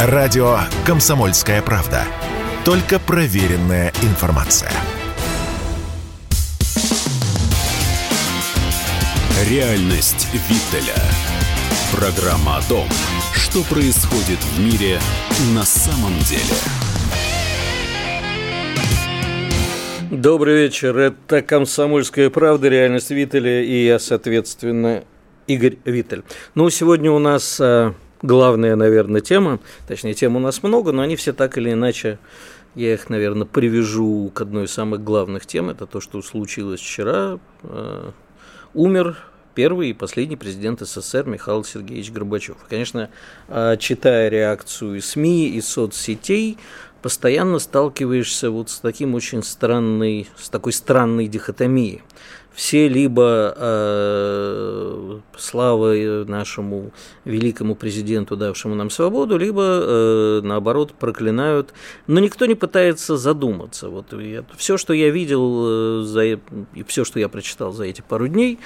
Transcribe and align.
Радио 0.00 0.58
«Комсомольская 0.86 1.60
правда». 1.60 2.04
Только 2.64 3.00
проверенная 3.00 3.92
информация. 4.04 4.70
Реальность 9.50 10.28
Виттеля. 10.32 10.94
Программа 11.90 12.58
о 12.58 12.68
том, 12.68 12.86
что 13.34 13.64
происходит 13.64 14.38
в 14.38 14.60
мире 14.60 15.00
на 15.52 15.64
самом 15.64 16.16
деле. 16.20 16.54
Добрый 20.12 20.62
вечер. 20.62 20.96
Это 20.96 21.42
«Комсомольская 21.42 22.30
правда», 22.30 22.68
«Реальность 22.68 23.10
Виттеля» 23.10 23.64
и 23.64 23.86
я, 23.86 23.98
соответственно, 23.98 25.02
Игорь 25.48 25.78
Виттель. 25.84 26.22
Ну, 26.54 26.70
сегодня 26.70 27.10
у 27.10 27.18
нас 27.18 27.58
а, 27.60 27.94
главная, 28.22 28.76
наверное, 28.76 29.20
тема, 29.20 29.60
точнее, 29.86 30.14
тем 30.14 30.36
у 30.36 30.38
нас 30.38 30.62
много, 30.62 30.92
но 30.92 31.02
они 31.02 31.16
все 31.16 31.32
так 31.32 31.58
или 31.58 31.72
иначе, 31.72 32.18
я 32.74 32.94
их, 32.94 33.08
наверное, 33.08 33.46
привяжу 33.46 34.30
к 34.34 34.40
одной 34.40 34.64
из 34.64 34.72
самых 34.72 35.02
главных 35.02 35.46
тем, 35.46 35.70
это 35.70 35.86
то, 35.86 36.00
что 36.00 36.22
случилось 36.22 36.80
вчера. 36.80 37.38
А, 37.62 38.12
умер 38.74 39.16
первый 39.54 39.90
и 39.90 39.92
последний 39.92 40.36
президент 40.36 40.80
СССР 40.80 41.26
Михаил 41.26 41.64
Сергеевич 41.64 42.12
Горбачев. 42.12 42.56
Конечно, 42.68 43.10
а, 43.48 43.76
читая 43.76 44.28
реакцию 44.28 45.02
СМИ, 45.02 45.48
и 45.48 45.60
соцсетей, 45.60 46.58
постоянно 47.02 47.58
сталкиваешься 47.58 48.50
вот 48.50 48.70
с 48.70 48.80
таким 48.80 49.14
очень 49.14 49.42
странной, 49.42 50.28
с 50.36 50.48
такой 50.48 50.72
странной 50.72 51.26
дихотомией. 51.26 52.02
Все 52.58 52.88
либо 52.88 53.54
э, 53.56 55.20
слава 55.36 55.94
нашему 56.24 56.90
великому 57.24 57.76
президенту, 57.76 58.36
давшему 58.36 58.74
нам 58.74 58.90
свободу, 58.90 59.38
либо 59.38 59.62
э, 59.62 60.40
наоборот 60.42 60.92
проклинают, 60.92 61.72
но 62.08 62.18
никто 62.18 62.46
не 62.46 62.56
пытается 62.56 63.16
задуматься. 63.16 63.90
Вот 63.90 64.12
я, 64.12 64.44
все, 64.56 64.76
что 64.76 64.92
я 64.92 65.10
видел 65.10 66.00
э, 66.00 66.02
за, 66.02 66.24
и 66.24 66.38
все, 66.84 67.04
что 67.04 67.20
я 67.20 67.28
прочитал 67.28 67.70
за 67.70 67.84
эти 67.84 68.00
пару 68.00 68.26
дней, 68.26 68.58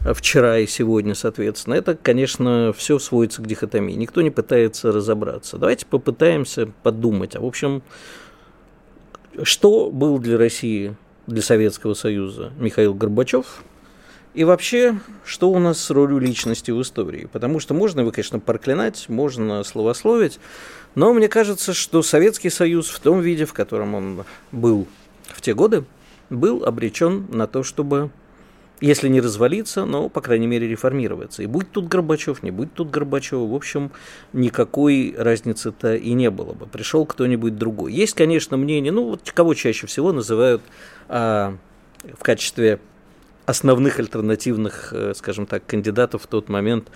вчера 0.00 0.58
и 0.58 0.66
сегодня, 0.66 1.14
соответственно, 1.14 1.74
это, 1.74 1.94
конечно, 1.94 2.74
все 2.76 2.98
сводится 2.98 3.42
к 3.42 3.46
дихотомии. 3.46 3.94
Никто 3.94 4.22
не 4.22 4.30
пытается 4.30 4.90
разобраться. 4.90 5.56
Давайте 5.56 5.86
попытаемся 5.86 6.72
подумать. 6.82 7.36
А, 7.36 7.40
в 7.40 7.46
общем, 7.46 7.84
что 9.44 9.92
был 9.92 10.18
для 10.18 10.36
России, 10.36 10.96
для 11.26 11.42
Советского 11.42 11.94
Союза 11.94 12.52
Михаил 12.58 12.94
Горбачев? 12.94 13.62
И 14.34 14.44
вообще, 14.44 14.98
что 15.24 15.50
у 15.50 15.58
нас 15.58 15.80
с 15.80 15.90
ролью 15.90 16.18
личности 16.18 16.70
в 16.70 16.82
истории? 16.82 17.26
Потому 17.32 17.58
что 17.58 17.72
можно 17.72 18.00
его, 18.00 18.10
конечно, 18.10 18.38
проклинать, 18.38 19.08
можно 19.08 19.64
словословить, 19.64 20.38
но 20.94 21.12
мне 21.14 21.28
кажется, 21.28 21.72
что 21.72 22.02
Советский 22.02 22.50
Союз 22.50 22.88
в 22.88 23.00
том 23.00 23.20
виде, 23.20 23.46
в 23.46 23.54
котором 23.54 23.94
он 23.94 24.24
был 24.52 24.86
в 25.24 25.40
те 25.40 25.54
годы, 25.54 25.84
был 26.28 26.64
обречен 26.64 27.26
на 27.30 27.46
то, 27.46 27.62
чтобы 27.62 28.10
если 28.80 29.08
не 29.08 29.20
развалиться, 29.20 29.84
но, 29.84 30.08
по 30.08 30.20
крайней 30.20 30.46
мере, 30.46 30.68
реформироваться. 30.68 31.42
И 31.42 31.46
будь 31.46 31.70
тут 31.70 31.88
Горбачев, 31.88 32.42
не 32.42 32.50
будь 32.50 32.72
тут 32.74 32.90
Горбачева, 32.90 33.46
в 33.46 33.54
общем, 33.54 33.90
никакой 34.32 35.14
разницы-то 35.16 35.94
и 35.94 36.12
не 36.12 36.30
было 36.30 36.52
бы. 36.52 36.66
Пришел 36.66 37.06
кто-нибудь 37.06 37.56
другой. 37.56 37.92
Есть, 37.92 38.14
конечно, 38.14 38.56
мнение, 38.56 38.92
ну, 38.92 39.10
вот 39.10 39.30
кого 39.32 39.54
чаще 39.54 39.86
всего 39.86 40.12
называют 40.12 40.62
а, 41.08 41.56
в 42.18 42.22
качестве 42.22 42.80
основных 43.46 44.00
альтернативных, 44.00 44.92
э, 44.92 45.14
скажем 45.14 45.46
так, 45.46 45.64
кандидатов 45.64 46.24
в 46.24 46.26
тот 46.26 46.48
момент 46.48 46.90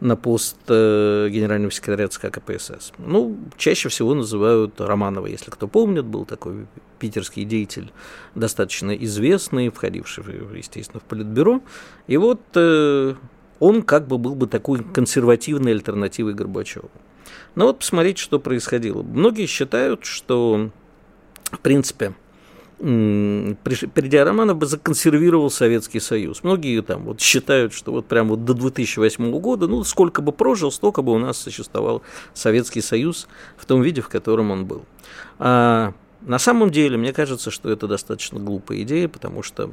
на 0.00 0.16
пост 0.16 0.56
э, 0.68 1.28
генерального 1.30 1.72
секретаря 1.72 2.08
ЦК 2.08 2.30
КПСС. 2.30 2.92
Ну, 2.98 3.38
чаще 3.56 3.88
всего 3.88 4.14
называют 4.14 4.80
Романова, 4.80 5.26
если 5.26 5.50
кто 5.50 5.66
помнит, 5.66 6.04
был 6.04 6.26
такой 6.26 6.66
питерский 6.98 7.44
деятель, 7.44 7.90
достаточно 8.34 8.92
известный, 8.92 9.70
входивший, 9.70 10.24
естественно, 10.54 11.00
в 11.00 11.04
Политбюро. 11.04 11.62
И 12.06 12.18
вот 12.18 12.42
э, 12.54 13.14
он 13.58 13.82
как 13.82 14.06
бы 14.06 14.18
был 14.18 14.34
бы 14.34 14.46
такой 14.46 14.84
консервативной 14.84 15.72
альтернативой 15.72 16.34
Горбачеву. 16.34 16.90
Но 17.54 17.66
вот 17.66 17.78
посмотрите, 17.78 18.22
что 18.22 18.38
происходило. 18.38 19.02
Многие 19.02 19.46
считают, 19.46 20.04
что, 20.04 20.70
в 21.50 21.60
принципе, 21.60 22.14
придя 22.78 24.24
Романов 24.24 24.58
бы 24.58 24.66
законсервировал 24.66 25.50
Советский 25.50 26.00
Союз. 26.00 26.42
Многие 26.42 26.82
там 26.82 27.04
вот 27.04 27.20
считают, 27.20 27.72
что 27.72 27.92
вот 27.92 28.06
прям 28.06 28.28
вот 28.28 28.44
до 28.44 28.54
2008 28.54 29.38
года, 29.38 29.68
ну, 29.68 29.84
сколько 29.84 30.22
бы 30.22 30.32
прожил, 30.32 30.72
столько 30.72 31.02
бы 31.02 31.12
у 31.12 31.18
нас 31.18 31.38
существовал 31.38 32.02
Советский 32.34 32.80
Союз 32.80 33.28
в 33.56 33.64
том 33.64 33.82
виде, 33.82 34.00
в 34.00 34.08
котором 34.08 34.50
он 34.50 34.66
был. 34.66 34.84
А 35.38 35.92
на 36.22 36.38
самом 36.38 36.70
деле, 36.70 36.96
мне 36.96 37.12
кажется, 37.12 37.50
что 37.50 37.70
это 37.70 37.86
достаточно 37.86 38.40
глупая 38.40 38.82
идея, 38.82 39.08
потому 39.08 39.42
что 39.42 39.70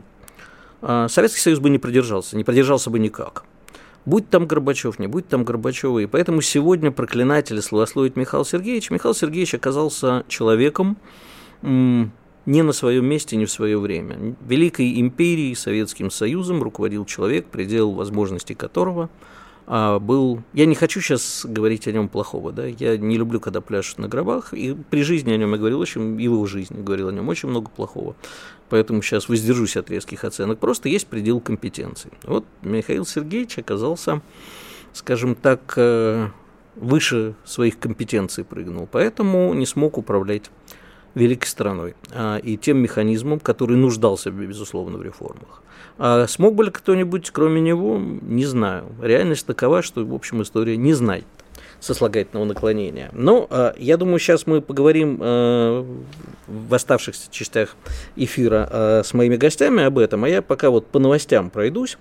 а, 0.82 1.08
Советский 1.08 1.40
Союз 1.40 1.60
бы 1.60 1.70
не 1.70 1.80
продержался, 1.80 2.38
не 2.38 2.44
продержался 2.44 2.90
бы 2.90 3.00
никак. 3.00 3.44
Будь 4.06 4.30
там 4.30 4.48
Горбачев, 4.48 5.00
не 5.00 5.08
будь 5.08 5.28
там 5.28 5.44
Горбачева. 5.44 6.00
И 6.00 6.08
поэтому 6.08 6.42
сегодня 6.42 6.92
проклинать 6.92 7.52
или 7.52 7.60
славословить 7.60 8.16
Михаил 8.16 8.44
Сергеевич, 8.44 8.90
Михаил 8.90 9.14
Сергеевич 9.14 9.54
оказался 9.54 10.26
человеком, 10.28 10.98
не 12.46 12.64
на 12.64 12.74
своем 12.74 13.06
месте, 13.06 13.36
не 13.38 13.46
в 13.46 13.52
свое 13.52 13.80
время. 13.80 14.36
Великой 14.42 15.00
империей, 15.00 15.56
Советским 15.56 16.10
Союзом 16.10 16.64
руководил 16.64 17.06
человек, 17.06 17.46
предел 17.48 17.92
возможностей 17.92 18.56
которого 18.56 19.10
а, 19.68 20.00
был... 20.00 20.42
Я 20.54 20.66
не 20.66 20.76
хочу 20.76 21.02
сейчас 21.02 21.46
говорить 21.48 21.88
о 21.88 21.92
нем 21.92 22.10
плохого, 22.10 22.52
да, 22.52 22.66
я 22.66 22.98
не 22.98 23.18
люблю, 23.18 23.40
когда 23.40 23.62
пляшут 23.62 24.00
на 24.00 24.08
гробах, 24.08 24.54
и 24.54 24.76
при 24.90 25.04
жизни 25.04 25.32
о 25.32 25.38
нем 25.38 25.52
я 25.52 25.58
говорил 25.58 25.80
очень, 25.80 26.20
его 26.20 26.46
жизни 26.46 26.82
говорил 26.82 27.10
о 27.10 27.12
нем 27.12 27.30
очень 27.30 27.50
много 27.50 27.70
плохого, 27.70 28.16
поэтому 28.70 29.02
сейчас 29.02 29.30
воздержусь 29.30 29.78
от 29.78 29.90
резких 29.90 30.24
оценок. 30.24 30.60
Просто 30.60 30.90
есть 30.90 31.08
предел 31.08 31.40
компетенции. 31.40 32.12
Вот 32.24 32.46
Михаил 32.64 33.06
Сергеевич 33.06 33.60
оказался, 33.60 34.22
скажем 34.94 35.36
так, 35.36 35.74
э, 35.78 36.30
выше 36.76 37.36
своих 37.46 37.78
компетенций 37.78 38.44
прыгнул, 38.44 38.90
поэтому 38.92 39.54
не 39.54 39.66
смог 39.66 39.98
управлять 39.98 40.50
великой 41.16 41.48
страной 41.48 41.96
а, 42.12 42.38
и 42.38 42.58
тем 42.58 42.78
механизмом, 42.78 43.40
который 43.40 43.78
нуждался, 43.78 44.32
безусловно, 44.32 44.98
в 44.98 45.04
реформах. 45.04 45.62
А 45.98 46.28
смог 46.28 46.56
бы 46.56 46.66
ли 46.66 46.72
кто-нибудь, 46.72 47.32
кроме 47.32 47.62
него, 47.62 47.98
не 48.00 48.46
знаю. 48.46 48.86
Реальность 49.02 49.46
такова, 49.46 49.82
что, 49.82 50.06
в 50.06 50.14
общем, 50.14 50.42
история 50.42 50.78
не 50.78 50.94
знает 50.94 51.26
сослагательного 51.80 52.46
наклонения. 52.46 53.10
Но 53.14 53.48
э, 53.50 53.74
я 53.78 53.98
думаю, 53.98 54.20
сейчас 54.20 54.46
мы 54.46 54.62
поговорим 54.62 55.18
э, 55.20 55.86
в 56.48 56.74
оставшихся 56.74 57.30
частях 57.32 57.76
эфира 58.16 58.70
э, 58.72 59.02
с 59.04 59.14
моими 59.14 59.36
гостями 59.36 59.84
об 59.84 59.98
этом, 59.98 60.24
а 60.24 60.30
я 60.30 60.42
пока 60.42 60.70
вот 60.70 60.88
по 60.88 61.00
новостям 61.00 61.50
пройдусь, 61.50 61.98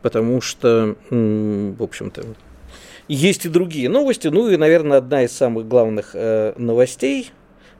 потому 0.00 0.40
что, 0.40 0.96
в 1.10 1.82
общем-то, 1.82 2.24
есть 3.08 3.44
и 3.44 3.48
другие 3.48 3.88
новости. 3.88 4.28
Ну 4.28 4.48
и, 4.48 4.56
наверное, 4.56 4.98
одна 4.98 5.24
из 5.24 5.32
самых 5.32 5.68
главных 5.68 6.12
э, 6.14 6.54
новостей 6.56 7.30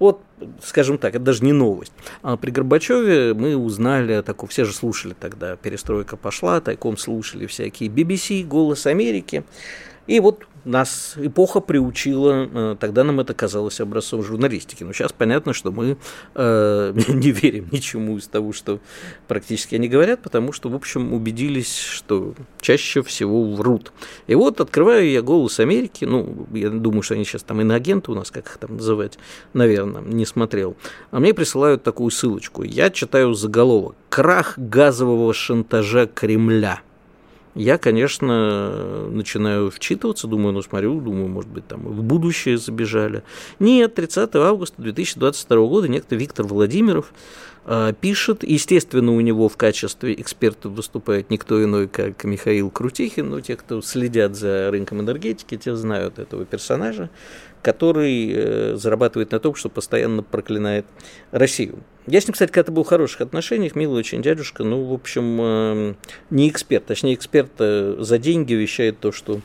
вот, 0.00 0.22
скажем 0.62 0.98
так, 0.98 1.14
это 1.14 1.24
даже 1.24 1.44
не 1.44 1.52
новость. 1.52 1.92
А 2.22 2.36
при 2.36 2.50
Горбачеве 2.50 3.34
мы 3.34 3.56
узнали, 3.56 4.22
такую, 4.22 4.48
все 4.48 4.64
же 4.64 4.72
слушали 4.72 5.14
тогда, 5.18 5.56
перестройка 5.56 6.16
пошла, 6.16 6.60
тайком 6.60 6.96
слушали 6.96 7.46
всякие 7.46 7.88
BBC, 7.88 8.44
Голос 8.44 8.86
Америки. 8.86 9.44
И 10.06 10.18
вот 10.20 10.46
нас 10.65 11.15
эпоха 11.16 11.60
приучила, 11.60 12.48
э, 12.53 12.76
тогда 12.78 13.04
нам 13.04 13.21
это 13.21 13.34
казалось 13.34 13.81
образцом 13.81 14.22
журналистики. 14.22 14.84
Но 14.84 14.93
сейчас 14.93 15.12
понятно, 15.12 15.53
что 15.53 15.72
мы 15.72 15.97
э, 16.34 16.93
не 17.09 17.31
верим 17.31 17.69
ничему 17.71 18.19
из 18.19 18.26
того, 18.26 18.53
что 18.53 18.81
практически 19.28 19.75
они 19.75 19.88
говорят, 19.88 20.22
потому 20.22 20.53
что, 20.53 20.69
в 20.69 20.75
общем, 20.75 21.12
убедились, 21.12 21.76
что 21.76 22.34
чаще 22.60 23.03
всего 23.03 23.53
врут. 23.54 23.93
И 24.26 24.34
вот 24.34 24.60
открываю 24.60 25.10
я 25.10 25.22
«Голос 25.22 25.60
Америки», 25.60 26.04
ну, 26.04 26.47
я 26.53 26.70
думаю, 26.70 27.03
что 27.03 27.15
они 27.15 27.25
сейчас 27.25 27.43
там 27.43 27.60
иноагенты 27.60 28.12
у 28.12 28.15
нас, 28.15 28.31
как 28.31 28.46
их 28.46 28.58
там 28.58 28.76
называть, 28.76 29.19
наверное, 29.52 30.02
не 30.02 30.26
смотрел. 30.26 30.76
А 31.11 31.20
мне 31.20 31.34
присылают 31.34 31.82
такую 31.82 32.11
ссылочку. 32.11 32.62
Я 32.62 32.90
читаю 32.90 33.34
заголовок 33.34 33.96
«Крах 34.08 34.58
газового 34.58 35.32
шантажа 35.32 36.06
Кремля». 36.06 36.81
Я, 37.55 37.79
конечно, 37.79 39.08
начинаю 39.11 39.70
вчитываться, 39.70 40.29
думаю, 40.29 40.52
ну 40.52 40.62
смотрю, 40.62 41.00
думаю, 41.00 41.29
может 41.29 41.50
быть, 41.50 41.67
там 41.67 41.81
в 41.82 42.02
будущее 42.02 42.58
забежали. 42.58 43.25
Нет, 43.58 43.94
30 43.94 44.37
августа 44.37 44.81
2022 44.81 45.56
года 45.67 45.88
некто 45.88 46.14
Виктор 46.14 46.47
Владимиров 46.47 47.12
пишет, 48.00 48.43
естественно, 48.43 49.12
у 49.12 49.20
него 49.20 49.49
в 49.49 49.56
качестве 49.56 50.14
эксперта 50.14 50.69
выступает 50.69 51.31
никто 51.31 51.62
иной, 51.62 51.88
как 51.88 52.25
Михаил 52.25 52.70
Крутихин, 52.70 53.31
но 53.31 53.40
те, 53.40 53.56
кто 53.56 53.81
следят 53.81 54.37
за 54.37 54.70
рынком 54.70 55.00
энергетики, 55.00 55.56
те 55.56 55.76
знают 55.76 56.19
этого 56.19 56.44
персонажа, 56.44 57.11
который 57.62 58.32
э, 58.32 58.76
зарабатывает 58.76 59.32
на 59.32 59.38
том, 59.38 59.55
что 59.55 59.69
постоянно 59.69 60.22
проклинает 60.22 60.87
Россию. 61.31 61.81
Я 62.06 62.20
с 62.20 62.26
ним, 62.26 62.32
кстати, 62.32 62.50
когда-то 62.50 62.72
был 62.72 62.82
в 62.82 62.88
хороших 62.88 63.20
отношениях, 63.20 63.76
милый 63.76 63.99
очень 63.99 64.22
дядюшка, 64.22 64.64
ну, 64.64 64.84
в 64.84 64.93
общем, 64.93 65.38
э, 65.40 65.94
не 66.31 66.49
эксперт, 66.49 66.87
точнее, 66.87 67.14
эксперт 67.14 67.52
э, 67.58 67.96
за 67.99 68.19
деньги 68.19 68.55
вещает 68.55 68.99
то, 68.99 69.12
что 69.12 69.40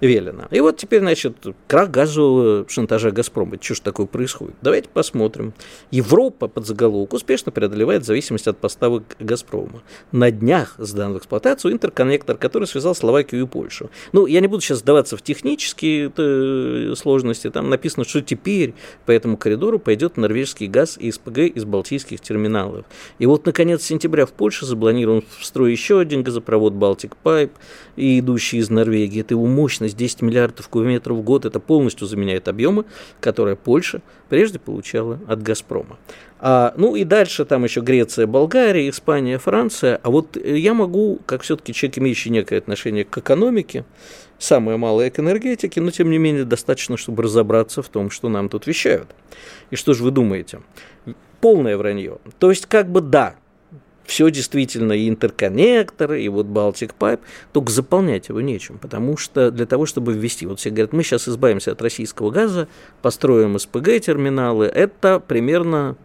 велено. 0.00 0.44
И 0.50 0.60
вот 0.60 0.76
теперь, 0.76 1.00
значит, 1.00 1.36
крах 1.66 1.90
газового 1.90 2.66
шантажа 2.68 3.10
«Газпрома». 3.10 3.58
Что 3.60 3.74
ж 3.74 3.80
такое 3.80 4.06
происходит? 4.06 4.54
Давайте 4.62 4.88
посмотрим. 4.88 5.52
Европа 5.90 6.46
под 6.46 6.66
заголовок 6.66 7.12
успешно 7.12 7.50
преодолевает 7.50 7.65
зависимость 8.04 8.46
от 8.48 8.58
поставок 8.58 9.16
«Газпрома». 9.18 9.82
На 10.12 10.30
днях 10.30 10.74
сдан 10.78 11.14
в 11.14 11.18
эксплуатацию 11.18 11.72
интерконнектор, 11.72 12.36
который 12.36 12.66
связал 12.66 12.94
Словакию 12.94 13.42
и 13.42 13.46
Польшу. 13.46 13.90
Ну, 14.12 14.26
я 14.26 14.40
не 14.40 14.46
буду 14.46 14.62
сейчас 14.62 14.78
сдаваться 14.78 15.16
в 15.16 15.22
технические 15.22 16.12
э, 16.16 16.94
сложности. 16.96 17.50
Там 17.50 17.70
написано, 17.70 18.04
что 18.04 18.22
теперь 18.22 18.74
по 19.04 19.10
этому 19.10 19.36
коридору 19.36 19.78
пойдет 19.78 20.16
норвежский 20.16 20.66
газ 20.66 20.96
и 20.98 21.10
СПГ 21.10 21.38
из 21.38 21.64
балтийских 21.64 22.20
терминалов. 22.20 22.84
И 23.18 23.26
вот, 23.26 23.46
наконец, 23.46 23.82
сентября 23.82 24.26
в 24.26 24.32
Польше 24.32 24.66
запланирован 24.66 25.22
в 25.38 25.44
строй 25.44 25.72
еще 25.72 26.00
один 26.00 26.22
газопровод 26.22 26.74
«Балтик 26.74 27.16
Пайп», 27.16 27.52
идущий 27.96 28.58
из 28.58 28.70
Норвегии. 28.70 29.20
Это 29.20 29.34
его 29.34 29.46
мощность 29.46 29.96
10 29.96 30.22
миллиардов 30.22 30.68
кубометров 30.68 31.18
в 31.18 31.22
год. 31.22 31.44
Это 31.44 31.60
полностью 31.60 32.06
заменяет 32.06 32.48
объемы, 32.48 32.84
которые 33.20 33.56
Польша 33.56 34.02
прежде 34.28 34.58
получала 34.58 35.18
от 35.26 35.42
«Газпрома». 35.42 35.98
А, 36.38 36.74
ну 36.76 36.96
и 36.96 37.04
дальше 37.04 37.44
там 37.44 37.64
еще 37.64 37.80
Греция, 37.80 38.26
Болгария, 38.26 38.88
Испания, 38.88 39.38
Франция. 39.38 40.00
А 40.02 40.10
вот 40.10 40.36
я 40.36 40.74
могу, 40.74 41.18
как 41.26 41.42
все-таки 41.42 41.72
человек, 41.72 41.98
имеющий 41.98 42.30
некое 42.30 42.58
отношение 42.58 43.04
к 43.04 43.18
экономике, 43.18 43.84
самое 44.38 44.76
малое 44.76 45.10
к 45.10 45.18
энергетике, 45.18 45.80
но 45.80 45.90
тем 45.90 46.10
не 46.10 46.18
менее 46.18 46.44
достаточно, 46.44 46.96
чтобы 46.96 47.22
разобраться 47.22 47.82
в 47.82 47.88
том, 47.88 48.10
что 48.10 48.28
нам 48.28 48.48
тут 48.48 48.66
вещают. 48.66 49.08
И 49.70 49.76
что 49.76 49.94
же 49.94 50.02
вы 50.02 50.10
думаете? 50.10 50.60
Полное 51.40 51.76
вранье. 51.76 52.18
То 52.38 52.50
есть 52.50 52.66
как 52.66 52.90
бы 52.90 53.00
да, 53.00 53.36
все 54.06 54.30
действительно 54.30 54.92
и 54.92 55.08
интерконнектор, 55.08 56.14
и 56.14 56.28
вот 56.28 56.46
Baltic 56.46 56.92
Pipe, 56.98 57.20
только 57.52 57.72
заполнять 57.72 58.28
его 58.28 58.40
нечем, 58.40 58.78
потому 58.78 59.16
что 59.16 59.50
для 59.50 59.66
того, 59.66 59.86
чтобы 59.86 60.12
ввести, 60.12 60.46
вот 60.46 60.60
все 60.60 60.70
говорят, 60.70 60.92
мы 60.92 61.02
сейчас 61.02 61.28
избавимся 61.28 61.72
от 61.72 61.82
российского 61.82 62.30
газа, 62.30 62.68
построим 63.02 63.58
СПГ-терминалы, 63.58 64.66
это 64.66 65.20
примерно, 65.20 65.96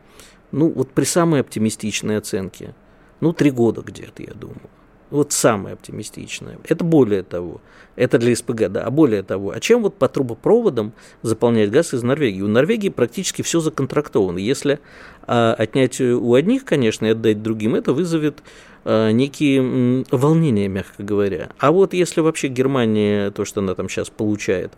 ну 0.51 0.69
вот 0.69 0.92
при 0.92 1.03
самой 1.03 1.42
оптимистичной 1.42 2.18
оценке, 2.18 2.74
ну 3.19 3.33
три 3.33 3.51
года 3.51 3.81
где-то, 3.81 4.24
я 4.24 4.33
думаю. 4.33 4.69
Вот 5.12 5.33
самое 5.33 5.74
оптимистичное. 5.74 6.57
Это 6.63 6.86
более 6.86 7.24
того. 7.24 7.59
Это 7.98 8.18
для 8.18 8.33
СПГ, 8.33 8.69
да. 8.69 8.86
А 8.86 8.89
более 8.92 9.24
того, 9.24 9.51
а 9.51 9.59
чем 9.59 9.81
вот 9.81 9.95
по 9.95 10.07
трубопроводам 10.07 10.94
заполнять 11.21 11.69
газ 11.69 11.94
из 11.94 12.01
Норвегии? 12.01 12.42
У 12.42 12.48
Норвегии 12.48 12.88
практически 12.88 13.42
все 13.42 13.59
законтрактовано. 13.59 14.38
Если 14.38 14.80
а, 15.24 15.53
отнять 15.53 16.00
у 16.00 16.33
одних, 16.33 16.63
конечно, 16.63 17.06
и 17.06 17.09
отдать 17.09 17.44
другим, 17.44 17.75
это 17.75 17.92
вызовет 17.92 18.42
некие 18.86 19.60
м, 19.60 20.06
волнения, 20.12 20.68
мягко 20.68 21.04
говоря. 21.04 21.50
А 21.60 21.72
вот 21.72 21.94
если 21.94 22.22
вообще 22.22 22.48
Германия, 22.48 23.31
то, 23.31 23.45
что 23.45 23.62
она 23.62 23.75
там 23.75 23.89
сейчас 23.89 24.10
получает, 24.10 24.72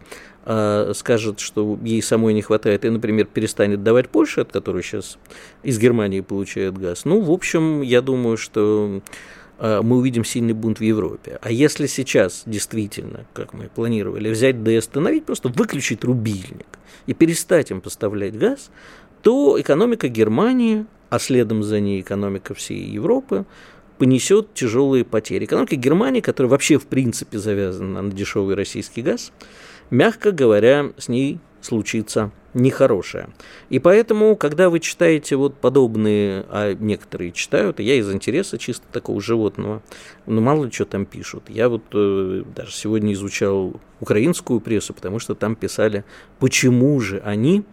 а, 0.46 0.92
скажет, 0.94 1.40
что 1.40 1.78
ей 1.84 2.02
самой 2.02 2.34
не 2.34 2.42
хватает 2.42 2.84
и, 2.86 2.90
например, 2.90 3.28
перестанет 3.28 3.84
давать 3.84 4.10
Польше, 4.10 4.42
от 4.42 4.52
которой 4.52 4.84
сейчас 4.84 5.18
из 5.64 5.80
Германии 5.80 6.22
получает 6.22 6.78
газ, 6.78 7.06
ну, 7.06 7.22
в 7.22 7.32
общем, 7.32 7.82
я 7.82 8.02
думаю, 8.02 8.38
что 8.38 9.02
Э, 9.60 9.82
мы 9.82 9.98
увидим 9.98 10.26
сильный 10.26 10.54
бунт 10.54 10.80
в 10.80 10.84
Европе. 10.84 11.40
А 11.42 11.52
если 11.52 11.88
сейчас 11.88 12.44
действительно, 12.46 13.26
как 13.34 13.54
мы 13.54 13.70
планировали, 13.74 14.30
взять 14.30 14.62
да 14.64 14.72
и 14.72 14.76
остановить, 14.76 15.26
просто 15.26 15.50
выключить 15.50 16.04
рубильник 16.04 16.68
и 17.06 17.14
перестать 17.14 17.72
им 17.72 17.80
поставлять 17.80 18.38
газ, 18.38 18.70
то 19.22 19.60
экономика 19.60 20.10
Германии, 20.10 20.86
а 21.10 21.18
следом 21.20 21.64
за 21.64 21.80
ней 21.80 22.02
экономика 22.02 22.54
всей 22.54 22.84
Европы, 22.84 23.46
понесет 23.98 24.54
тяжелые 24.54 25.06
потери. 25.06 25.46
Экономика 25.46 25.76
Германии, 25.76 26.22
которая 26.22 26.50
вообще 26.50 26.78
в 26.78 26.88
принципе 26.88 27.38
завязана 27.38 28.02
на 28.02 28.12
дешевый 28.12 28.56
российский 28.56 29.02
газ, 29.02 29.32
мягко 29.90 30.32
говоря, 30.32 30.92
с 30.98 31.08
ней 31.08 31.40
случится 31.62 32.32
нехорошее. 32.54 33.30
И 33.70 33.80
поэтому, 33.80 34.36
когда 34.36 34.70
вы 34.70 34.80
читаете 34.80 35.36
вот 35.36 35.56
подобные, 35.56 36.46
а 36.50 36.74
некоторые 36.74 37.32
читают, 37.32 37.80
я 37.80 37.96
из 37.96 38.12
интереса 38.12 38.58
чисто 38.58 38.86
такого 38.92 39.22
животного, 39.22 39.82
ну 40.26 40.42
мало 40.42 40.66
ли 40.66 40.72
что 40.72 40.86
там 40.86 41.06
пишут. 41.06 41.44
Я 41.50 41.70
вот 41.70 41.84
э, 41.94 42.44
даже 42.56 42.74
сегодня 42.74 43.14
изучал 43.14 43.80
украинскую 44.00 44.60
прессу, 44.60 44.94
потому 44.94 45.20
что 45.20 45.36
там 45.36 45.56
писали, 45.56 46.04
почему 46.40 47.00
же 47.00 47.22
они 47.26 47.64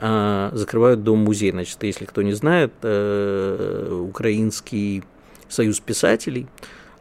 э, 0.00 0.50
закрывают 0.52 1.04
дом-музей. 1.04 1.52
Значит, 1.52 1.82
если 1.82 2.04
кто 2.04 2.22
не 2.22 2.32
знает, 2.32 2.72
э, 2.82 4.04
украинский 4.08 5.04
союз 5.48 5.80
писателей 5.80 6.46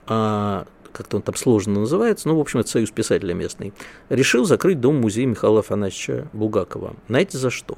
э, 0.07 0.63
как-то 0.94 1.18
он 1.18 1.24
там 1.24 1.36
сложно 1.36 1.81
называется, 1.81 2.30
ну, 2.30 2.38
в 2.38 2.40
общем, 2.40 2.60
это 2.60 2.69
союз 2.69 2.92
писателя 2.92 3.34
местный, 3.34 3.74
решил 4.10 4.45
закрыть 4.45 4.80
дом-музей 4.80 5.25
Михаила 5.25 5.60
Афанасьевича 5.60 6.30
Булгакова. 6.31 6.95
Знаете 7.10 7.38
за 7.38 7.50
что? 7.50 7.78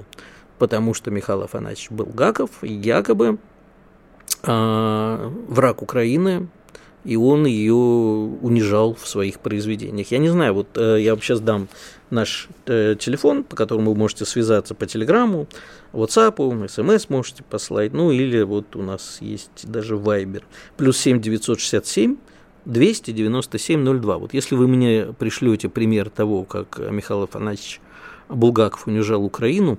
Потому 0.59 0.93
что 0.93 1.09
Михаил 1.11 1.41
Афанасьевич 1.41 1.91
Булгаков 1.91 2.51
якобы 2.61 3.37
э, 4.43 5.31
враг 5.47 5.81
Украины, 5.81 6.47
и 7.03 7.15
он 7.15 7.45
ее 7.45 7.73
унижал 7.73 8.95
в 8.95 9.07
своих 9.07 9.39
произведениях. 9.39 10.11
Я 10.11 10.17
не 10.17 10.29
знаю, 10.29 10.53
вот 10.53 10.67
э, 10.75 11.01
я 11.01 11.13
вам 11.13 11.21
сейчас 11.21 11.39
дам 11.39 11.67
наш 12.09 12.47
э, 12.65 12.95
телефон, 12.99 13.43
по 13.43 13.55
которому 13.55 13.91
вы 13.93 13.97
можете 13.97 14.25
связаться 14.25 14.75
по 14.75 14.85
телеграмму, 14.85 15.47
WhatsApp, 15.93 16.67
смс 16.67 17.09
можете 17.09 17.43
послать, 17.43 17.93
ну 17.93 18.11
или 18.11 18.41
вот 18.43 18.75
у 18.75 18.81
нас 18.81 19.17
есть 19.21 19.69
даже 19.69 19.95
Viber, 19.95 20.43
плюс 20.77 20.97
7 20.97 21.21
967 21.21 22.17
297-02. 22.65 24.17
Вот 24.17 24.33
если 24.33 24.55
вы 24.55 24.67
мне 24.67 25.13
пришлете 25.17 25.69
пример 25.69 26.09
того, 26.09 26.43
как 26.43 26.79
Михаил 26.89 27.23
Афанасьевич 27.23 27.79
Булгаков 28.27 28.87
унижал 28.87 29.23
Украину, 29.23 29.77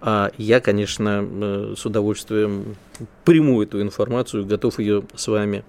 а 0.00 0.30
я, 0.36 0.60
конечно, 0.60 1.26
э, 1.26 1.74
с 1.76 1.86
удовольствием 1.86 2.76
приму 3.24 3.62
эту 3.62 3.80
информацию, 3.80 4.44
готов 4.44 4.78
ее 4.78 5.04
с 5.14 5.26
вами 5.28 5.64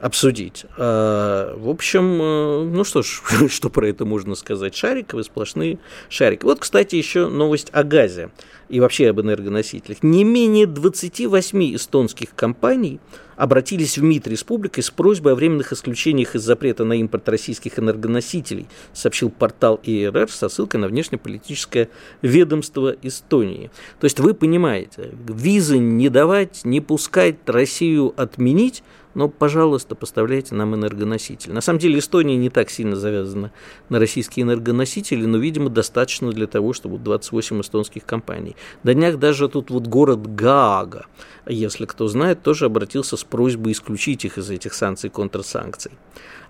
обсудить. 0.00 0.64
А, 0.76 1.56
в 1.56 1.68
общем, 1.68 2.22
э, 2.22 2.64
ну 2.64 2.84
что 2.84 3.02
ж, 3.02 3.22
что 3.48 3.68
про 3.70 3.88
это 3.88 4.04
можно 4.04 4.34
сказать? 4.34 4.74
Шариковые 4.74 5.24
сплошные 5.24 5.78
шарики. 6.08 6.44
Вот, 6.44 6.60
кстати, 6.60 6.96
еще 6.96 7.28
новость 7.28 7.68
о 7.72 7.82
газе 7.82 8.30
и 8.68 8.80
вообще 8.80 9.08
об 9.10 9.20
энергоносителях. 9.20 10.02
Не 10.02 10.24
менее 10.24 10.66
28 10.66 11.74
эстонских 11.74 12.34
компаний 12.34 13.00
обратились 13.36 13.98
в 13.98 14.02
МИД 14.02 14.28
республики 14.28 14.80
с 14.80 14.90
просьбой 14.90 15.32
о 15.32 15.36
временных 15.36 15.72
исключениях 15.72 16.34
из 16.34 16.42
запрета 16.42 16.84
на 16.84 16.94
импорт 16.94 17.28
российских 17.28 17.78
энергоносителей, 17.78 18.66
сообщил 18.92 19.30
портал 19.30 19.80
ИРР 19.84 20.30
со 20.30 20.48
ссылкой 20.48 20.80
на 20.80 20.88
внешнеполитическое 20.88 21.88
ведомство 22.20 22.94
Эстонии. 23.00 23.70
То 24.00 24.04
есть 24.04 24.20
вы 24.20 24.34
понимаете, 24.34 25.12
визы 25.28 25.78
не 25.78 26.08
давать, 26.08 26.64
не 26.64 26.80
пускать, 26.80 27.36
Россию 27.46 28.12
отменить– 28.16 28.82
но, 29.14 29.28
пожалуйста, 29.28 29.94
поставляйте 29.94 30.54
нам 30.54 30.74
энергоносители. 30.74 31.52
На 31.52 31.60
самом 31.60 31.78
деле 31.78 31.98
Эстония 31.98 32.36
не 32.36 32.50
так 32.50 32.70
сильно 32.70 32.96
завязана 32.96 33.52
на 33.88 33.98
российские 33.98 34.44
энергоносители, 34.44 35.24
но, 35.24 35.38
видимо, 35.38 35.70
достаточно 35.70 36.30
для 36.30 36.46
того, 36.46 36.72
чтобы 36.72 36.98
28 36.98 37.60
эстонских 37.60 38.04
компаний. 38.04 38.56
До 38.82 38.94
днях 38.94 39.18
даже 39.18 39.48
тут 39.48 39.70
вот 39.70 39.86
город 39.86 40.34
Гаага, 40.34 41.06
если 41.46 41.86
кто 41.86 42.08
знает, 42.08 42.42
тоже 42.42 42.66
обратился 42.66 43.16
с 43.16 43.24
просьбой 43.24 43.72
исключить 43.72 44.24
их 44.24 44.38
из 44.38 44.50
этих 44.50 44.74
санкций, 44.74 45.10
контрсанкций. 45.10 45.92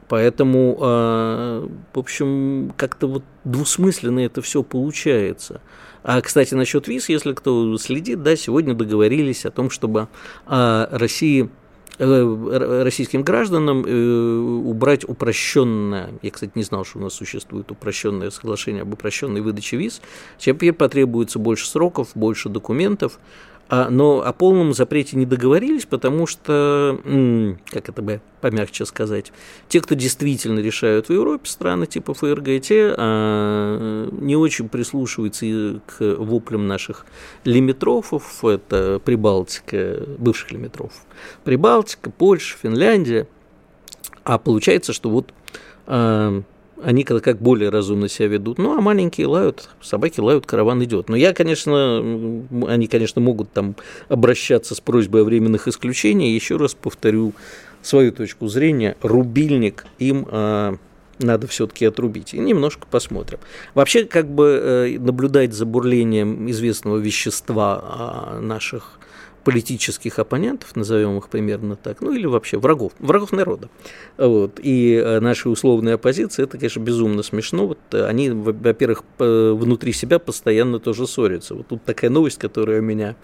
Поэтому, 0.08 0.78
э, 0.80 1.68
в 1.92 1.98
общем, 1.98 2.72
как-то 2.76 3.06
вот 3.06 3.24
двусмысленно 3.44 4.20
это 4.20 4.40
все 4.40 4.62
получается. 4.62 5.60
А, 6.02 6.20
кстати, 6.22 6.54
насчет 6.54 6.88
виз, 6.88 7.10
если 7.10 7.34
кто 7.34 7.76
следит, 7.76 8.22
да, 8.22 8.34
сегодня 8.34 8.72
договорились 8.74 9.44
о 9.44 9.50
том, 9.50 9.68
чтобы 9.68 10.08
э, 10.46 10.86
России 10.90 11.50
российским 11.99 13.23
гражданам 13.23 13.85
э, 13.85 14.38
убрать 14.64 15.04
упрощенное, 15.09 16.11
я, 16.23 16.30
кстати, 16.30 16.52
не 16.54 16.62
знал, 16.62 16.85
что 16.85 16.99
у 16.99 17.02
нас 17.02 17.14
существует 17.14 17.71
упрощенное 17.71 18.30
соглашение 18.30 18.83
об 18.83 18.92
упрощенной 18.92 19.40
выдаче 19.40 19.76
виз, 19.76 20.00
теперь 20.38 20.73
потребуется 20.73 21.38
больше 21.38 21.66
сроков, 21.68 22.11
больше 22.14 22.49
документов, 22.49 23.18
но 23.70 24.22
о 24.22 24.32
полном 24.32 24.72
запрете 24.72 25.16
не 25.16 25.26
договорились, 25.26 25.84
потому 25.84 26.26
что, 26.26 26.98
как 27.70 27.88
это 27.88 28.02
бы 28.02 28.20
помягче 28.40 28.87
сказать, 28.87 29.32
те, 29.68 29.80
кто 29.80 29.94
действительно 29.94 30.60
решают 30.60 31.08
в 31.08 31.12
Европе 31.12 31.48
страны 31.50 31.87
типа 31.87 32.14
ФРГ, 32.14 32.62
те 32.62 32.94
а, 32.96 34.08
не 34.12 34.37
очень 34.37 34.68
прислушиваются 34.68 35.80
к 35.87 36.00
воплям 36.00 36.66
наших 36.66 37.04
лимитрофов, 37.44 38.44
это 38.44 39.00
Прибалтика, 39.04 40.02
бывших 40.18 40.52
лимитрофов, 40.52 41.02
Прибалтика, 41.44 42.10
Польша, 42.10 42.56
Финляндия, 42.56 43.26
а 44.25 44.38
получается, 44.38 44.92
что 44.92 45.10
вот 45.10 45.32
а, 45.87 46.42
они 46.82 47.04
как 47.04 47.40
более 47.40 47.70
разумно 47.70 48.08
себя 48.08 48.28
ведут. 48.28 48.58
Ну, 48.58 48.76
а 48.76 48.80
маленькие 48.80 49.26
лают, 49.26 49.68
собаки 49.80 50.20
лают, 50.20 50.47
караван 50.47 50.82
идет. 50.85 51.08
Но 51.08 51.16
я, 51.16 51.32
конечно, 51.32 51.99
они, 52.68 52.87
конечно, 52.87 53.20
могут 53.20 53.52
там 53.52 53.75
обращаться 54.08 54.75
с 54.75 54.80
просьбой 54.80 55.23
о 55.23 55.25
временных 55.25 55.68
исключениях. 55.68 56.35
Еще 56.35 56.56
раз 56.56 56.75
повторю 56.75 57.32
свою 57.82 58.12
точку 58.12 58.49
зрения. 58.49 58.97
Рубильник 59.02 59.87
им 59.99 60.26
а, 60.30 60.76
надо 61.18 61.47
все-таки 61.47 61.85
отрубить. 61.85 62.35
И 62.35 62.38
немножко 62.38 62.87
посмотрим. 62.90 63.38
Вообще, 63.75 64.04
как 64.04 64.28
бы 64.28 64.61
э, 64.62 64.99
наблюдать 64.99 65.52
за 65.52 65.66
бурлением 65.66 66.50
известного 66.50 66.99
вещества 66.99 67.82
а, 67.82 68.40
наших 68.40 68.99
политических 69.49 70.19
оппонентов, 70.19 70.76
назовем 70.76 71.17
их 71.17 71.31
примерно 71.31 71.75
так, 71.75 72.02
ну 72.02 72.12
или 72.12 72.26
вообще 72.26 72.59
врагов, 72.59 72.93
врагов 72.99 73.33
народа. 73.33 73.71
Вот. 74.19 74.61
И 74.62 74.93
э, 74.93 75.21
наши 75.21 75.49
условные 75.49 75.95
оппозиции, 75.95 76.43
это, 76.43 76.59
конечно, 76.59 76.81
безумно 76.81 77.23
смешно. 77.23 77.67
Вот 77.67 77.78
э, 77.93 78.05
они, 78.05 78.28
во-первых, 78.28 79.05
внутри 79.19 79.95
себя 79.95 80.19
постоянно 80.19 80.81
тоже 80.81 81.07
ссорятся. 81.07 81.55
Вот 81.55 81.69
тут 81.69 81.83
такая 81.83 82.11
новость, 82.11 82.37
которая 82.37 82.83
меня 82.83 83.17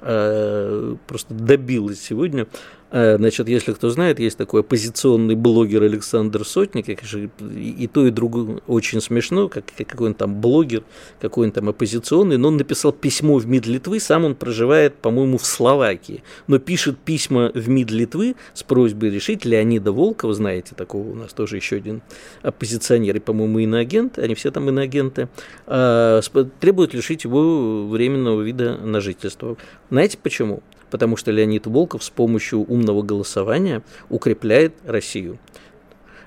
просто 0.00 1.34
добилась 1.34 2.00
сегодня. 2.00 2.46
Э, 2.90 3.16
значит, 3.18 3.48
если 3.48 3.72
кто 3.72 3.90
знает, 3.90 4.18
есть 4.18 4.38
такой 4.38 4.60
оппозиционный 4.60 5.34
блогер 5.34 5.82
Александр 5.82 6.44
Сотник, 6.44 6.88
и 6.88 7.86
то, 7.86 8.06
и 8.06 8.10
другое 8.10 8.60
очень 8.66 9.00
смешно, 9.00 9.48
как 9.48 9.64
какой 9.76 10.08
он 10.08 10.14
там 10.14 10.40
блогер, 10.40 10.84
какой 11.20 11.46
он 11.46 11.52
там 11.52 11.68
оппозиционный, 11.68 12.38
но 12.38 12.48
он 12.48 12.56
написал 12.56 12.92
письмо 12.92 13.36
в 13.36 13.46
МИД 13.46 13.66
Литвы, 13.66 14.00
сам 14.00 14.24
он 14.24 14.34
проживает, 14.34 14.94
по-моему, 14.94 15.38
в 15.38 15.44
Словакии, 15.44 16.22
но 16.46 16.58
пишет 16.58 16.98
письма 16.98 17.50
в 17.54 17.68
МИД 17.68 17.90
Литвы 17.90 18.36
с 18.54 18.62
просьбой 18.62 19.10
решить 19.10 19.44
Леонида 19.44 19.92
Волкова, 19.92 20.32
знаете, 20.32 20.74
такого 20.74 21.10
у 21.10 21.14
нас 21.14 21.32
тоже 21.32 21.56
еще 21.56 21.76
один 21.76 22.00
оппозиционер, 22.42 23.16
и, 23.16 23.20
по-моему, 23.20 23.58
иноагент, 23.58 24.18
они 24.18 24.34
все 24.34 24.50
там 24.50 24.68
иноагенты, 24.68 25.28
а, 25.66 26.20
требует 26.60 26.94
лишить 26.94 27.24
его 27.24 27.86
временного 27.86 28.40
вида 28.42 28.78
на 28.78 29.00
жительство. 29.00 29.56
Знаете 29.90 30.18
почему? 30.18 30.62
потому 30.90 31.16
что 31.16 31.30
Леонид 31.30 31.66
Волков 31.66 32.04
с 32.04 32.10
помощью 32.10 32.60
умного 32.60 33.02
голосования 33.02 33.82
укрепляет 34.08 34.74
Россию. 34.84 35.38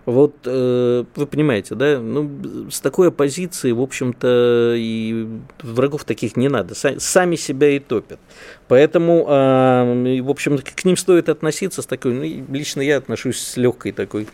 Вот 0.05 0.35
э, 0.45 1.03
вы 1.15 1.27
понимаете, 1.27 1.75
да, 1.75 1.99
ну, 1.99 2.69
с 2.71 2.81
такой 2.81 3.09
оппозицией, 3.09 3.73
в 3.73 3.81
общем-то, 3.81 4.73
и 4.75 5.27
врагов 5.61 6.05
таких 6.05 6.35
не 6.35 6.49
надо, 6.49 6.73
сами 6.73 7.35
себя 7.35 7.69
и 7.69 7.77
топят. 7.77 8.19
Поэтому, 8.67 9.27
э, 9.29 10.21
в 10.21 10.29
общем, 10.31 10.57
к 10.57 10.85
ним 10.85 10.97
стоит 10.97 11.29
относиться 11.29 11.83
с 11.83 11.85
такой, 11.85 12.13
ну, 12.13 12.45
лично 12.51 12.81
я 12.81 12.97
отношусь 12.97 13.37
с 13.37 13.57
легкой 13.57 13.91
такой 13.91 14.27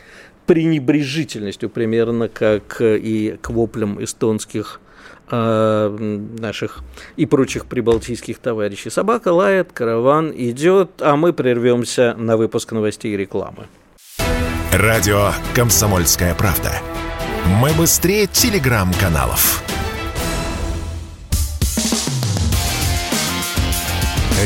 пренебрежительностью, 0.46 1.70
примерно 1.70 2.30
как 2.30 2.78
и 2.80 3.38
к 3.42 3.50
воплям 3.50 4.02
эстонских 4.02 4.80
Э, 4.80 4.87
наших 5.30 6.80
и 7.16 7.26
прочих 7.26 7.66
прибалтийских 7.66 8.40
товарищей. 8.40 8.90
Собака 8.90 9.30
лает, 9.34 9.72
караван 9.74 10.32
идет, 10.36 11.02
а 11.02 11.16
мы 11.16 11.34
прервемся 11.34 12.16
на 12.18 12.38
выпуск 12.38 12.72
новостей 12.72 13.14
и 13.14 13.18
рекламы. 13.18 13.68
Радио 14.72 15.32
«Комсомольская 15.56 16.36
правда». 16.36 16.72
Мы 17.62 17.72
быстрее 17.74 18.28
телеграм-каналов. 18.28 19.64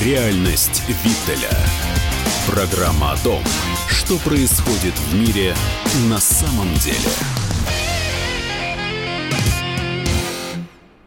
Реальность 0.06 0.84
Виттеля. 0.88 1.50
Программа 2.48 3.12
о 3.12 3.18
том, 3.18 3.42
что 3.88 4.18
происходит 4.18 4.94
в 4.94 5.16
мире 5.16 5.54
на 6.10 6.20
самом 6.20 6.74
деле. 6.76 7.41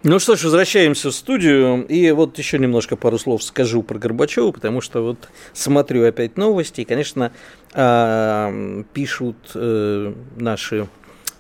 Ну 0.07 0.19
что 0.19 0.37
ж, 0.37 0.45
возвращаемся 0.45 1.09
в 1.09 1.15
студию. 1.15 1.87
И 1.87 2.11
вот 2.11 2.37
еще 2.37 2.59
немножко 2.59 2.95
пару 2.95 3.19
слов 3.19 3.43
скажу 3.43 3.83
про 3.83 3.99
Горбачева, 3.99 4.53
потому 4.53 4.83
что 4.83 5.01
вот 5.01 5.31
смотрю 5.55 6.07
опять 6.07 6.37
новости, 6.37 6.83
и, 6.83 6.85
конечно, 6.85 7.33
а, 7.73 8.53
пишут 8.93 9.37
э, 9.55 10.13
наши 10.37 10.89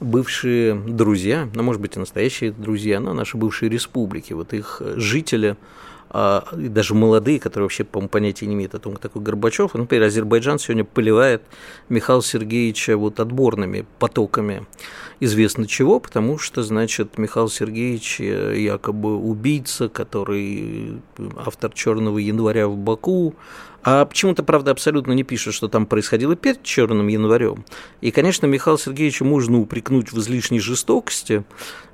бывшие 0.00 0.74
друзья, 0.74 1.46
ну, 1.54 1.62
может 1.62 1.82
быть, 1.82 1.96
и 1.96 1.98
настоящие 1.98 2.52
друзья, 2.52 3.00
но 3.00 3.12
наши 3.12 3.36
бывшие 3.36 3.68
республики, 3.68 4.32
вот 4.32 4.54
их 4.54 4.80
жители, 4.96 5.58
и 6.12 6.68
даже 6.68 6.94
молодые, 6.94 7.40
которые 7.40 7.64
вообще, 7.64 7.84
по-моему, 7.84 8.08
понятия 8.08 8.46
не 8.46 8.54
имеют 8.54 8.74
о 8.74 8.78
том, 8.78 8.94
кто 8.94 9.08
такой 9.08 9.22
Горбачев. 9.22 9.74
Например, 9.74 10.06
Азербайджан 10.06 10.58
сегодня 10.58 10.84
поливает 10.84 11.42
Михаила 11.88 12.22
Сергеевича 12.22 12.96
вот 12.96 13.20
отборными 13.20 13.84
потоками 13.98 14.66
известно 15.20 15.66
чего, 15.66 16.00
потому 16.00 16.38
что, 16.38 16.62
значит, 16.62 17.18
Михаил 17.18 17.48
Сергеевич 17.48 18.20
э, 18.20 18.54
якобы 18.58 19.16
убийца, 19.16 19.88
который 19.88 21.00
автор 21.36 21.72
«Черного 21.72 22.18
января» 22.18 22.68
в 22.68 22.76
Баку, 22.76 23.34
а 23.84 24.06
почему-то, 24.06 24.42
правда, 24.42 24.70
абсолютно 24.70 25.12
не 25.12 25.24
пишут, 25.24 25.54
что 25.54 25.68
там 25.68 25.84
происходило 25.84 26.34
перед 26.36 26.62
Черным 26.62 27.08
январем. 27.08 27.66
И, 28.00 28.10
конечно, 28.10 28.46
Михаила 28.46 28.78
Сергеевича 28.78 29.24
можно 29.24 29.60
упрекнуть 29.60 30.10
в 30.10 30.18
излишней 30.18 30.58
жестокости, 30.58 31.44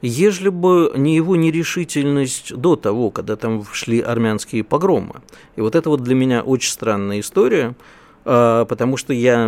ежели 0.00 0.50
бы 0.50 0.92
не 0.97 1.16
его 1.16 1.35
нерешительность 1.35 2.54
до 2.54 2.76
того, 2.76 3.11
когда 3.11 3.35
там 3.35 3.64
шли 3.73 4.00
армянские 4.00 4.62
погромы. 4.62 5.16
И 5.56 5.61
вот 5.61 5.75
это 5.75 5.90
вот 5.90 6.02
для 6.02 6.14
меня 6.14 6.42
очень 6.42 6.70
странная 6.70 7.18
история, 7.18 7.75
а, 8.25 8.66
потому 8.66 8.97
что 8.97 9.12
я 9.12 9.47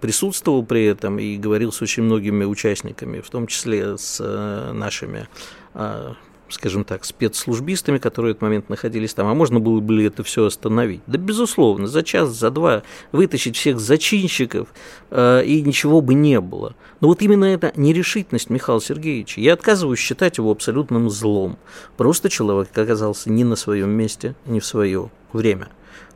присутствовал 0.00 0.64
при 0.64 0.84
этом 0.84 1.20
и 1.20 1.36
говорил 1.36 1.70
с 1.70 1.80
очень 1.80 2.02
многими 2.02 2.44
участниками, 2.44 3.20
в 3.20 3.30
том 3.30 3.46
числе 3.46 3.96
с 3.96 4.18
э, 4.20 4.72
нашими 4.72 5.28
а, 5.74 6.14
скажем 6.50 6.84
так, 6.84 7.04
спецслужбистами, 7.04 7.98
которые 7.98 8.32
в 8.32 8.36
этот 8.36 8.42
момент 8.42 8.68
находились 8.68 9.14
там, 9.14 9.26
а 9.26 9.34
можно 9.34 9.60
было 9.60 9.80
бы 9.80 10.02
это 10.04 10.22
все 10.22 10.46
остановить? 10.46 11.00
Да, 11.06 11.18
безусловно, 11.18 11.86
за 11.86 12.02
час, 12.02 12.30
за 12.30 12.50
два 12.50 12.82
вытащить 13.12 13.56
всех 13.56 13.80
зачинщиков, 13.80 14.68
э, 15.10 15.44
и 15.44 15.62
ничего 15.62 16.00
бы 16.00 16.14
не 16.14 16.40
было. 16.40 16.74
Но 17.00 17.08
вот 17.08 17.22
именно 17.22 17.44
эта 17.44 17.72
нерешительность 17.76 18.50
Михаила 18.50 18.80
Сергеевича, 18.80 19.40
я 19.40 19.54
отказываюсь 19.54 19.98
считать 19.98 20.38
его 20.38 20.50
абсолютным 20.50 21.10
злом. 21.10 21.58
Просто 21.96 22.28
человек 22.28 22.76
оказался 22.76 23.30
не 23.30 23.44
на 23.44 23.56
своем 23.56 23.90
месте, 23.90 24.34
не 24.46 24.60
в 24.60 24.66
свое 24.66 25.10
время. 25.32 25.68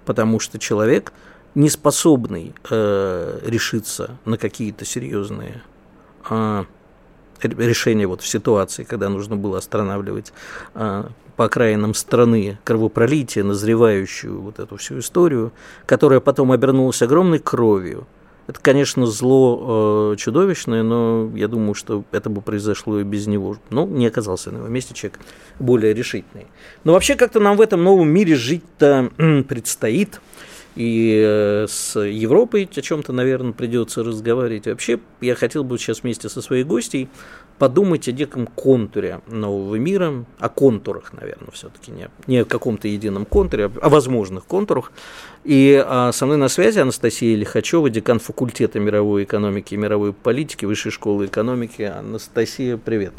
Потому 0.05 0.41
что 0.41 0.59
человек– 0.59 1.13
не 1.55 1.69
способный 1.69 2.55
э, 2.71 3.41
решиться 3.45 4.19
на 4.25 4.39
какие-то 4.39 4.85
серьезные 4.85 5.63
э, 6.31 6.65
решения 7.45 8.07
вот 8.07 8.21
в 8.21 8.27
ситуации, 8.27 8.85
когда 8.85 9.09
нужно 9.09 9.37
было 9.37 9.59
останавливать 9.59 10.33
э, 10.75 11.05
по 11.37 11.45
окраинам 11.45 11.95
страны 11.95 12.59
кровопролитие, 12.65 13.45
назревающую 13.45 14.41
вот 14.41 14.59
эту 14.59 14.77
всю 14.77 14.99
историю, 14.99 15.53
которая 15.87 16.21
потом 16.21 16.53
обернулась 16.53 17.03
огромной 17.03 17.39
кровью. 17.39 18.07
Это, 18.49 18.61
конечно, 18.61 19.07
зло 19.07 20.13
э, 20.13 20.17
чудовищное, 20.17 20.83
но 20.83 21.31
я 21.35 21.47
думаю, 21.47 21.75
что 21.75 22.05
это 22.11 22.29
бы 22.29 22.41
произошло 22.43 22.99
и 22.99 23.05
без 23.05 23.29
него. 23.29 23.57
Но 23.71 23.87
не 23.87 24.07
оказался 24.07 24.51
на 24.51 24.59
его 24.59 24.69
месте 24.69 24.95
человек 24.95 25.21
более 25.61 25.95
решительный. 25.95 26.49
Но 26.83 26.93
вообще 26.93 27.15
как-то 27.15 27.39
нам 27.39 27.57
в 27.57 27.61
этом 27.61 27.85
новом 27.85 28.09
мире 28.09 28.35
жить-то 28.35 29.11
предстоит– 29.49 30.21
и 30.75 31.23
э, 31.25 31.67
с 31.69 32.01
Европой 32.01 32.69
о 32.75 32.81
чем-то, 32.81 33.13
наверное, 33.13 33.53
придется 33.53 34.03
разговаривать. 34.03 34.67
Вообще, 34.67 35.01
я 35.21 35.35
хотел 35.35 35.65
бы 35.65 35.79
сейчас 35.79 36.03
вместе 36.03 36.29
со 36.29 36.41
своей 36.41 36.65
гостей 36.65 37.09
подумать 37.59 38.09
о 38.09 38.13
неком 38.13 38.47
контуре 38.47 39.21
нового 39.29 39.77
мира, 39.77 40.25
о 40.39 40.49
контурах, 40.49 41.13
наверное, 41.13 41.51
все-таки 41.53 41.93
не, 41.93 42.09
не 42.27 42.39
о 42.39 42.45
каком-то 42.45 42.89
едином 42.89 43.27
контуре, 43.27 43.67
а 43.67 43.87
о 43.87 43.89
возможных 43.89 44.47
контурах. 44.47 44.93
И 45.45 45.83
а, 45.85 46.11
со 46.13 46.27
мной 46.27 46.39
на 46.39 46.49
связи 46.49 46.79
Анастасия 46.79 47.37
Лихачева, 47.37 47.91
декан 47.91 48.19
факультета 48.19 48.81
мировой 48.81 49.25
экономики 49.25 49.75
и 49.75 49.77
мировой 49.77 50.13
политики 50.13 50.65
Высшей 50.65 50.91
школы 50.91 51.27
экономики. 51.27 51.83
Анастасия, 51.83 52.79
привет. 52.79 53.13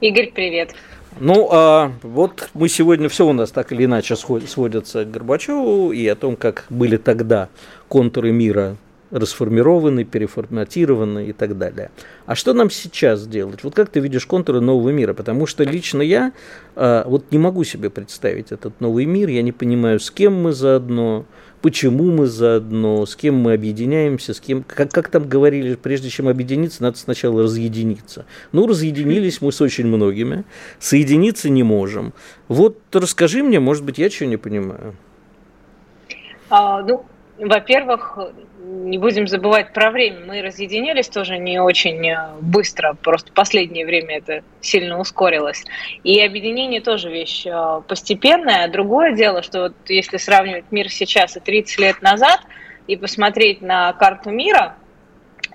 Игорь, 0.00 0.32
привет. 0.32 0.74
Ну, 1.20 1.48
а 1.50 1.92
вот 2.02 2.48
мы 2.54 2.68
сегодня 2.68 3.08
все 3.08 3.26
у 3.26 3.32
нас 3.32 3.50
так 3.50 3.72
или 3.72 3.86
иначе 3.86 4.14
сводятся 4.14 5.04
к 5.04 5.10
Горбачеву 5.10 5.90
и 5.90 6.06
о 6.06 6.14
том, 6.14 6.36
как 6.36 6.64
были 6.70 6.96
тогда 6.96 7.48
контуры 7.88 8.30
мира 8.30 8.76
расформированы, 9.10 10.04
переформатированы 10.04 11.26
и 11.28 11.32
так 11.32 11.58
далее. 11.58 11.90
А 12.26 12.34
что 12.34 12.52
нам 12.52 12.70
сейчас 12.70 13.26
делать? 13.26 13.64
Вот 13.64 13.74
как 13.74 13.88
ты 13.88 14.00
видишь 14.00 14.26
контуры 14.26 14.60
нового 14.60 14.90
мира? 14.90 15.14
Потому 15.14 15.46
что 15.46 15.64
лично 15.64 16.02
я 16.02 16.32
а, 16.76 17.04
вот 17.08 17.24
не 17.32 17.38
могу 17.38 17.64
себе 17.64 17.90
представить 17.90 18.52
этот 18.52 18.80
новый 18.80 19.06
мир, 19.06 19.28
я 19.30 19.42
не 19.42 19.52
понимаю, 19.52 19.98
с 19.98 20.10
кем 20.10 20.34
мы 20.34 20.52
заодно, 20.52 21.24
почему 21.62 22.10
мы 22.10 22.26
заодно, 22.26 23.04
с 23.06 23.16
кем 23.16 23.36
мы 23.36 23.52
объединяемся, 23.52 24.34
с 24.34 24.40
кем, 24.40 24.62
как, 24.62 24.90
как 24.90 25.08
там 25.08 25.28
говорили, 25.28 25.74
прежде 25.74 26.08
чем 26.08 26.28
объединиться, 26.28 26.82
надо 26.82 26.98
сначала 26.98 27.42
разъединиться. 27.42 28.26
Ну, 28.52 28.66
разъединились 28.66 29.40
мы 29.40 29.52
с 29.52 29.60
очень 29.60 29.86
многими, 29.86 30.44
соединиться 30.78 31.48
не 31.48 31.62
можем. 31.62 32.12
Вот 32.48 32.78
расскажи 32.92 33.42
мне, 33.42 33.60
может 33.60 33.84
быть, 33.84 33.98
я 33.98 34.08
чего 34.10 34.28
не 34.28 34.36
понимаю. 34.36 34.94
А, 36.50 36.82
ну, 36.82 37.04
Во-первых, 37.38 38.18
не 38.68 38.98
будем 38.98 39.26
забывать 39.26 39.72
про 39.72 39.90
время. 39.90 40.20
Мы 40.26 40.42
разъединились 40.42 41.08
тоже 41.08 41.38
не 41.38 41.60
очень 41.60 42.06
э, 42.06 42.30
быстро, 42.40 42.94
просто 42.94 43.32
последнее 43.32 43.86
время 43.86 44.18
это 44.18 44.42
сильно 44.60 44.98
ускорилось. 44.98 45.64
И 46.04 46.20
объединение 46.20 46.80
тоже 46.80 47.10
вещь 47.10 47.46
э, 47.46 47.82
постепенная. 47.86 48.68
Другое 48.68 49.12
дело, 49.12 49.42
что 49.42 49.62
вот 49.62 49.74
если 49.88 50.16
сравнивать 50.16 50.66
мир 50.70 50.90
сейчас 50.90 51.36
и 51.36 51.40
30 51.40 51.78
лет 51.78 52.02
назад, 52.02 52.40
и 52.86 52.96
посмотреть 52.96 53.60
на 53.60 53.92
карту 53.92 54.30
мира, 54.30 54.76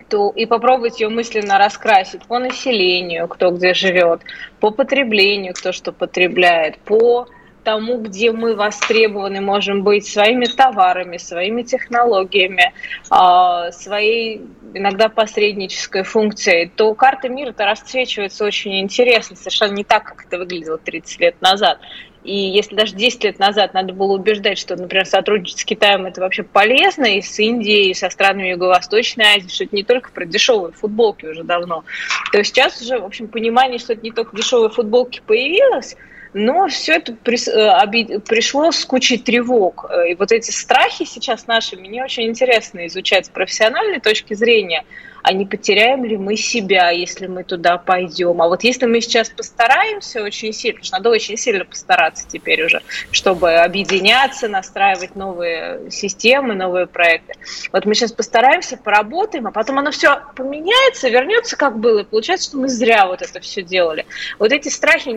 то 0.09 0.29
и 0.29 0.45
попробовать 0.45 0.99
ее 0.99 1.09
мысленно 1.09 1.57
раскрасить 1.57 2.23
по 2.23 2.39
населению, 2.39 3.27
кто 3.27 3.51
где 3.51 3.73
живет, 3.73 4.21
по 4.59 4.69
потреблению, 4.71 5.53
кто 5.53 5.71
что 5.71 5.91
потребляет, 5.91 6.77
по 6.79 7.27
тому, 7.63 7.97
где 7.97 8.31
мы 8.31 8.55
востребованы 8.55 9.41
можем 9.41 9.83
быть 9.83 10.07
своими 10.07 10.45
товарами, 10.45 11.17
своими 11.17 11.63
технологиями, 11.63 12.73
а, 13.09 13.71
своей 13.71 14.41
иногда 14.73 15.09
посреднической 15.09 16.03
функцией, 16.03 16.71
то 16.75 16.93
карта 16.93 17.29
мира 17.29 17.51
то 17.51 17.65
расцвечивается 17.65 18.45
очень 18.45 18.79
интересно, 18.79 19.35
совершенно 19.35 19.73
не 19.73 19.83
так, 19.83 20.03
как 20.03 20.25
это 20.25 20.37
выглядело 20.37 20.77
30 20.77 21.19
лет 21.19 21.41
назад. 21.41 21.79
И 22.23 22.35
если 22.35 22.75
даже 22.75 22.95
10 22.95 23.23
лет 23.25 23.39
назад 23.39 23.73
надо 23.73 23.93
было 23.93 24.13
убеждать, 24.13 24.57
что, 24.57 24.75
например, 24.75 25.05
сотрудничать 25.05 25.59
с 25.59 25.65
Китаем 25.65 26.05
это 26.05 26.21
вообще 26.21 26.43
полезно, 26.43 27.05
и 27.05 27.21
с 27.21 27.37
Индией, 27.37 27.91
и 27.91 27.93
со 27.93 28.09
странами 28.09 28.49
Юго-Восточной 28.49 29.25
Азии, 29.25 29.49
что 29.49 29.65
это 29.65 29.75
не 29.75 29.83
только 29.83 30.11
про 30.11 30.25
дешевые 30.25 30.71
футболки 30.71 31.25
уже 31.25 31.43
давно, 31.43 31.83
то 32.31 32.43
сейчас 32.43 32.81
уже, 32.81 32.99
в 32.99 33.05
общем, 33.05 33.27
понимание, 33.27 33.77
что 33.77 33.93
это 33.93 34.03
не 34.03 34.11
только 34.11 34.35
дешевые 34.35 34.69
футболки 34.69 35.21
появилось, 35.25 35.97
но 36.33 36.67
все 36.67 36.93
это 36.93 37.11
э, 37.13 38.19
пришло 38.19 38.71
с 38.71 38.85
кучей 38.85 39.17
тревог. 39.17 39.85
Э, 39.89 40.11
и 40.11 40.15
вот 40.15 40.31
эти 40.31 40.51
страхи 40.51 41.05
сейчас 41.05 41.47
наши 41.47 41.75
мне 41.77 42.03
очень 42.03 42.25
интересно 42.25 42.85
изучать 42.87 43.27
с 43.27 43.29
профессиональной 43.29 43.99
точки 43.99 44.33
зрения– 44.33 44.83
а 45.23 45.31
не 45.33 45.45
потеряем 45.45 46.03
ли 46.03 46.17
мы 46.17 46.35
себя, 46.35 46.89
если 46.89 47.27
мы 47.27 47.43
туда 47.43 47.77
пойдем. 47.77 48.41
А 48.41 48.47
вот 48.47 48.63
если 48.63 48.85
мы 48.85 48.99
сейчас 49.01 49.29
постараемся 49.29 50.21
очень 50.21 50.53
сильно, 50.53 50.75
потому 50.75 50.85
что 50.85 50.97
надо 50.97 51.09
очень 51.09 51.37
сильно 51.37 51.65
постараться 51.65 52.27
теперь 52.27 52.65
уже, 52.65 52.81
чтобы 53.11 53.53
объединяться, 53.53 54.49
настраивать 54.49 55.15
новые 55.15 55.89
системы, 55.89 56.55
новые 56.55 56.87
проекты. 56.87 57.33
Вот 57.71 57.85
мы 57.85 57.95
сейчас 57.95 58.11
постараемся, 58.11 58.75
поработаем, 58.75 59.47
а 59.47 59.51
потом 59.51 59.79
оно 59.79 59.91
все 59.91 60.19
поменяется, 60.35 61.09
вернется 61.09 61.55
как 61.55 61.79
было, 61.79 61.99
и 61.99 62.03
получается, 62.03 62.49
что 62.49 62.57
мы 62.57 62.67
зря 62.67 63.07
вот 63.07 63.21
это 63.21 63.39
все 63.39 63.61
делали. 63.61 64.05
Вот 64.39 64.51
эти 64.51 64.67
страхи, 64.67 65.09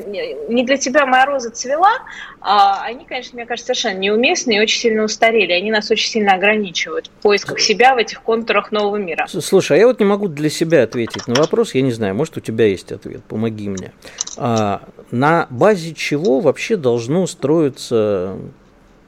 не 0.49 0.65
для 0.65 0.77
тебя 0.77 1.05
моя 1.05 1.27
роза 1.27 1.51
цвела, 1.51 1.93
а 2.41 2.85
они, 2.85 3.05
конечно, 3.05 3.35
мне 3.35 3.45
кажется, 3.45 3.75
совершенно 3.75 3.99
неуместны 3.99 4.57
и 4.57 4.61
очень 4.61 4.81
сильно 4.81 5.03
устарели. 5.03 5.53
Они 5.53 5.73
нас 5.73 5.91
очень 5.91 6.09
сильно 6.09 6.35
ограничивают 6.35 7.09
в 7.09 7.23
поисках 7.23 7.59
себя 7.59 7.95
в 7.95 7.99
этих 7.99 8.23
контурах 8.23 8.71
нового 8.71 8.97
мира. 8.97 9.27
Слушай, 9.29 9.79
а 9.79 9.81
я 9.81 9.87
вот 9.89 9.96
не 10.01 10.07
могу 10.07 10.29
для 10.29 10.51
себя 10.51 10.83
ответить 10.83 11.27
на 11.27 11.35
вопрос, 11.35 11.75
я 11.75 11.83
не 11.83 11.93
знаю, 11.93 12.15
может, 12.15 12.37
у 12.37 12.41
тебя 12.41 12.67
есть 12.67 12.93
ответ, 12.93 13.23
помоги 13.25 13.69
мне. 13.69 13.93
А, 14.37 14.89
на 15.11 15.47
базе 15.51 15.95
чего 15.95 16.41
вообще 16.41 16.77
должно 16.77 17.27
строиться 17.27 18.37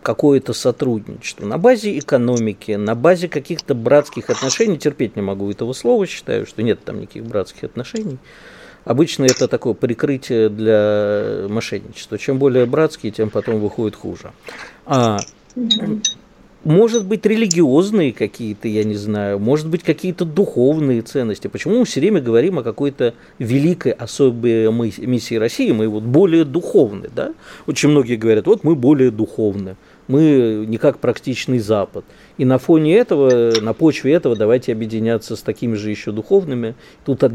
какое-то 0.03 0.53
сотрудничество. 0.55 1.45
На 1.45 1.59
базе 1.59 1.99
экономики, 1.99 2.73
на 2.73 2.95
базе 2.95 3.29
каких-то 3.29 3.75
братских 3.75 4.31
отношений, 4.31 4.79
терпеть 4.79 5.17
не 5.17 5.23
могу 5.23 5.51
этого 5.51 5.73
слова, 5.73 6.07
считаю, 6.07 6.47
что 6.47 6.63
нет 6.63 6.81
там 6.85 7.01
никаких 7.01 7.25
братских 7.25 7.65
отношений. 7.65 8.19
Обычно 8.85 9.25
это 9.25 9.49
такое 9.49 9.75
прикрытие 9.75 10.49
для 10.49 11.47
мошенничества. 11.49 12.17
Чем 12.17 12.39
более 12.39 12.65
братские, 12.65 13.13
тем 13.13 13.29
потом 13.29 13.61
выходит 13.61 13.97
хуже. 13.97 14.33
А, 14.87 15.19
может 16.69 17.07
быть, 17.07 17.25
религиозные 17.25 18.13
какие-то, 18.13 18.69
я 18.69 18.85
не 18.85 18.95
знаю, 18.95 19.39
может 19.39 19.69
быть, 19.69 19.83
какие-то 19.83 20.27
духовные 20.27 21.01
ценности. 21.01 21.49
Почему 21.49 21.79
мы 21.79 21.87
все 21.87 21.99
время 21.99 22.21
говорим 22.21 22.59
о 22.59 22.63
какой-то 22.63 23.15
великой 23.39 23.93
особой 23.93 24.71
миссии 24.71 25.37
России, 25.37 25.73
мы 25.73 25.89
вот 25.89 26.03
более 26.03 26.45
духовны, 26.45 27.09
да? 27.17 27.33
Очень 27.67 27.89
многие 27.89 28.17
говорят, 28.17 28.47
вот 28.47 28.65
мы 28.65 28.75
более 28.75 29.11
духовны, 29.11 29.77
мы 30.09 30.67
не 30.69 30.77
как 30.77 30.99
практичный 30.99 31.59
Запад. 31.59 32.05
И 32.37 32.45
на 32.45 32.59
фоне 32.59 32.99
этого, 32.99 33.63
на 33.63 33.73
почве 33.73 34.13
этого 34.13 34.37
давайте 34.37 34.73
объединяться 34.73 35.37
с 35.37 35.41
такими 35.41 35.75
же 35.75 35.89
еще 35.89 36.13
духовными. 36.13 36.75
Тут 37.07 37.25
от, 37.25 37.33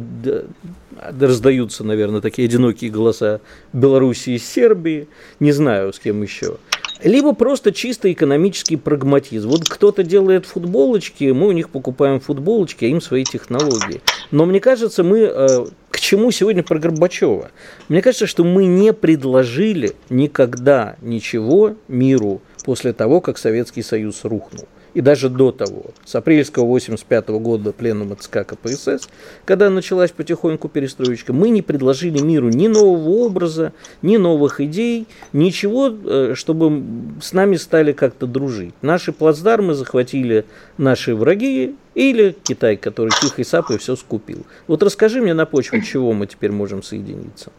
раздаются, 1.20 1.84
наверное, 1.84 2.22
такие 2.22 2.48
одинокие 2.48 2.92
голоса 2.92 3.42
Белоруссии 3.74 4.36
и 4.36 4.38
Сербии, 4.38 5.08
не 5.40 5.54
знаю, 5.54 5.92
с 5.92 5.98
кем 5.98 6.22
еще. 6.22 6.58
Либо 7.04 7.34
просто 7.34 7.74
чисто 7.74 8.12
экономический 8.12 8.78
прагматизм. 8.78 9.50
Вот 9.50 9.68
кто-то 9.68 10.04
делает 10.04 10.46
футболочки, 10.46 11.26
мы 11.26 11.48
у 11.48 11.52
них 11.52 11.70
покупаем 11.70 12.20
футболочки, 12.20 12.86
а 12.86 12.88
им 12.88 13.02
свои 13.02 13.26
технологии. 13.26 14.02
Но 14.32 14.46
мне 14.46 14.62
кажется, 14.62 15.04
мы 15.04 15.20
э, 15.20 15.66
к 15.90 16.00
чему 16.00 16.32
сегодня 16.32 16.64
про 16.64 16.80
Горбачева? 16.80 17.52
Мне 17.90 18.02
кажется, 18.02 18.26
что 18.26 18.46
мы 18.46 18.66
не 18.66 18.94
предложили 18.94 19.92
никогда 20.10 20.96
ничего 21.02 21.76
миру 21.90 22.42
после 22.64 22.94
того, 22.94 23.20
как 23.20 23.38
Советский 23.38 23.82
Союз 23.82 24.24
рухнул 24.24 24.66
и 24.94 25.02
даже 25.02 25.30
до 25.30 25.52
того, 25.52 25.86
с 26.06 26.16
апрельского 26.16 26.66
85 26.66 27.30
года 27.30 27.72
пленума 27.72 28.16
ЦК 28.16 28.46
КПСС, 28.46 29.10
когда 29.46 29.70
началась 29.70 30.12
потихоньку 30.12 30.70
перестроечка, 30.70 31.34
мы 31.34 31.50
не 31.50 31.62
предложили 31.62 32.20
миру 32.22 32.50
ни 32.50 32.68
нового 32.68 33.10
образа, 33.26 33.74
ни 34.02 34.18
новых 34.18 34.62
идей, 34.62 35.08
ничего, 35.32 35.90
э, 35.90 36.34
чтобы 36.36 36.84
с 37.22 37.34
нами 37.34 37.56
стали 37.56 37.92
как-то 37.92 38.28
дружить. 38.28 38.74
Наши 38.82 39.12
плацдармы 39.12 39.74
захватили 39.74 40.46
наши 40.78 41.16
враги 41.16 41.76
или 41.96 42.36
Китай, 42.44 42.78
который 42.78 43.12
тихой 43.22 43.46
сапой 43.46 43.78
все 43.78 43.96
скупил. 43.96 44.46
Вот 44.68 44.84
расскажи 44.84 45.22
мне 45.22 45.34
на 45.34 45.46
почве, 45.46 45.82
чего 45.82 46.14
мы 46.14 46.28
теперь 46.28 46.52
можем 46.52 46.84
соединиться. 46.84 47.52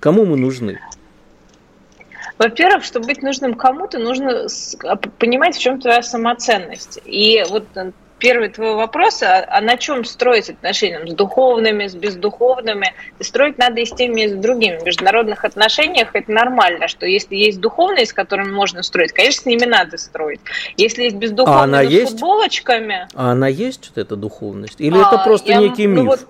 Кому 0.00 0.24
мы 0.24 0.36
нужны? 0.36 0.78
Во-первых, 2.42 2.82
чтобы 2.82 3.06
быть 3.06 3.22
нужным 3.22 3.54
кому-то, 3.54 4.00
нужно 4.00 4.46
а, 4.84 4.96
понимать, 4.96 5.54
в 5.54 5.60
чем 5.60 5.80
твоя 5.80 6.02
самоценность. 6.02 6.98
И 7.04 7.40
вот 7.48 7.64
э, 7.76 7.92
первый 8.18 8.48
твой 8.48 8.74
вопрос, 8.74 9.22
а, 9.22 9.46
а 9.48 9.60
на 9.60 9.76
чем 9.76 10.04
строить 10.04 10.50
отношения? 10.50 11.06
С 11.06 11.14
духовными, 11.14 11.86
с 11.86 11.94
бездуховными? 11.94 12.94
Строить 13.20 13.58
надо 13.58 13.80
и 13.80 13.84
с 13.84 13.92
теми, 13.92 14.22
и 14.22 14.28
с 14.28 14.32
другими. 14.32 14.78
В 14.78 14.84
международных 14.84 15.44
отношениях 15.44 16.08
это 16.14 16.32
нормально, 16.32 16.88
что 16.88 17.06
если 17.06 17.36
есть 17.36 17.60
духовные, 17.60 18.06
с 18.06 18.12
которыми 18.12 18.50
можно 18.50 18.82
строить, 18.82 19.12
конечно, 19.12 19.42
с 19.42 19.46
ними 19.46 19.64
надо 19.64 19.96
строить. 19.96 20.40
Если 20.76 21.04
есть 21.04 21.16
бездуховные, 21.16 21.60
а 21.60 21.62
она 21.62 21.82
есть? 21.82 22.10
футболочками... 22.10 23.06
А 23.14 23.30
она 23.30 23.46
есть, 23.46 23.92
вот 23.94 23.98
эта 24.04 24.16
духовность? 24.16 24.80
Или 24.80 24.98
а, 24.98 25.06
это 25.06 25.18
просто 25.18 25.52
я, 25.52 25.58
некий 25.58 25.86
ну 25.86 26.02
миф? 26.02 26.04
Ну, 26.04 26.10
вот, 26.10 26.26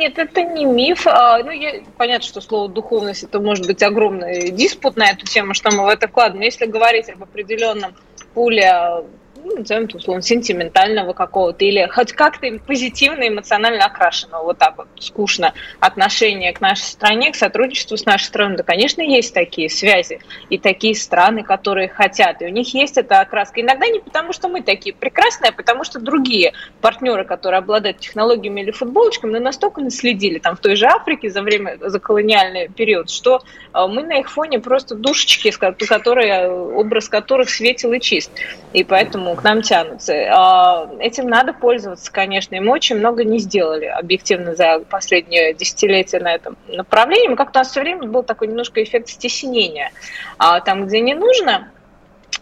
нет, 0.00 0.18
это 0.18 0.42
не 0.42 0.64
миф. 0.64 1.06
А, 1.06 1.38
ну, 1.44 1.50
я, 1.50 1.82
понятно, 1.96 2.26
что 2.26 2.40
слово 2.40 2.68
духовность 2.68 3.22
это 3.22 3.38
может 3.38 3.66
быть 3.66 3.82
огромный 3.82 4.50
диспут 4.50 4.96
на 4.96 5.10
эту 5.10 5.26
тему, 5.26 5.54
что 5.54 5.70
мы 5.70 5.84
в 5.84 5.88
это 5.88 6.08
вкладываем. 6.08 6.42
Если 6.42 6.66
говорить 6.66 7.10
об 7.10 7.22
определенном 7.22 7.94
пуле 8.34 9.04
ну, 9.44 9.58
назовем 9.58 9.84
это 9.84 9.96
условно, 9.96 10.22
сентиментального 10.22 11.12
какого-то, 11.12 11.64
или 11.64 11.86
хоть 11.86 12.12
как-то 12.12 12.46
позитивно, 12.66 13.28
эмоционально 13.28 13.84
окрашенного, 13.84 14.44
вот 14.44 14.58
так 14.58 14.76
вот, 14.76 14.88
скучно, 14.98 15.54
отношение 15.80 16.52
к 16.52 16.60
нашей 16.60 16.82
стране, 16.82 17.32
к 17.32 17.36
сотрудничеству 17.36 17.96
с 17.96 18.04
нашей 18.04 18.24
страной. 18.24 18.56
Да, 18.56 18.62
конечно, 18.62 19.02
есть 19.02 19.34
такие 19.34 19.68
связи 19.68 20.20
и 20.48 20.58
такие 20.58 20.94
страны, 20.94 21.42
которые 21.42 21.88
хотят, 21.88 22.42
и 22.42 22.46
у 22.46 22.48
них 22.48 22.74
есть 22.74 22.98
эта 22.98 23.20
окраска. 23.20 23.60
Иногда 23.60 23.86
не 23.88 24.00
потому, 24.00 24.32
что 24.32 24.48
мы 24.48 24.62
такие 24.62 24.94
прекрасные, 24.94 25.50
а 25.50 25.52
потому 25.52 25.84
что 25.84 26.00
другие 26.00 26.52
партнеры, 26.80 27.24
которые 27.24 27.58
обладают 27.58 27.98
технологиями 27.98 28.60
или 28.60 28.70
футболочками, 28.70 29.32
мы 29.32 29.40
настолько 29.40 29.80
наследили 29.80 30.38
там 30.38 30.56
в 30.56 30.60
той 30.60 30.76
же 30.76 30.86
Африке 30.86 31.30
за 31.30 31.42
время, 31.42 31.78
за 31.80 31.98
колониальный 31.98 32.68
период, 32.68 33.10
что 33.10 33.42
э, 33.72 33.86
мы 33.86 34.02
на 34.02 34.18
их 34.18 34.30
фоне 34.30 34.60
просто 34.60 34.94
душечки, 34.94 35.50
которые, 35.50 36.50
образ 36.50 37.08
которых 37.08 37.50
светил 37.50 37.92
и 37.92 38.00
чист. 38.00 38.30
И 38.72 38.84
поэтому 38.84 39.29
к 39.36 39.44
нам 39.44 39.62
тянутся. 39.62 40.14
А, 40.32 40.90
этим 40.98 41.28
надо 41.28 41.52
пользоваться, 41.52 42.10
конечно, 42.12 42.54
и 42.54 42.60
мы 42.60 42.72
очень 42.72 42.96
много 42.96 43.24
не 43.24 43.38
сделали 43.38 43.86
объективно 43.86 44.54
за 44.54 44.80
последние 44.80 45.54
десятилетия 45.54 46.20
на 46.20 46.32
этом 46.34 46.56
направлении. 46.68 47.34
Как-то 47.34 47.58
у 47.58 47.60
нас 47.60 47.70
все 47.70 47.80
время 47.80 48.06
был 48.06 48.22
такой 48.22 48.48
немножко 48.48 48.82
эффект 48.82 49.08
стеснения. 49.08 49.92
А 50.38 50.60
там, 50.60 50.86
где 50.86 51.00
не 51.00 51.14
нужно, 51.14 51.70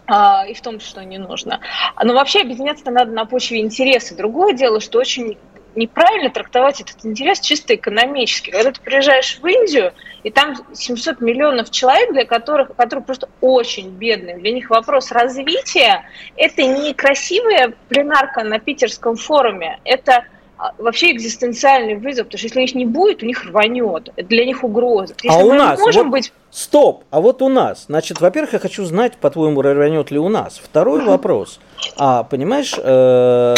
а, 0.07 0.45
и 0.47 0.53
в 0.53 0.61
том, 0.61 0.79
что 0.79 1.03
не 1.03 1.17
нужно. 1.17 1.59
Но 2.01 2.13
вообще 2.13 2.41
объединяться 2.41 2.89
надо 2.91 3.11
на 3.11 3.25
почве 3.25 3.59
интереса. 3.59 4.15
Другое 4.15 4.53
дело, 4.53 4.79
что 4.79 4.99
очень 4.99 5.37
неправильно 5.75 6.29
трактовать 6.29 6.81
этот 6.81 7.05
интерес 7.05 7.39
чисто 7.39 7.75
экономически. 7.75 8.51
Когда 8.51 8.71
ты 8.71 8.81
приезжаешь 8.81 9.39
в 9.41 9.45
Индию, 9.45 9.93
и 10.23 10.31
там 10.31 10.55
700 10.73 11.21
миллионов 11.21 11.71
человек, 11.71 12.11
для 12.13 12.25
которых, 12.25 12.75
которые 12.75 13.03
просто 13.03 13.29
очень 13.41 13.89
бедные, 13.89 14.37
для 14.37 14.51
них 14.51 14.69
вопрос 14.69 15.11
развития– 15.11 16.03
это 16.35 16.63
не 16.63 16.93
красивая 16.93 17.73
пленарка 17.87 18.43
на 18.43 18.59
питерском 18.59 19.15
форуме, 19.15 19.79
это 19.85 20.25
а, 20.57 20.73
вообще 20.77 21.11
экзистенциальный 21.11 21.95
вызов, 21.95 22.25
потому 22.25 22.37
что 22.37 22.47
если 22.47 22.61
их 22.63 22.75
не 22.75 22.85
будет, 22.85 23.23
у 23.23 23.25
них 23.25 23.45
рванет, 23.45 24.09
это 24.17 24.27
для 24.27 24.45
них 24.45 24.63
угроза. 24.63 25.15
Если 25.23 25.39
а 25.39 25.41
у 25.41 25.53
нас, 25.53 25.79
можем 25.79 26.07
вот, 26.07 26.11
быть... 26.11 26.33
стоп, 26.51 27.05
а 27.11 27.21
вот 27.21 27.41
у 27.41 27.47
нас, 27.47 27.85
значит, 27.87 28.19
во-первых, 28.19 28.53
я 28.53 28.59
хочу 28.59 28.83
знать, 28.83 29.15
по-твоему, 29.15 29.61
рванет 29.61 30.11
ли 30.11 30.19
у 30.19 30.27
нас. 30.27 30.59
Второй 30.61 31.05
вопрос, 31.05 31.61
а 31.97 32.23
понимаешь, 32.23 32.73
э, 32.77 33.55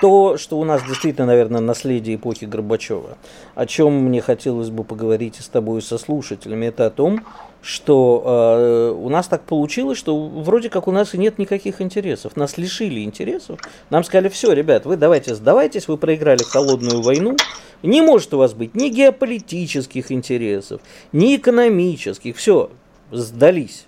то, 0.00 0.36
что 0.38 0.58
у 0.58 0.64
нас 0.64 0.82
действительно, 0.82 1.26
наверное, 1.26 1.60
наследие 1.60 2.16
эпохи 2.16 2.44
Горбачева, 2.44 3.18
о 3.54 3.66
чем 3.66 3.92
мне 4.04 4.20
хотелось 4.20 4.70
бы 4.70 4.84
поговорить 4.84 5.36
с 5.36 5.48
тобой 5.48 5.80
и 5.80 5.82
со 5.82 5.98
слушателями, 5.98 6.66
это 6.66 6.86
о 6.86 6.90
том, 6.90 7.24
что 7.62 8.22
э, 8.24 8.94
у 8.96 9.08
нас 9.10 9.28
так 9.28 9.42
получилось, 9.42 9.98
что 9.98 10.16
вроде 10.16 10.70
как 10.70 10.88
у 10.88 10.92
нас 10.92 11.14
и 11.14 11.18
нет 11.18 11.38
никаких 11.38 11.80
интересов. 11.82 12.36
Нас 12.36 12.56
лишили 12.56 13.00
интересов. 13.00 13.60
Нам 13.90 14.02
сказали, 14.04 14.28
все, 14.28 14.52
ребят, 14.52 14.86
вы 14.86 14.96
давайте 14.96 15.34
сдавайтесь, 15.34 15.86
вы 15.86 15.98
проиграли 15.98 16.42
холодную 16.42 17.02
войну. 17.02 17.36
Не 17.82 18.00
может 18.00 18.32
у 18.34 18.38
вас 18.38 18.54
быть 18.54 18.74
ни 18.74 18.88
геополитических 18.88 20.10
интересов, 20.10 20.80
ни 21.12 21.36
экономических. 21.36 22.36
Все, 22.36 22.70
сдались. 23.10 23.86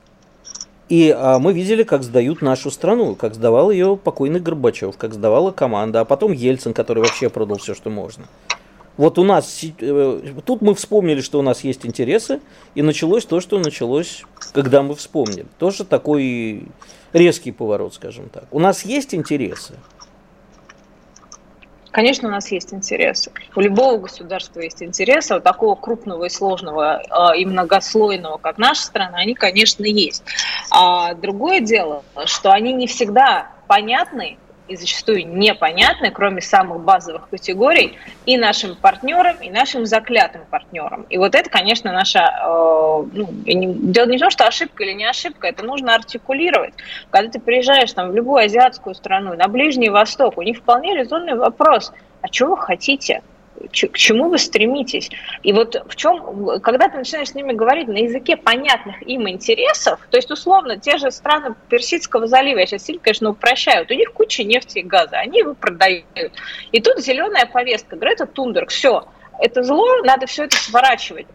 И 0.92 1.08
а, 1.08 1.38
мы 1.38 1.54
видели, 1.54 1.84
как 1.84 2.02
сдают 2.02 2.42
нашу 2.42 2.70
страну, 2.70 3.14
как 3.14 3.34
сдавал 3.34 3.70
ее 3.70 3.96
покойный 3.96 4.40
Горбачев, 4.40 4.98
как 4.98 5.14
сдавала 5.14 5.50
команда, 5.50 6.00
а 6.00 6.04
потом 6.04 6.32
Ельцин, 6.32 6.74
который 6.74 7.02
вообще 7.02 7.30
продал 7.30 7.56
все, 7.56 7.72
что 7.74 7.88
можно. 7.88 8.26
Вот 8.98 9.18
у 9.18 9.24
нас, 9.24 9.64
э, 9.80 10.20
тут 10.44 10.60
мы 10.60 10.74
вспомнили, 10.74 11.22
что 11.22 11.38
у 11.38 11.42
нас 11.42 11.64
есть 11.64 11.86
интересы, 11.86 12.40
и 12.74 12.82
началось 12.82 13.24
то, 13.24 13.40
что 13.40 13.58
началось, 13.58 14.24
когда 14.52 14.82
мы 14.82 14.94
вспомнили. 14.94 15.46
Тоже 15.58 15.86
такой 15.86 16.66
резкий 17.14 17.52
поворот, 17.52 17.94
скажем 17.94 18.28
так. 18.28 18.44
У 18.50 18.58
нас 18.58 18.84
есть 18.84 19.14
интересы, 19.14 19.76
Конечно, 21.92 22.28
у 22.28 22.30
нас 22.30 22.50
есть 22.50 22.72
интересы. 22.72 23.30
У 23.54 23.60
любого 23.60 23.98
государства 23.98 24.60
есть 24.60 24.82
интересы. 24.82 25.36
У 25.36 25.40
такого 25.40 25.74
крупного 25.74 26.24
и 26.24 26.30
сложного 26.30 27.02
а, 27.10 27.36
и 27.36 27.44
многослойного, 27.44 28.38
как 28.38 28.56
наша 28.56 28.82
страна, 28.82 29.18
они, 29.18 29.34
конечно, 29.34 29.84
есть. 29.84 30.24
А 30.70 31.12
другое 31.12 31.60
дело, 31.60 32.02
что 32.24 32.50
они 32.50 32.72
не 32.72 32.86
всегда 32.86 33.50
понятны 33.68 34.38
и 34.72 34.76
зачастую 34.76 35.28
непонятны, 35.28 36.10
кроме 36.10 36.40
самых 36.40 36.80
базовых 36.80 37.28
категорий, 37.28 37.98
и 38.26 38.36
нашим 38.36 38.74
партнерам, 38.74 39.36
и 39.40 39.50
нашим 39.50 39.86
заклятым 39.86 40.42
партнерам. 40.50 41.06
И 41.10 41.18
вот 41.18 41.34
это, 41.34 41.50
конечно, 41.50 41.92
наша... 41.92 42.20
Э, 42.20 43.04
ну, 43.12 43.28
дело 43.32 44.06
не 44.06 44.16
в 44.16 44.20
том, 44.20 44.30
что 44.30 44.46
ошибка 44.46 44.84
или 44.84 44.92
не 44.92 45.04
ошибка, 45.04 45.46
это 45.46 45.64
нужно 45.64 45.94
артикулировать. 45.94 46.74
Когда 47.10 47.30
ты 47.30 47.40
приезжаешь 47.40 47.92
там, 47.92 48.10
в 48.10 48.14
любую 48.14 48.44
азиатскую 48.44 48.94
страну, 48.94 49.34
на 49.34 49.48
Ближний 49.48 49.90
Восток, 49.90 50.38
у 50.38 50.42
них 50.42 50.58
вполне 50.58 50.96
резонный 50.96 51.34
вопрос, 51.34 51.92
а 52.22 52.32
что 52.32 52.46
вы 52.46 52.56
хотите? 52.56 53.22
К 53.68 53.96
чему 53.96 54.28
вы 54.28 54.38
стремитесь. 54.38 55.10
И 55.42 55.52
вот 55.52 55.76
в 55.86 55.96
чем, 55.96 56.60
когда 56.60 56.88
ты 56.88 56.98
начинаешь 56.98 57.30
с 57.30 57.34
ними 57.34 57.52
говорить 57.52 57.88
на 57.88 57.98
языке 57.98 58.36
понятных 58.36 59.02
им 59.02 59.28
интересов, 59.28 60.00
то 60.10 60.16
есть, 60.16 60.30
условно, 60.30 60.78
те 60.78 60.98
же 60.98 61.10
страны 61.10 61.54
Персидского 61.68 62.26
залива, 62.26 62.58
я 62.58 62.66
сейчас 62.66 62.84
сильно, 62.84 63.00
конечно, 63.02 63.30
упрощаю, 63.30 63.86
у 63.88 63.94
них 63.94 64.12
куча 64.12 64.44
нефти 64.44 64.78
и 64.78 64.82
газа, 64.82 65.16
они 65.16 65.40
его 65.40 65.54
продают. 65.54 66.32
И 66.72 66.80
тут 66.80 66.98
зеленая 67.00 67.46
повестка, 67.46 67.96
Грета 67.96 68.26
Тундерг, 68.26 68.70
все, 68.70 69.04
это 69.38 69.62
зло, 69.62 70.02
надо 70.04 70.26
все 70.26 70.44
это 70.44 70.56
сворачивать 70.56 71.26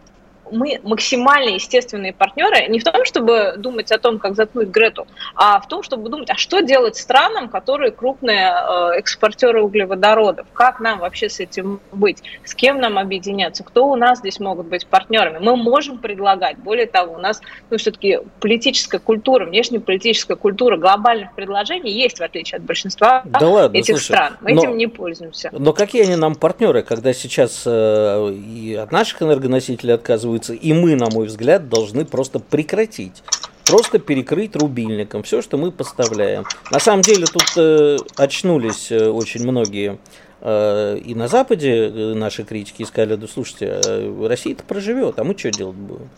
мы 0.50 0.80
максимально 0.82 1.50
естественные 1.50 2.12
партнеры 2.12 2.66
не 2.68 2.78
в 2.78 2.84
том, 2.84 3.04
чтобы 3.04 3.54
думать 3.56 3.90
о 3.92 3.98
том, 3.98 4.18
как 4.18 4.34
заткнуть 4.34 4.68
Грету, 4.68 5.06
а 5.34 5.60
в 5.60 5.68
том, 5.68 5.82
чтобы 5.82 6.08
думать, 6.08 6.30
а 6.30 6.36
что 6.36 6.60
делать 6.60 6.96
странам, 6.96 7.48
которые 7.48 7.90
крупные 7.90 8.52
э, 8.52 8.98
экспортеры 8.98 9.62
углеводородов, 9.62 10.46
как 10.52 10.80
нам 10.80 11.00
вообще 11.00 11.28
с 11.28 11.40
этим 11.40 11.80
быть, 11.92 12.22
с 12.44 12.54
кем 12.54 12.80
нам 12.80 12.98
объединяться, 12.98 13.64
кто 13.64 13.88
у 13.88 13.96
нас 13.96 14.18
здесь 14.18 14.40
могут 14.40 14.66
быть 14.66 14.86
партнерами. 14.86 15.38
Мы 15.38 15.56
можем 15.56 15.98
предлагать, 15.98 16.58
более 16.58 16.86
того, 16.86 17.14
у 17.14 17.18
нас 17.18 17.40
ну, 17.70 17.78
все-таки 17.78 18.18
политическая 18.40 18.98
культура, 18.98 19.44
внешнеполитическая 19.46 20.36
культура 20.36 20.76
глобальных 20.76 21.34
предложений 21.34 21.92
есть, 21.92 22.18
в 22.18 22.22
отличие 22.22 22.58
от 22.58 22.64
большинства 22.64 23.22
да 23.24 23.48
ладно, 23.48 23.76
этих 23.76 23.94
слушай, 23.94 24.04
стран. 24.04 24.36
Мы 24.40 24.54
но, 24.54 24.62
этим 24.62 24.76
не 24.76 24.86
пользуемся. 24.86 25.50
Но 25.52 25.72
какие 25.72 26.02
они 26.02 26.16
нам 26.16 26.34
партнеры, 26.34 26.82
когда 26.82 27.12
сейчас 27.12 27.62
э, 27.66 28.32
и 28.32 28.74
от 28.74 28.92
наших 28.92 29.22
энергоносителей 29.22 29.94
отказывают 29.94 30.37
требуется, 30.38 30.54
и 30.54 30.72
мы, 30.72 30.94
на 30.96 31.08
мой 31.10 31.26
взгляд, 31.26 31.68
должны 31.68 32.04
просто 32.04 32.38
прекратить. 32.38 33.22
Просто 33.66 33.98
перекрыть 33.98 34.56
рубильником 34.56 35.22
все, 35.22 35.42
что 35.42 35.58
мы 35.58 35.70
поставляем. 35.70 36.44
На 36.70 36.78
самом 36.78 37.02
деле 37.02 37.26
тут 37.26 37.52
э, 37.56 37.96
очнулись 38.16 38.90
э, 38.90 39.08
очень 39.10 39.42
многие 39.42 39.98
э, 40.40 40.98
и 41.04 41.14
на 41.14 41.28
Западе 41.28 41.88
э, 41.88 42.14
наши 42.14 42.44
критики 42.44 42.82
сказали, 42.84 43.16
да 43.16 43.26
слушайте, 43.26 43.78
э, 43.84 44.26
Россия-то 44.26 44.64
проживет, 44.64 45.18
а 45.18 45.24
мы 45.24 45.36
что 45.36 45.50
делать 45.50 45.76
будем? 45.76 46.08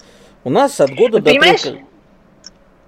У 0.45 0.51
нас 0.51 0.81
от 0.81 0.95
года 0.95 1.15
Вы 1.15 1.23
до 1.23 1.31
понимаешь, 1.31 1.63
трех... 1.63 1.79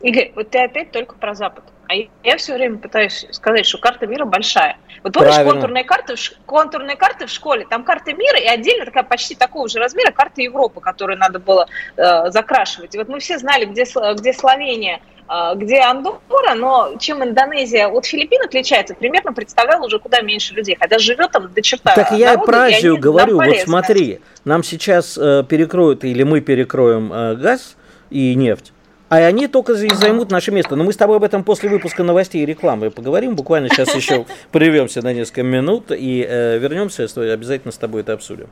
Игорь, 0.03 0.33
вот 0.37 0.51
ты 0.51 0.59
опять 0.61 0.93
только 0.93 1.17
про 1.17 1.35
Запад. 1.35 1.65
А 1.89 1.95
я 2.23 2.37
все 2.37 2.55
время 2.55 2.79
пытаюсь 2.79 3.27
сказать, 3.33 3.67
что 3.67 3.79
карта 3.79 4.07
мира 4.07 4.25
большая. 4.25 4.79
Вот 5.03 5.13
помнишь 5.13 5.35
Правильно. 5.35 5.53
контурные 5.53 5.85
карты, 5.85 6.15
контурные 6.47 6.97
карты 6.97 7.27
в 7.27 7.31
школе? 7.31 7.67
Там 7.69 7.83
карта 7.85 8.13
мира 8.13 8.39
и 8.39 8.47
отдельно 8.47 8.85
такая 8.85 9.03
почти 9.03 9.35
такого 9.35 9.69
же 9.69 9.79
размера 9.79 10.13
карта 10.13 10.43
Европы, 10.43 10.81
которую 10.81 11.19
надо 11.19 11.39
было 11.39 11.67
э, 11.97 12.31
закрашивать. 12.31 12.95
И 12.95 12.99
вот 12.99 13.09
мы 13.09 13.19
все 13.19 13.39
знали, 13.39 13.65
где, 13.65 13.85
где 13.85 14.33
Словения, 14.33 15.01
э, 15.29 15.55
где 15.57 15.81
Андорра, 15.81 16.55
но 16.55 16.97
чем 16.99 17.25
Индонезия 17.25 17.89
от 17.89 18.07
Филиппин 18.07 18.43
отличается, 18.43 18.95
примерно 18.95 19.33
представлял 19.33 19.85
уже 19.85 19.99
куда 19.99 20.21
меньше 20.21 20.55
людей, 20.55 20.77
хотя 20.79 20.99
живет 20.99 21.33
там 21.33 21.53
до 21.53 21.63
черта. 21.63 21.95
Так 21.95 22.13
я 22.13 22.35
народу, 22.35 22.47
про 22.47 22.59
Азию 22.63 22.97
говорю, 22.99 23.37
вот 23.37 23.57
смотри, 23.59 24.21
нам 24.45 24.63
сейчас 24.63 25.19
э, 25.19 25.45
перекроют 25.49 26.05
или 26.05 26.23
мы 26.23 26.41
перекроем 26.41 27.13
э, 27.13 27.35
газ 27.35 27.77
и 28.11 28.35
нефть, 28.37 28.72
а 29.13 29.17
они 29.17 29.47
только 29.47 29.75
займут 29.75 30.31
наше 30.31 30.53
место. 30.53 30.75
Но 30.75 30.85
мы 30.85 30.93
с 30.95 30.97
тобой 30.97 31.19
об 31.19 31.23
этом 31.23 31.45
после 31.45 31.69
выпуска 31.69 32.03
новостей 32.03 32.43
и 32.43 32.47
рекламы 32.47 32.91
поговорим. 32.91 33.37
Буквально 33.37 33.69
сейчас 33.69 33.95
еще 33.95 34.25
прервемся 34.53 35.03
на 35.03 35.13
несколько 35.13 35.43
минут 35.43 35.91
и 35.91 36.27
э, 36.27 36.57
вернемся, 36.57 37.05
обязательно 37.05 37.73
с 37.73 37.77
тобой 37.77 38.01
это 38.01 38.15
обсудим. 38.15 38.47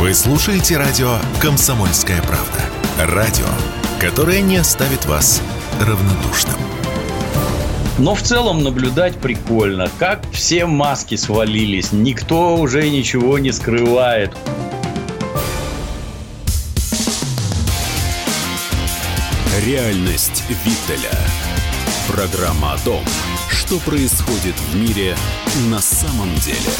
Вы 0.00 0.14
слушаете 0.14 0.78
радио 0.78 1.18
«Комсомольская 1.42 2.22
правда». 2.22 3.14
Радио, 3.14 3.44
которое 4.00 4.40
не 4.40 4.56
оставит 4.56 5.04
вас 5.04 5.42
равнодушным. 5.78 6.56
Но 7.98 8.14
в 8.14 8.22
целом 8.22 8.64
наблюдать 8.64 9.14
прикольно, 9.16 9.90
как 9.98 10.22
все 10.32 10.64
маски 10.64 11.16
свалились, 11.16 11.92
никто 11.92 12.56
уже 12.56 12.88
ничего 12.88 13.38
не 13.38 13.52
скрывает. 13.52 14.30
Реальность 19.66 20.44
Виттеля. 20.50 21.16
Программа 22.06 22.74
о 22.74 22.78
том, 22.84 23.02
что 23.48 23.78
происходит 23.78 24.54
в 24.56 24.76
мире 24.76 25.16
на 25.70 25.78
самом 25.78 26.28
деле. 26.34 26.70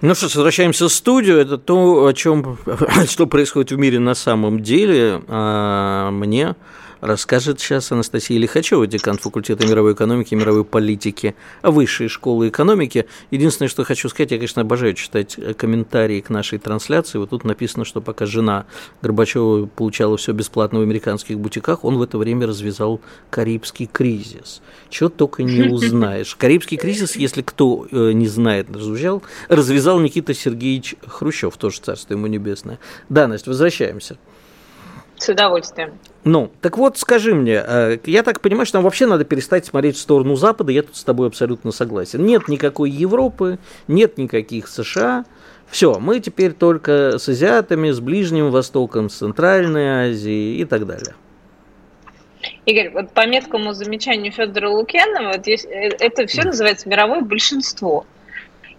Ну 0.00 0.14
что 0.14 0.24
возвращаемся 0.26 0.88
в 0.88 0.92
студию. 0.92 1.40
Это 1.40 1.58
то, 1.58 2.06
о 2.06 2.12
чем, 2.14 2.56
что 3.06 3.26
происходит 3.26 3.72
в 3.72 3.76
мире 3.76 3.98
на 3.98 4.14
самом 4.14 4.62
деле. 4.62 5.22
А 5.28 6.10
мне 6.10 6.56
расскажет 7.02 7.60
сейчас 7.60 7.92
Анастасия 7.92 8.38
Лихачева, 8.38 8.86
декан 8.86 9.18
факультета 9.18 9.66
мировой 9.66 9.92
экономики 9.92 10.32
и 10.32 10.36
мировой 10.36 10.64
политики 10.64 11.34
Высшей 11.62 12.08
школы 12.08 12.48
экономики. 12.48 13.06
Единственное, 13.30 13.68
что 13.68 13.84
хочу 13.84 14.08
сказать, 14.08 14.30
я, 14.30 14.38
конечно, 14.38 14.62
обожаю 14.62 14.94
читать 14.94 15.36
комментарии 15.58 16.20
к 16.20 16.30
нашей 16.30 16.58
трансляции. 16.58 17.18
Вот 17.18 17.30
тут 17.30 17.44
написано, 17.44 17.84
что 17.84 18.00
пока 18.00 18.24
жена 18.24 18.66
Горбачева 19.02 19.66
получала 19.66 20.16
все 20.16 20.32
бесплатно 20.32 20.78
в 20.78 20.82
американских 20.82 21.38
бутиках, 21.38 21.84
он 21.84 21.98
в 21.98 22.02
это 22.02 22.16
время 22.18 22.46
развязал 22.46 23.00
Карибский 23.30 23.86
кризис. 23.92 24.62
Чего 24.88 25.08
только 25.08 25.42
не 25.42 25.62
узнаешь. 25.68 26.36
Карибский 26.36 26.76
кризис, 26.76 27.16
если 27.16 27.42
кто 27.42 27.86
э, 27.90 28.12
не 28.12 28.28
знает, 28.28 28.68
развязал, 28.70 29.22
развязал 29.48 29.98
Никита 29.98 30.34
Сергеевич 30.34 30.94
Хрущев, 31.04 31.56
тоже 31.56 31.80
царство 31.80 32.14
ему 32.14 32.28
небесное. 32.28 32.78
Да, 33.08 33.26
Настя, 33.26 33.50
возвращаемся. 33.50 34.18
С 35.22 35.28
удовольствием. 35.28 35.92
Ну, 36.24 36.50
так 36.60 36.76
вот, 36.76 36.98
скажи 36.98 37.32
мне, 37.32 37.62
э, 37.64 37.98
я 38.06 38.24
так 38.24 38.40
понимаю, 38.40 38.66
что 38.66 38.78
нам 38.78 38.84
вообще 38.84 39.06
надо 39.06 39.24
перестать 39.24 39.64
смотреть 39.64 39.94
в 39.94 40.00
сторону 40.00 40.34
Запада, 40.34 40.72
я 40.72 40.82
тут 40.82 40.96
с 40.96 41.04
тобой 41.04 41.28
абсолютно 41.28 41.70
согласен. 41.70 42.26
Нет 42.26 42.48
никакой 42.48 42.90
Европы, 42.90 43.60
нет 43.86 44.18
никаких 44.18 44.66
США. 44.66 45.24
Все, 45.68 46.00
мы 46.00 46.18
теперь 46.18 46.54
только 46.54 47.18
с 47.20 47.28
азиатами, 47.28 47.92
с 47.92 48.00
Ближним 48.00 48.50
Востоком, 48.50 49.08
с 49.08 49.18
Центральной 49.18 50.10
Азией 50.10 50.60
и 50.60 50.64
так 50.64 50.86
далее. 50.86 51.14
Игорь, 52.66 52.90
вот 52.90 53.12
по 53.12 53.24
меткому 53.24 53.74
замечанию 53.74 54.32
Федора 54.32 54.70
Лукьянова, 54.70 55.36
вот 55.36 55.46
есть, 55.46 55.66
э, 55.66 55.90
это 56.00 56.26
все 56.26 56.42
называется 56.42 56.88
мировое 56.88 57.20
большинство. 57.20 58.06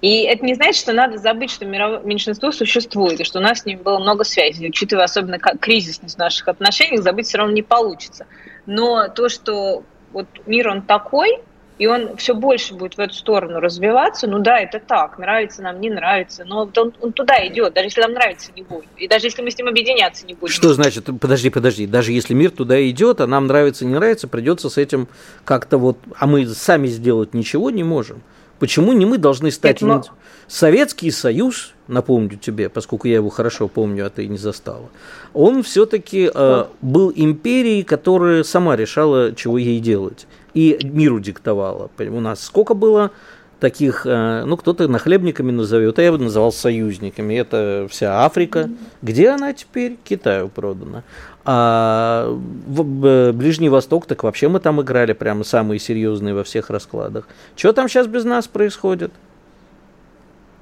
И 0.04 0.24
это 0.24 0.44
не 0.44 0.54
значит, 0.54 0.76
что 0.76 0.92
надо 0.92 1.18
забыть, 1.18 1.50
что 1.50 1.64
мировое 1.64 2.02
меньшинство 2.02 2.52
существует, 2.52 3.22
и 3.22 3.24
что 3.24 3.40
у 3.40 3.42
нас 3.42 3.62
с 3.62 3.66
ним 3.66 3.80
было 3.80 4.00
много 4.00 4.26
связей. 4.26 4.68
Учитывая 4.68 5.06
особенно 5.06 5.40
кризисность 5.40 6.18
наших 6.18 6.50
отношений, 6.50 6.98
забыть 6.98 7.28
все 7.28 7.38
равно 7.38 7.54
не 7.54 7.62
получится. 7.62 8.28
Но 8.66 9.08
то, 9.08 9.30
что 9.30 9.84
вот 10.12 10.28
мир 10.46 10.68
он 10.68 10.82
такой, 10.82 11.40
и 11.78 11.88
он 11.88 12.18
все 12.18 12.36
больше 12.36 12.74
будет 12.74 12.98
в 12.98 13.00
эту 13.00 13.14
сторону 13.14 13.62
развиваться, 13.62 14.28
ну 14.28 14.40
да, 14.40 14.60
это 14.60 14.82
так, 14.82 15.18
нравится 15.20 15.62
нам, 15.62 15.80
не 15.80 15.90
нравится, 15.90 16.44
но 16.44 16.70
он, 16.76 16.94
он 17.00 17.14
туда 17.14 17.36
идет, 17.48 17.74
даже 17.74 17.88
если 17.88 18.02
нам 18.02 18.12
нравится 18.12 18.52
не 18.58 18.62
будет, 18.62 18.90
и 18.98 19.08
даже 19.08 19.28
если 19.28 19.42
мы 19.42 19.52
с 19.52 19.58
ним 19.58 19.70
объединяться 19.70 20.26
не 20.26 20.34
будем. 20.34 20.54
Что 20.54 20.74
значит, 20.74 21.06
подожди, 21.22 21.50
подожди, 21.50 21.88
даже 21.88 22.12
если 22.12 22.34
мир 22.34 22.52
туда 22.52 22.86
идет, 22.90 23.22
а 23.22 23.28
нам 23.28 23.48
нравится, 23.48 23.86
не 23.86 23.94
нравится, 23.94 24.28
придется 24.28 24.70
с 24.70 24.78
этим 24.78 25.08
как-то 25.46 25.78
вот, 25.78 25.98
а 26.20 26.28
мы 26.28 26.46
сами 26.46 26.88
сделать 26.88 27.34
ничего 27.34 27.72
не 27.72 27.86
можем. 27.86 28.22
Почему 28.60 28.94
не 28.94 29.06
мы 29.06 29.18
должны 29.18 29.52
стать... 29.52 29.82
Нет, 29.82 29.90
но... 29.90 30.04
Советский 30.48 31.10
Союз, 31.10 31.74
напомню 31.88 32.38
тебе, 32.38 32.70
поскольку 32.70 33.08
я 33.08 33.16
его 33.16 33.30
хорошо 33.30 33.68
помню, 33.68 34.06
а 34.06 34.10
ты 34.10 34.28
не 34.28 34.38
застала, 34.38 34.90
он 35.34 35.64
все-таки 35.64 36.30
э, 36.34 36.66
был 36.82 37.12
империей, 37.16 37.84
которая 37.84 38.44
сама 38.44 38.76
решала, 38.76 39.34
чего 39.34 39.58
ей 39.58 39.80
делать 39.80 40.28
и 40.54 40.80
миру 40.84 41.20
диктовала. 41.20 41.90
У 41.98 42.20
нас 42.20 42.44
сколько 42.44 42.74
было 42.74 43.12
таких, 43.60 44.06
э, 44.06 44.44
ну, 44.46 44.58
кто-то 44.58 44.88
нахлебниками 44.88 45.52
назовет, 45.52 45.98
а 45.98 46.02
я 46.02 46.12
бы 46.12 46.18
называл 46.18 46.52
союзниками. 46.52 47.34
Это 47.36 47.88
вся 47.90 48.26
Африка. 48.26 48.70
Где 49.02 49.30
она 49.30 49.54
теперь? 49.54 49.98
Китаю 50.04 50.50
продана. 50.50 51.04
А 51.46 52.28
в 52.30 53.32
Ближний 53.34 53.70
Восток, 53.70 54.06
так 54.06 54.24
вообще 54.24 54.48
мы 54.48 54.60
там 54.60 54.82
играли 54.82 55.14
прямо 55.14 55.44
самые 55.44 55.80
серьезные 55.80 56.34
во 56.34 56.44
всех 56.44 56.70
раскладах. 56.70 57.28
Что 57.56 57.74
там 57.74 57.90
сейчас 57.90 58.08
без 58.08 58.24
нас 58.24 58.48
происходит? 58.48 59.12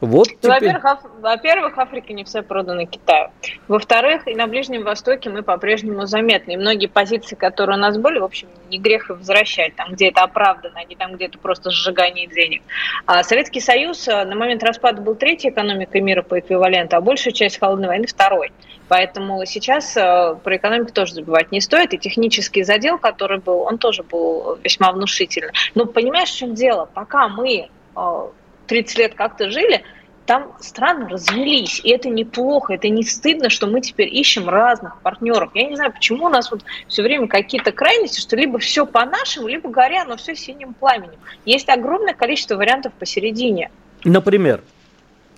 Вот 0.02 0.30
ну, 0.42 0.50
во-первых, 0.50 0.84
Аф... 0.84 1.00
во-первых, 1.22 1.78
Африка 1.78 2.12
не 2.12 2.24
все 2.24 2.42
продана 2.42 2.86
Китаю. 2.86 3.30
Во-вторых, 3.68 4.28
и 4.28 4.34
на 4.34 4.48
Ближнем 4.48 4.84
Востоке 4.84 5.30
мы 5.30 5.44
по-прежнему 5.44 6.08
заметны. 6.08 6.54
И 6.54 6.58
многие 6.58 6.88
позиции, 6.88 7.36
которые 7.36 7.78
у 7.78 7.80
нас 7.80 7.98
были, 7.98 8.18
в 8.18 8.24
общем, 8.24 8.48
не 8.72 8.80
грех 8.80 9.12
их 9.12 9.20
возвращать, 9.20 9.76
там, 9.76 9.92
где 9.92 10.10
это 10.10 10.24
оправдано, 10.24 10.80
а 10.80 10.84
не 10.86 10.96
там, 10.96 11.14
где 11.14 11.26
это 11.26 11.38
просто 11.38 11.70
сжигание 11.70 12.26
денег. 12.26 12.64
А 13.06 13.24
Советский 13.24 13.60
Союз 13.60 14.08
э, 14.08 14.26
на 14.26 14.36
момент 14.36 14.64
распада 14.64 15.04
был 15.04 15.14
третьей 15.14 15.52
экономикой 15.52 16.02
мира 16.02 16.24
по 16.24 16.40
эквиваленту, 16.40 16.96
а 16.96 17.02
большая 17.02 17.32
часть 17.32 17.60
холодной 17.60 17.88
войны 17.88 18.08
второй. 18.08 18.52
Поэтому 18.88 19.46
сейчас 19.46 19.96
э, 19.96 20.36
про 20.44 20.56
экономику 20.56 20.92
тоже 20.94 21.14
забывать 21.14 21.52
не 21.52 21.62
стоит. 21.62 21.94
И 21.94 22.00
технический 22.00 22.64
задел, 22.64 22.98
который 22.98 23.38
был, 23.38 23.60
он 23.60 23.78
тоже 23.78 24.02
был 24.02 24.58
весьма 24.64 24.92
внушительный. 24.94 25.54
Но 25.76 25.86
понимаешь, 25.86 26.32
в 26.32 26.38
чем 26.38 26.56
дело? 26.56 26.90
Пока 26.92 27.28
мы 27.28 27.70
э, 27.96 28.28
30 28.68 28.98
лет 28.98 29.14
как-то 29.16 29.50
жили, 29.50 29.84
там 30.26 30.54
страны 30.60 31.10
развелись, 31.10 31.82
и 31.84 31.90
это 31.90 32.10
неплохо, 32.10 32.74
это 32.74 32.88
не 32.90 33.04
стыдно, 33.04 33.50
что 33.50 33.68
мы 33.68 33.82
теперь 33.82 34.08
ищем 34.16 34.48
разных 34.48 35.02
партнеров. 35.02 35.52
Я 35.54 35.68
не 35.68 35.76
знаю, 35.76 35.92
почему 35.92 36.26
у 36.26 36.30
нас 36.30 36.52
вот 36.52 36.64
все 36.88 37.04
время 37.04 37.28
какие-то 37.28 37.72
крайности, 37.72 38.22
что 38.22 38.36
либо 38.36 38.60
все 38.60 38.86
по-нашему, 38.86 39.48
либо 39.48 39.70
горя, 39.70 40.06
но 40.08 40.18
все 40.18 40.36
синим 40.36 40.74
пламенем. 40.74 41.20
Есть 41.46 41.70
огромное 41.70 42.14
количество 42.14 42.56
вариантов 42.56 42.94
посередине. 42.94 43.72
Например? 44.04 44.62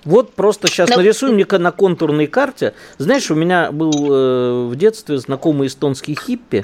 Вот 0.06 0.34
просто 0.34 0.68
сейчас 0.68 0.90
Но... 0.90 0.98
нарисуем 0.98 1.36
мне 1.36 1.46
на 1.50 1.72
контурной 1.72 2.28
карте. 2.28 2.74
Знаешь, 2.98 3.32
у 3.32 3.36
меня 3.36 3.72
был 3.72 3.92
э, 3.92 4.68
в 4.68 4.76
детстве 4.76 5.18
знакомый 5.18 5.68
эстонский 5.68 6.16
хиппи, 6.16 6.62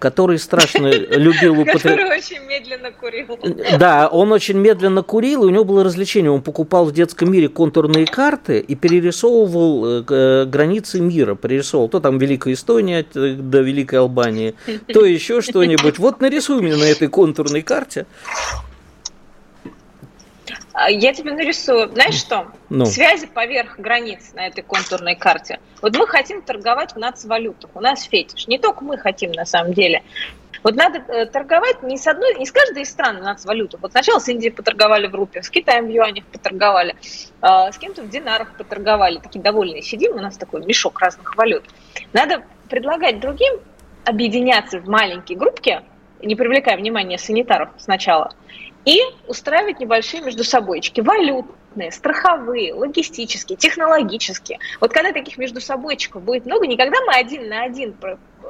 который 0.00 0.38
страшно 0.38 0.88
любил 0.88 1.60
употреблять. 1.60 1.82
Который 1.82 2.18
очень 2.18 2.42
медленно 2.46 2.90
курил. 2.90 3.38
Да, 3.78 4.08
он 4.08 4.32
очень 4.32 4.56
медленно 4.56 5.02
курил, 5.02 5.44
и 5.44 5.46
у 5.46 5.50
него 5.50 5.64
было 5.64 5.84
развлечение. 5.84 6.30
Он 6.30 6.42
покупал 6.42 6.86
в 6.86 6.92
детском 6.92 7.30
мире 7.30 7.48
контурные 7.48 8.06
карты 8.06 8.58
и 8.58 8.74
перерисовывал 8.74 10.00
э, 10.00 10.04
э, 10.08 10.44
границы 10.46 11.00
мира. 11.00 11.34
Перерисовывал 11.34 11.88
то 11.88 12.00
там 12.00 12.18
Великая 12.18 12.54
Эстония 12.54 13.06
э, 13.14 13.34
до 13.34 13.60
Великой 13.60 14.00
Албании, 14.00 14.54
то 14.92 15.04
еще 15.04 15.42
что-нибудь. 15.42 15.98
Вот 15.98 16.20
нарисуй 16.20 16.62
мне 16.62 16.76
на 16.76 16.84
этой 16.84 17.08
контурной 17.08 17.62
карте 17.62 18.06
я 20.88 21.12
тебе 21.12 21.32
нарисую, 21.32 21.88
знаешь 21.90 22.14
что? 22.14 22.46
Ну. 22.68 22.86
Связи 22.86 23.26
поверх 23.26 23.78
границ 23.78 24.32
на 24.34 24.46
этой 24.46 24.62
контурной 24.62 25.14
карте. 25.14 25.60
Вот 25.82 25.96
мы 25.96 26.06
хотим 26.06 26.42
торговать 26.42 26.92
в 26.92 26.96
нацвалютах. 26.96 27.70
У 27.74 27.80
нас 27.80 28.04
фетиш. 28.04 28.46
Не 28.46 28.58
только 28.58 28.84
мы 28.84 28.96
хотим 28.96 29.32
на 29.32 29.44
самом 29.44 29.74
деле. 29.74 30.02
Вот 30.62 30.76
надо 30.76 30.98
э, 31.08 31.26
торговать 31.26 31.82
не 31.82 31.96
с 31.96 32.06
одной, 32.06 32.34
не 32.34 32.44
с 32.44 32.52
каждой 32.52 32.82
из 32.82 32.90
стран 32.90 33.22
нацвалюту. 33.22 33.78
Вот 33.80 33.92
сначала 33.92 34.18
с 34.18 34.28
Индией 34.28 34.52
поторговали 34.52 35.06
в 35.06 35.14
рупиях, 35.14 35.44
с 35.44 35.50
Китаем 35.50 35.86
в 35.86 35.90
юанях 35.90 36.24
поторговали, 36.26 36.96
э, 37.40 37.72
с 37.72 37.78
кем-то 37.78 38.02
в 38.02 38.08
динарах 38.10 38.56
поторговали. 38.56 39.18
Такие 39.18 39.40
довольные 39.40 39.82
сидим, 39.82 40.12
у 40.12 40.20
нас 40.20 40.36
такой 40.36 40.64
мешок 40.64 41.00
разных 41.00 41.36
валют. 41.36 41.64
Надо 42.12 42.42
предлагать 42.68 43.20
другим 43.20 43.60
объединяться 44.04 44.80
в 44.80 44.88
маленькие 44.88 45.38
группки, 45.38 45.82
не 46.22 46.34
привлекая 46.34 46.76
внимания 46.76 47.18
санитаров 47.18 47.70
сначала, 47.78 48.34
и 48.84 48.98
устраивать 49.26 49.80
небольшие 49.80 50.22
между 50.22 50.44
собойчики, 50.44 51.00
валютные, 51.00 51.92
страховые, 51.92 52.74
логистические, 52.74 53.56
технологические. 53.56 54.58
Вот 54.80 54.92
когда 54.92 55.12
таких 55.12 55.38
между 55.38 55.60
собойчиков 55.60 56.22
будет 56.22 56.46
много, 56.46 56.66
не 56.66 56.76
когда 56.76 57.00
мы 57.02 57.14
один 57.14 57.48
на 57.48 57.62
один 57.62 57.96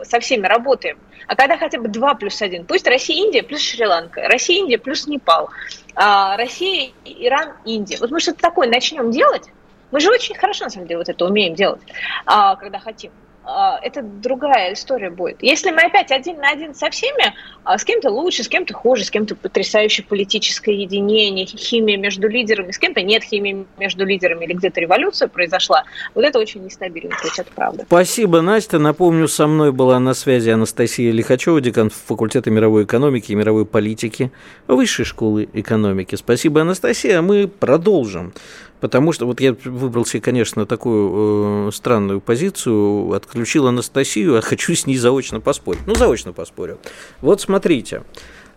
со 0.04 0.20
всеми 0.20 0.46
работаем, 0.46 0.98
а 1.26 1.36
когда 1.36 1.56
хотя 1.56 1.78
бы 1.78 1.88
два 1.88 2.14
плюс 2.14 2.40
один. 2.42 2.64
Пусть 2.64 2.86
Россия, 2.86 3.24
Индия 3.24 3.42
плюс 3.42 3.60
Шри-Ланка, 3.60 4.22
Россия, 4.28 4.60
Индия 4.60 4.78
плюс 4.78 5.06
Непал, 5.06 5.50
а 5.94 6.36
Россия, 6.36 6.90
Иран, 7.04 7.52
Индия. 7.64 7.98
Вот 8.00 8.10
мы 8.10 8.20
что-то 8.20 8.40
такое 8.40 8.68
начнем 8.68 9.10
делать, 9.10 9.48
мы 9.90 10.00
же 10.00 10.10
очень 10.10 10.36
хорошо, 10.36 10.64
на 10.64 10.70
самом 10.70 10.86
деле, 10.86 10.98
вот 10.98 11.08
это 11.08 11.24
умеем 11.24 11.54
делать, 11.54 11.80
а, 12.24 12.56
когда 12.56 12.78
хотим. 12.78 13.10
А, 13.52 13.78
это 13.82 14.02
другая 14.02 14.74
история 14.74 15.10
будет. 15.10 15.42
Если 15.42 15.70
мы 15.70 15.82
опять 15.82 16.12
один 16.12 16.38
на 16.38 16.50
один 16.50 16.74
со 16.74 16.88
всеми, 16.90 17.34
а, 17.64 17.78
с 17.78 17.84
кем-то 17.84 18.10
лучше, 18.10 18.44
с 18.44 18.48
кем-то 18.48 18.74
хуже, 18.74 19.04
с 19.04 19.10
кем-то 19.10 19.34
потрясающее 19.34 20.06
политическое 20.06 20.74
единение, 20.74 21.46
химия 21.46 21.96
между 21.96 22.28
лидерами, 22.28 22.70
с 22.70 22.78
кем-то 22.78 23.02
нет 23.02 23.24
химии 23.24 23.66
между 23.78 24.04
лидерами, 24.04 24.44
или 24.44 24.52
где-то 24.52 24.80
революция 24.80 25.28
произошла, 25.28 25.84
вот 26.14 26.24
это 26.24 26.38
очень 26.38 26.64
нестабильно, 26.64 27.14
это 27.38 27.50
правда. 27.54 27.84
Спасибо, 27.86 28.40
Настя. 28.40 28.78
Напомню, 28.78 29.26
со 29.26 29.46
мной 29.46 29.72
была 29.72 29.98
на 29.98 30.14
связи 30.14 30.50
Анастасия 30.50 31.10
Лихачева, 31.10 31.60
декан 31.60 31.90
факультета 31.90 32.50
мировой 32.50 32.84
экономики 32.84 33.32
и 33.32 33.34
мировой 33.34 33.66
политики 33.66 34.30
Высшей 34.68 35.04
школы 35.04 35.48
экономики. 35.52 36.14
Спасибо, 36.14 36.60
Анастасия. 36.60 37.20
Мы 37.22 37.48
продолжим. 37.48 38.32
Потому 38.80 39.12
что 39.12 39.26
вот 39.26 39.40
я 39.40 39.54
выбрал 39.64 40.06
себе, 40.06 40.22
конечно, 40.22 40.66
такую 40.66 41.68
э, 41.68 41.70
странную 41.72 42.20
позицию, 42.20 43.12
отключил 43.12 43.66
Анастасию, 43.66 44.38
а 44.38 44.40
хочу 44.40 44.74
с 44.74 44.86
ней 44.86 44.96
заочно 44.96 45.40
поспорить. 45.40 45.82
Ну, 45.86 45.94
заочно 45.94 46.32
поспорю. 46.32 46.78
Вот 47.20 47.40
смотрите. 47.40 48.02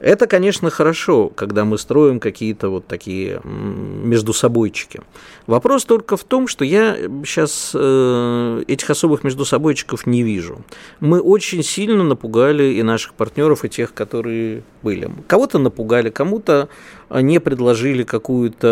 Это, 0.03 0.27
конечно, 0.27 0.69
хорошо, 0.69 1.29
когда 1.29 1.63
мы 1.63 1.77
строим 1.77 2.19
какие-то 2.19 2.67
вот 2.67 2.87
такие 2.87 3.39
между 3.45 4.33
собойчики. 4.33 4.99
Вопрос 5.47 5.85
только 5.85 6.17
в 6.17 6.25
том, 6.25 6.49
что 6.49 6.65
я 6.65 6.97
сейчас 7.25 7.71
э, 7.73 8.63
этих 8.67 8.89
особых 8.89 9.23
между 9.23 9.45
собойчиков 9.45 10.05
не 10.05 10.23
вижу. 10.23 10.61
Мы 10.99 11.21
очень 11.21 11.63
сильно 11.63 12.03
напугали 12.03 12.73
и 12.73 12.83
наших 12.83 13.13
партнеров, 13.13 13.63
и 13.63 13.69
тех, 13.69 13.93
которые 13.93 14.63
были. 14.81 15.09
Кого-то 15.27 15.57
напугали, 15.57 16.09
кому-то 16.09 16.67
не 17.09 17.39
предложили 17.39 18.03
какую-то 18.03 18.67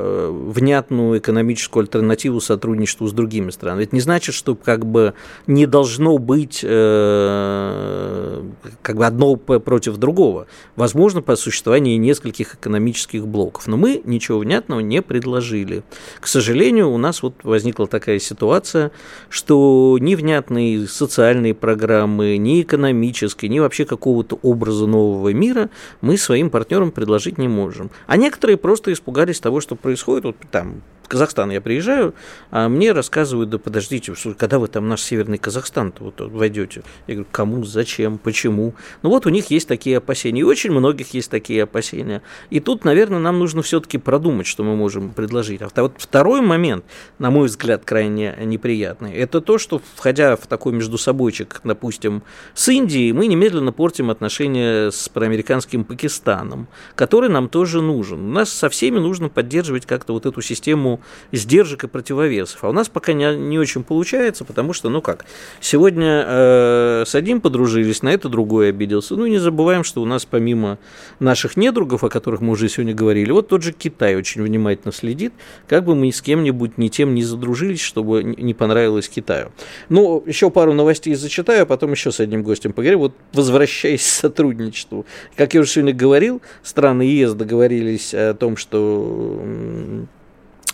э, 0.00 0.30
внятную 0.30 1.18
экономическую 1.18 1.82
альтернативу 1.82 2.40
сотрудничеству 2.40 3.06
с 3.06 3.12
другими 3.12 3.50
странами. 3.50 3.84
Это 3.84 3.94
не 3.94 4.00
значит, 4.00 4.34
что 4.34 4.54
как 4.54 4.86
бы 4.86 5.14
не 5.46 5.66
должно 5.66 6.18
быть 6.18 6.60
э, 6.62 8.42
как 8.82 8.96
бы 8.96 9.06
одно 9.06 9.36
против 9.36 9.96
другого. 9.96 10.46
Возможно, 10.76 11.22
по 11.22 11.36
существованию 11.36 12.00
нескольких 12.00 12.54
экономических 12.54 13.26
блоков. 13.26 13.66
Но 13.66 13.76
мы 13.76 14.02
ничего 14.04 14.38
внятного 14.38 14.80
не 14.80 15.02
предложили. 15.02 15.82
К 16.20 16.26
сожалению, 16.26 16.90
у 16.90 16.98
нас 16.98 17.22
вот 17.22 17.34
возникла 17.42 17.86
такая 17.86 18.18
ситуация, 18.18 18.90
что 19.28 19.96
ни 20.00 20.14
внятные 20.14 20.86
социальные 20.86 21.54
программы, 21.54 22.36
ни 22.36 22.62
экономические, 22.62 23.48
ни 23.48 23.58
вообще 23.58 23.84
какого-то 23.84 24.38
образа 24.42 24.86
нового 24.86 25.32
мира 25.32 25.70
мы 26.00 26.16
своим 26.16 26.50
партнерам 26.50 26.90
предложить 26.90 27.38
не 27.38 27.48
можем. 27.48 27.83
А 28.06 28.16
некоторые 28.16 28.56
просто 28.56 28.92
испугались 28.92 29.40
того, 29.40 29.60
что 29.60 29.76
происходит. 29.76 30.24
Вот 30.24 30.36
там 30.50 30.82
Казахстан 31.08 31.50
я 31.50 31.60
приезжаю, 31.60 32.14
а 32.50 32.68
мне 32.68 32.92
рассказывают, 32.92 33.50
да 33.50 33.58
подождите, 33.58 34.14
когда 34.38 34.58
вы 34.58 34.68
там 34.68 34.88
наш 34.88 35.02
северный 35.02 35.38
Казахстан 35.38 35.92
вот 35.98 36.20
войдете? 36.20 36.82
Я 37.06 37.14
говорю, 37.14 37.28
кому, 37.30 37.64
зачем, 37.64 38.18
почему? 38.18 38.74
Ну 39.02 39.10
вот 39.10 39.26
у 39.26 39.30
них 39.30 39.50
есть 39.50 39.68
такие 39.68 39.98
опасения, 39.98 40.40
и 40.40 40.44
очень 40.44 40.70
многих 40.70 41.14
есть 41.14 41.30
такие 41.30 41.62
опасения. 41.62 42.22
И 42.50 42.60
тут, 42.60 42.84
наверное, 42.84 43.18
нам 43.18 43.38
нужно 43.38 43.62
все-таки 43.62 43.98
продумать, 43.98 44.46
что 44.46 44.64
мы 44.64 44.76
можем 44.76 45.12
предложить. 45.12 45.62
А 45.62 45.68
вот 45.82 45.94
второй 45.98 46.40
момент, 46.40 46.84
на 47.18 47.30
мой 47.30 47.48
взгляд, 47.48 47.84
крайне 47.84 48.36
неприятный, 48.42 49.12
это 49.12 49.40
то, 49.40 49.58
что, 49.58 49.80
входя 49.96 50.36
в 50.36 50.46
такой 50.46 50.72
между 50.72 50.98
собойчик, 50.98 51.60
допустим, 51.64 52.22
с 52.54 52.68
Индией, 52.68 53.12
мы 53.12 53.26
немедленно 53.26 53.72
портим 53.72 54.10
отношения 54.10 54.90
с 54.90 55.08
проамериканским 55.08 55.84
Пакистаном, 55.84 56.68
который 56.94 57.28
нам 57.28 57.48
тоже 57.48 57.82
нужен. 57.82 58.20
У 58.20 58.32
нас 58.32 58.50
со 58.50 58.68
всеми 58.68 58.98
нужно 58.98 59.28
поддерживать 59.28 59.86
как-то 59.86 60.12
вот 60.12 60.26
эту 60.26 60.40
систему 60.40 60.93
сдержек 61.32 61.84
и 61.84 61.88
противовесов. 61.88 62.64
А 62.64 62.68
у 62.68 62.72
нас 62.72 62.88
пока 62.88 63.12
не, 63.12 63.36
не 63.36 63.58
очень 63.58 63.84
получается, 63.84 64.44
потому 64.44 64.72
что, 64.72 64.88
ну 64.88 65.00
как, 65.02 65.24
сегодня 65.60 66.24
э, 66.26 67.04
с 67.06 67.14
одним 67.14 67.40
подружились, 67.40 68.02
на 68.02 68.10
это 68.10 68.28
другой 68.28 68.70
обиделся. 68.70 69.14
Ну, 69.14 69.26
не 69.26 69.38
забываем, 69.38 69.84
что 69.84 70.02
у 70.02 70.06
нас 70.06 70.24
помимо 70.24 70.78
наших 71.20 71.56
недругов, 71.56 72.04
о 72.04 72.08
которых 72.08 72.40
мы 72.40 72.52
уже 72.52 72.68
сегодня 72.68 72.94
говорили, 72.94 73.30
вот 73.30 73.48
тот 73.48 73.62
же 73.62 73.72
Китай 73.72 74.16
очень 74.16 74.42
внимательно 74.42 74.92
следит, 74.92 75.32
как 75.68 75.84
бы 75.84 75.94
мы 75.94 76.12
с 76.12 76.22
кем-нибудь 76.22 76.78
ни 76.78 76.88
тем 76.88 77.14
не 77.14 77.22
задружились, 77.22 77.80
чтобы 77.80 78.22
не 78.22 78.54
понравилось 78.54 79.08
Китаю. 79.08 79.52
Ну, 79.88 80.22
еще 80.26 80.50
пару 80.50 80.72
новостей 80.72 81.14
зачитаю, 81.14 81.62
а 81.62 81.66
потом 81.66 81.92
еще 81.92 82.12
с 82.12 82.20
одним 82.20 82.42
гостем 82.42 82.72
поговорим. 82.72 83.00
Вот 83.00 83.14
возвращаясь 83.32 84.02
к 84.02 84.04
сотрудничеству. 84.04 85.06
Как 85.36 85.54
я 85.54 85.60
уже 85.60 85.70
сегодня 85.70 85.92
говорил, 85.92 86.42
страны 86.62 87.02
ЕС 87.02 87.34
договорились 87.34 88.14
о 88.14 88.34
том, 88.34 88.56
что 88.56 89.42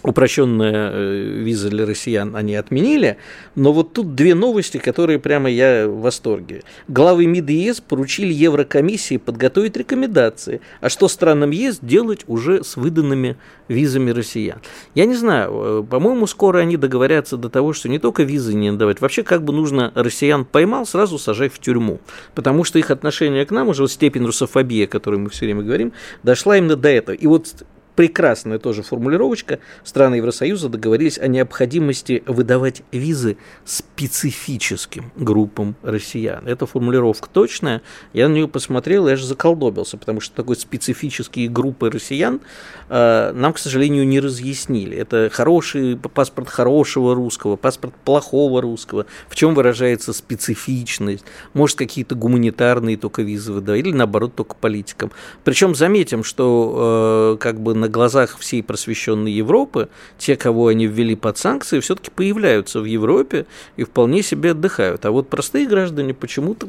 упрощенная 0.02 0.90
э, 0.92 1.22
виза 1.42 1.68
для 1.68 1.86
россиян 1.86 2.34
они 2.36 2.54
отменили, 2.54 3.18
но 3.54 3.72
вот 3.72 3.92
тут 3.92 4.14
две 4.14 4.34
новости, 4.34 4.78
которые 4.78 5.18
прямо 5.18 5.50
я 5.50 5.86
в 5.88 6.00
восторге. 6.00 6.62
Главы 6.88 7.26
МИД 7.26 7.50
ЕС 7.50 7.80
поручили 7.80 8.32
Еврокомиссии 8.32 9.18
подготовить 9.18 9.76
рекомендации, 9.76 10.60
а 10.80 10.88
что 10.88 11.08
странам 11.08 11.50
ЕС 11.50 11.78
делать 11.82 12.24
уже 12.26 12.64
с 12.64 12.76
выданными 12.76 13.36
визами 13.68 14.10
россиян. 14.10 14.60
Я 14.94 15.06
не 15.06 15.14
знаю, 15.14 15.52
э, 15.52 15.84
по-моему, 15.88 16.26
скоро 16.26 16.58
они 16.58 16.76
договорятся 16.76 17.36
до 17.36 17.48
того, 17.48 17.72
что 17.72 17.88
не 17.88 17.98
только 17.98 18.22
визы 18.22 18.54
не 18.54 18.72
давать, 18.72 19.00
вообще 19.00 19.22
как 19.22 19.44
бы 19.44 19.52
нужно 19.52 19.92
россиян 19.94 20.44
поймал, 20.44 20.86
сразу 20.86 21.18
сажай 21.18 21.48
в 21.48 21.58
тюрьму, 21.58 22.00
потому 22.34 22.64
что 22.64 22.78
их 22.78 22.90
отношение 22.90 23.44
к 23.44 23.50
нам, 23.50 23.68
уже 23.68 23.82
вот 23.82 23.90
степень 23.90 24.24
русофобии, 24.24 24.84
о 24.84 24.88
которой 24.88 25.16
мы 25.16 25.30
все 25.30 25.44
время 25.44 25.62
говорим, 25.62 25.92
дошла 26.22 26.56
именно 26.56 26.76
до 26.76 26.88
этого. 26.88 27.14
И 27.14 27.26
вот 27.26 27.64
прекрасная 27.96 28.59
тоже 28.59 28.83
формулировочка. 28.83 29.59
Страны 29.85 30.16
Евросоюза 30.16 30.68
договорились 30.68 31.18
о 31.18 31.26
необходимости 31.26 32.22
выдавать 32.26 32.83
визы 32.92 33.37
специфическим 33.64 35.12
группам 35.16 35.76
россиян. 35.83 36.46
Эта 36.46 36.66
формулировка 36.66 37.29
точная. 37.31 37.83
Я 38.12 38.29
на 38.29 38.35
нее 38.35 38.48
посмотрел, 38.48 39.09
я 39.09 39.16
же 39.16 39.26
заколдобился, 39.26 39.98
потому 39.98 40.20
что 40.20 40.35
такой 40.35 40.57
специфические 40.57 41.48
группы 41.48 41.90
россиян 41.90 42.40
э, 42.88 43.33
нам, 43.35 43.53
к 43.53 43.59
сожалению, 43.59 44.07
не 44.07 44.20
разъяснили. 44.20 44.96
Это 44.96 45.29
хороший 45.33 45.96
паспорт 45.96 46.48
хорошего 46.48 47.14
русского, 47.14 47.57
паспорт 47.57 47.94
плохого 48.05 48.62
русского. 48.62 49.07
В 49.29 49.37
чем 49.37 49.55
выражается 49.55 50.12
специфичность? 50.12 51.24
Может, 51.53 51.76
какие-то 51.76 52.14
гуманитарные 52.14 52.96
только 52.96 53.22
визы 53.22 53.53
выдавать, 53.53 53.81
или 53.81 53.92
наоборот, 53.92 54.35
только 54.35 54.55
политикам. 54.55 55.11
Причем 55.44 55.74
заметим, 55.74 56.24
что 56.24 57.37
э, 57.37 57.42
как 57.42 57.61
бы 57.61 57.74
на 57.74 57.89
глазах 57.90 58.38
всей 58.38 58.62
просвещенной 58.62 59.33
Европы 59.33 59.88
те, 60.18 60.37
кого 60.37 60.68
они 60.68 60.87
ввели 60.87 61.16
под 61.16 61.38
санкции, 61.38 61.81
все-таки 61.81 62.11
появляются 62.11 62.81
в 62.81 62.85
Европе 62.85 63.46
и 63.76 63.85
вполне 63.85 64.22
себе 64.22 64.53
отдыхают. 64.53 65.05
А 65.05 65.11
вот 65.11 65.29
простые 65.29 65.66
граждане 65.66 66.14
почему-то 66.14 66.68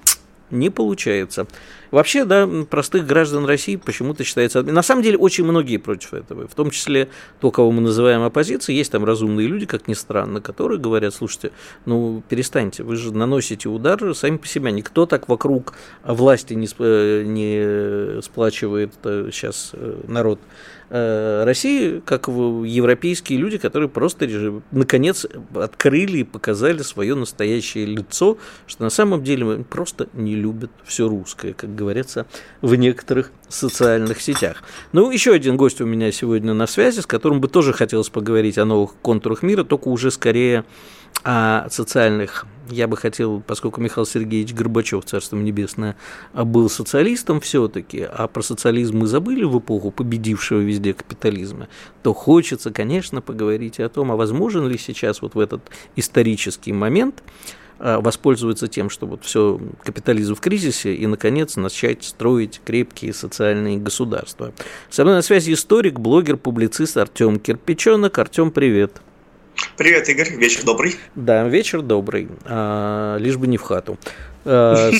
не 0.51 0.69
получается. 0.69 1.47
Вообще, 1.89 2.23
да, 2.25 2.47
простых 2.69 3.05
граждан 3.05 3.45
России 3.45 3.75
почему-то 3.75 4.23
считается... 4.23 4.63
На 4.63 4.84
самом 4.84 5.01
деле, 5.01 5.17
очень 5.17 5.43
многие 5.43 5.77
против 5.77 6.13
этого, 6.13 6.47
в 6.47 6.55
том 6.55 6.69
числе 6.69 7.10
то, 7.39 7.51
кого 7.51 7.71
мы 7.71 7.81
называем 7.81 8.21
оппозицией. 8.21 8.77
Есть 8.77 8.91
там 8.91 9.03
разумные 9.03 9.47
люди, 9.47 9.65
как 9.65 9.88
ни 9.88 9.93
странно, 9.93 10.39
которые 10.41 10.79
говорят, 10.79 11.13
слушайте, 11.13 11.51
ну, 11.86 12.21
перестаньте, 12.29 12.84
вы 12.84 12.95
же 12.95 13.13
наносите 13.13 13.67
удар 13.69 14.15
сами 14.15 14.38
по 14.38 14.47
себе. 14.47 14.71
Никто 14.71 15.05
так 15.05 15.27
вокруг 15.27 15.73
власти 16.03 16.53
не, 16.53 16.67
не 17.23 18.21
сплачивает 18.21 18.93
сейчас 19.03 19.71
э, 19.73 20.01
народ 20.07 20.39
Э, 20.39 20.80
России, 20.91 22.01
как 22.06 22.27
европейские 22.27 23.39
люди, 23.39 23.58
которые 23.58 23.88
просто 23.88 24.27
наконец 24.71 25.25
открыли 25.56 26.17
и 26.17 26.23
показали 26.25 26.80
свое 26.80 27.15
настоящее 27.15 27.86
лицо, 27.86 28.38
что 28.67 28.84
на 28.84 28.89
самом 28.89 29.23
деле 29.23 29.63
просто 29.63 30.10
не 30.12 30.36
любят 30.36 30.69
все 30.84 31.08
русское, 31.08 31.54
как 31.54 31.73
говорится 31.73 32.25
в 32.62 32.75
некоторых 32.75 33.32
социальных 33.47 34.21
сетях. 34.21 34.63
Ну, 34.91 35.12
еще 35.12 35.34
один 35.34 35.56
гость 35.56 35.80
у 35.80 35.86
меня 35.86 36.12
сегодня 36.12 36.54
на 36.54 36.67
связи, 36.67 36.99
с 36.99 37.06
которым 37.06 37.39
бы 37.39 37.47
тоже 37.47 37.71
хотелось 37.71 38.10
поговорить 38.10 38.58
о 38.58 38.65
новых 38.65 38.95
контурах 39.01 39.43
мира, 39.43 39.63
только 39.63 39.88
уже 39.88 40.12
скорее 40.12 40.65
о 41.23 41.69
социальных 41.69 42.45
я 42.69 42.88
бы 42.88 42.97
хотел, 42.97 43.41
поскольку 43.45 43.81
Михаил 43.81 44.05
Сергеевич 44.05 44.53
Горбачев, 44.53 45.03
Царством 45.05 45.43
Небесное, 45.43 45.95
был 46.34 46.69
социалистом 46.69 47.41
все-таки, 47.41 48.01
а 48.01 48.27
про 48.27 48.41
социализм 48.41 48.99
мы 48.99 49.07
забыли 49.07 49.43
в 49.43 49.60
эпоху 49.60 49.91
победившего 49.91 50.60
везде 50.60 50.93
капитализма, 50.93 51.67
то 52.03 52.13
хочется, 52.13 52.71
конечно, 52.71 53.21
поговорить 53.21 53.79
о 53.79 53.89
том, 53.89 54.12
а 54.12 54.15
возможен 54.15 54.67
ли 54.67 54.77
сейчас 54.77 55.21
вот 55.21 55.36
в 55.36 55.39
этот 55.39 55.62
исторический 55.95 56.73
момент 56.73 57.23
а, 57.79 57.99
воспользоваться 57.99 58.67
тем, 58.67 58.89
что 58.89 59.05
вот 59.05 59.25
все 59.25 59.60
капитализм 59.84 60.36
в 60.36 60.39
кризисе 60.39 60.95
и, 60.95 61.07
наконец, 61.07 61.55
начать 61.55 62.03
строить 62.03 62.62
крепкие 62.63 63.13
социальные 63.13 63.77
государства. 63.77 64.53
Со 64.89 65.03
мной 65.03 65.15
на 65.15 65.21
связи 65.21 65.53
историк, 65.53 65.99
блогер, 65.99 66.38
публицист 66.38 66.95
Артем 66.97 67.39
Кирпиченок. 67.39 68.17
Артем, 68.17 68.51
привет. 68.51 69.01
Привет, 69.78 70.10
Игорь. 70.10 70.36
Вечер 70.36 70.63
добрый. 70.63 70.95
Да, 71.15 71.47
вечер 71.47 71.82
добрый. 71.82 72.30
А, 72.45 73.17
лишь 73.17 73.38
бы 73.38 73.47
не 73.47 73.58
в 73.58 73.62
хату. 73.63 73.97
А, 74.45 74.91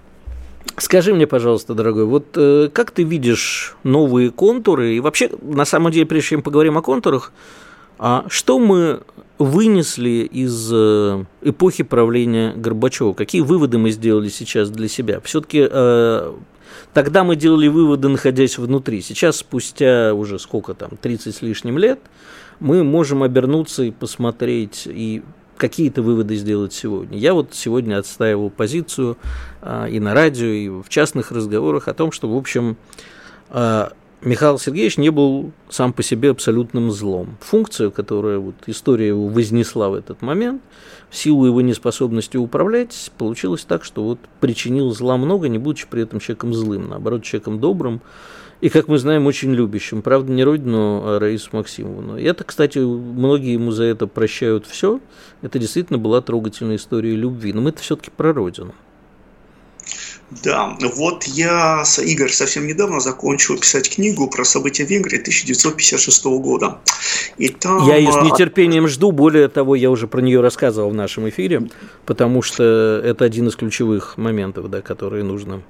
скажи 0.76 1.14
мне, 1.14 1.26
пожалуйста, 1.26 1.74
дорогой, 1.74 2.04
вот 2.04 2.26
э, 2.36 2.68
как 2.72 2.90
ты 2.90 3.02
видишь 3.02 3.76
новые 3.82 4.30
контуры? 4.30 4.94
И 4.94 5.00
вообще, 5.00 5.30
на 5.42 5.64
самом 5.64 5.92
деле, 5.92 6.06
прежде 6.06 6.30
чем 6.30 6.42
поговорим 6.42 6.78
о 6.78 6.82
контурах, 6.82 7.32
а 7.98 8.26
что 8.28 8.58
мы 8.58 9.00
вынесли 9.38 10.28
из 10.30 10.70
э, 10.72 11.24
эпохи 11.42 11.82
правления 11.82 12.52
Горбачева? 12.54 13.14
Какие 13.14 13.42
выводы 13.42 13.78
мы 13.78 13.90
сделали 13.90 14.28
сейчас 14.28 14.70
для 14.70 14.88
себя? 14.88 15.20
Все-таки 15.20 15.66
э, 15.70 16.34
тогда 16.92 17.24
мы 17.24 17.36
делали 17.36 17.68
выводы, 17.68 18.08
находясь 18.08 18.58
внутри. 18.58 19.00
Сейчас, 19.02 19.36
спустя 19.36 20.14
уже 20.14 20.38
сколько 20.38 20.74
там, 20.74 20.90
30 21.00 21.34
с 21.34 21.42
лишним 21.42 21.78
лет, 21.78 22.00
мы 22.60 22.84
можем 22.84 23.22
обернуться 23.22 23.82
и 23.84 23.90
посмотреть 23.90 24.84
и 24.86 25.22
какие-то 25.56 26.02
выводы 26.02 26.36
сделать 26.36 26.72
сегодня. 26.72 27.18
Я 27.18 27.34
вот 27.34 27.54
сегодня 27.54 27.98
отстаивал 27.98 28.50
позицию 28.50 29.16
а, 29.62 29.86
и 29.86 29.98
на 30.00 30.14
радио, 30.14 30.46
и 30.46 30.68
в 30.68 30.88
частных 30.88 31.32
разговорах 31.32 31.88
о 31.88 31.94
том, 31.94 32.12
что, 32.12 32.28
в 32.28 32.36
общем, 32.36 32.76
а, 33.48 33.92
Михаил 34.22 34.58
Сергеевич 34.58 34.96
не 34.96 35.10
был 35.10 35.52
сам 35.68 35.92
по 35.92 36.02
себе 36.02 36.30
абсолютным 36.30 36.90
злом. 36.90 37.36
Функция, 37.40 37.90
которую 37.90 38.42
вот 38.42 38.54
история 38.66 39.08
его 39.08 39.28
вознесла 39.28 39.88
в 39.88 39.94
этот 39.94 40.22
момент, 40.22 40.62
в 41.10 41.16
силу 41.16 41.46
его 41.46 41.60
неспособности 41.60 42.36
управлять, 42.36 43.12
получилось 43.18 43.64
так, 43.64 43.84
что 43.84 44.02
вот 44.02 44.18
причинил 44.40 44.90
зла 44.92 45.16
много, 45.16 45.48
не 45.48 45.58
будучи 45.58 45.86
при 45.88 46.02
этом 46.02 46.18
человеком 46.18 46.54
злым, 46.54 46.88
наоборот, 46.88 47.22
человеком 47.22 47.60
добрым, 47.60 48.00
и, 48.60 48.68
как 48.68 48.88
мы 48.88 48.98
знаем, 48.98 49.26
очень 49.26 49.52
любящим. 49.52 50.02
Правда, 50.02 50.32
не 50.32 50.42
родину, 50.44 51.02
а 51.04 51.18
Раису 51.18 51.50
Максимовну. 51.52 52.16
И 52.16 52.24
это, 52.24 52.44
кстати, 52.44 52.78
многие 52.78 53.52
ему 53.52 53.70
за 53.70 53.84
это 53.84 54.06
прощают 54.06 54.66
все. 54.66 55.00
Это 55.42 55.58
действительно 55.58 55.98
была 55.98 56.20
трогательная 56.22 56.76
история 56.76 57.14
любви. 57.14 57.52
Но 57.52 57.60
мы-то 57.60 57.82
все-таки 57.82 58.10
про 58.10 58.32
родину. 58.32 58.74
Да, 60.42 60.76
вот 60.96 61.24
я, 61.24 61.84
Игорь, 62.02 62.30
совсем 62.30 62.66
недавно 62.66 62.98
закончил 62.98 63.56
писать 63.58 63.94
книгу 63.94 64.28
про 64.28 64.44
события 64.44 64.84
Венгрии 64.84 65.20
1956 65.20 66.24
года. 66.24 66.78
И 67.38 67.48
там... 67.48 67.86
Я 67.86 67.96
ее 67.96 68.10
с 68.10 68.16
нетерпением 68.16 68.88
жду, 68.88 69.12
более 69.12 69.46
того, 69.48 69.76
я 69.76 69.88
уже 69.88 70.08
про 70.08 70.20
нее 70.20 70.40
рассказывал 70.40 70.90
в 70.90 70.94
нашем 70.94 71.28
эфире, 71.28 71.68
потому 72.06 72.42
что 72.42 73.00
это 73.04 73.24
один 73.24 73.46
из 73.46 73.54
ключевых 73.54 74.16
моментов, 74.16 74.68
да, 74.68 74.82
которые 74.82 75.22
нужно 75.22 75.62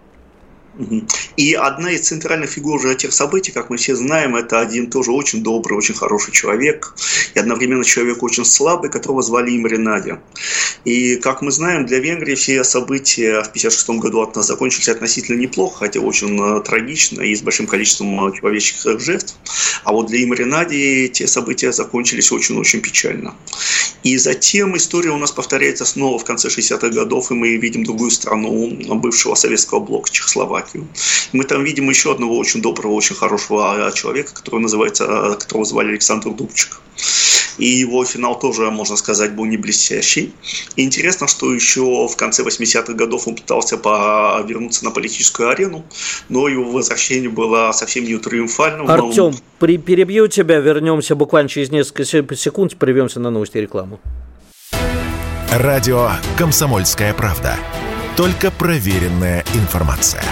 и 1.36 1.54
одна 1.54 1.92
из 1.92 2.02
центральных 2.02 2.50
фигур 2.50 2.80
же 2.80 2.92
этих 2.92 3.12
событий, 3.12 3.52
как 3.52 3.70
мы 3.70 3.76
все 3.76 3.96
знаем, 3.96 4.36
это 4.36 4.60
один 4.60 4.90
тоже 4.90 5.10
очень 5.10 5.42
добрый, 5.42 5.78
очень 5.78 5.94
хороший 5.94 6.32
человек, 6.32 6.94
и 7.34 7.38
одновременно 7.38 7.84
человек 7.84 8.22
очень 8.22 8.44
слабый, 8.44 8.90
которого 8.90 9.22
звали 9.22 9.52
им 9.52 9.66
Ренади. 9.66 10.16
И, 10.84 11.16
как 11.16 11.42
мы 11.42 11.50
знаем, 11.50 11.86
для 11.86 11.98
Венгрии 11.98 12.34
все 12.34 12.62
события 12.62 13.42
в 13.42 13.48
1956 13.48 13.88
году 14.00 14.20
от 14.20 14.36
нас 14.36 14.46
закончились 14.46 14.88
относительно 14.88 15.38
неплохо, 15.38 15.78
хотя 15.78 16.00
очень 16.00 16.38
э, 16.38 16.60
трагично 16.62 17.22
и 17.22 17.34
с 17.34 17.42
большим 17.42 17.66
количеством 17.66 18.28
э, 18.28 18.36
человеческих 18.36 19.00
жертв. 19.00 19.34
А 19.84 19.92
вот 19.92 20.08
для 20.08 20.22
Имри 20.22 20.44
Нади 20.44 21.08
те 21.08 21.26
события 21.26 21.72
закончились 21.72 22.30
очень-очень 22.30 22.80
печально. 22.80 23.34
И 24.02 24.18
затем 24.18 24.76
история 24.76 25.10
у 25.10 25.16
нас 25.16 25.32
повторяется 25.32 25.84
снова 25.84 26.18
в 26.18 26.24
конце 26.24 26.48
60-х 26.48 26.88
годов, 26.88 27.30
и 27.30 27.34
мы 27.34 27.56
видим 27.56 27.84
другую 27.84 28.10
страну 28.10 28.70
бывшего 28.96 29.34
советского 29.34 29.80
блока 29.80 30.10
Чехословакии 30.10 30.65
Чехословакию. 30.66 30.88
Мы 31.32 31.44
там 31.44 31.64
видим 31.64 31.88
еще 31.88 32.12
одного 32.12 32.36
очень 32.36 32.62
доброго, 32.62 32.92
очень 32.92 33.16
хорошего 33.16 33.86
а, 33.86 33.92
человека, 33.92 34.34
которого 34.34 34.60
называется, 34.60 35.36
которого 35.38 35.64
звали 35.64 35.90
Александр 35.90 36.30
Дубчик. 36.30 36.80
и 37.58 37.66
его 37.66 38.04
финал 38.04 38.38
тоже, 38.38 38.70
можно 38.70 38.96
сказать, 38.96 39.34
был 39.34 39.44
не 39.44 39.56
блестящий. 39.56 40.32
И 40.76 40.84
интересно, 40.84 41.26
что 41.26 41.52
еще 41.52 42.06
в 42.06 42.16
конце 42.16 42.42
80-х 42.42 42.92
годов 42.92 43.28
он 43.28 43.36
пытался 43.36 43.76
вернуться 43.76 44.84
на 44.84 44.90
политическую 44.90 45.50
арену, 45.50 45.84
но 46.28 46.48
его 46.48 46.70
возвращение 46.70 47.30
было 47.30 47.72
совсем 47.72 48.04
не 48.04 48.16
триумфальным. 48.18 48.90
Артем, 48.90 49.34
но... 49.60 49.66
перебью 49.78 50.28
тебя, 50.28 50.58
вернемся 50.58 51.14
буквально 51.14 51.48
через 51.48 51.70
несколько 51.70 52.04
секунд, 52.04 52.76
прервемся 52.76 53.20
на 53.20 53.30
новости 53.30 53.58
и 53.58 53.62
рекламу. 53.62 54.00
Радио 55.50 56.10
«Комсомольская 56.36 57.14
правда». 57.14 57.56
Только 58.16 58.50
проверенная 58.50 59.44
информация. 59.54 60.24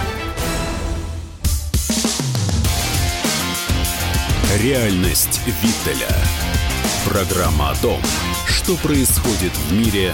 Реальность 4.62 5.40
Виттеля. 5.46 6.14
Программа 7.04 7.70
о 7.70 7.82
том, 7.82 8.00
что 8.46 8.76
происходит 8.76 9.50
в 9.50 9.72
мире 9.72 10.12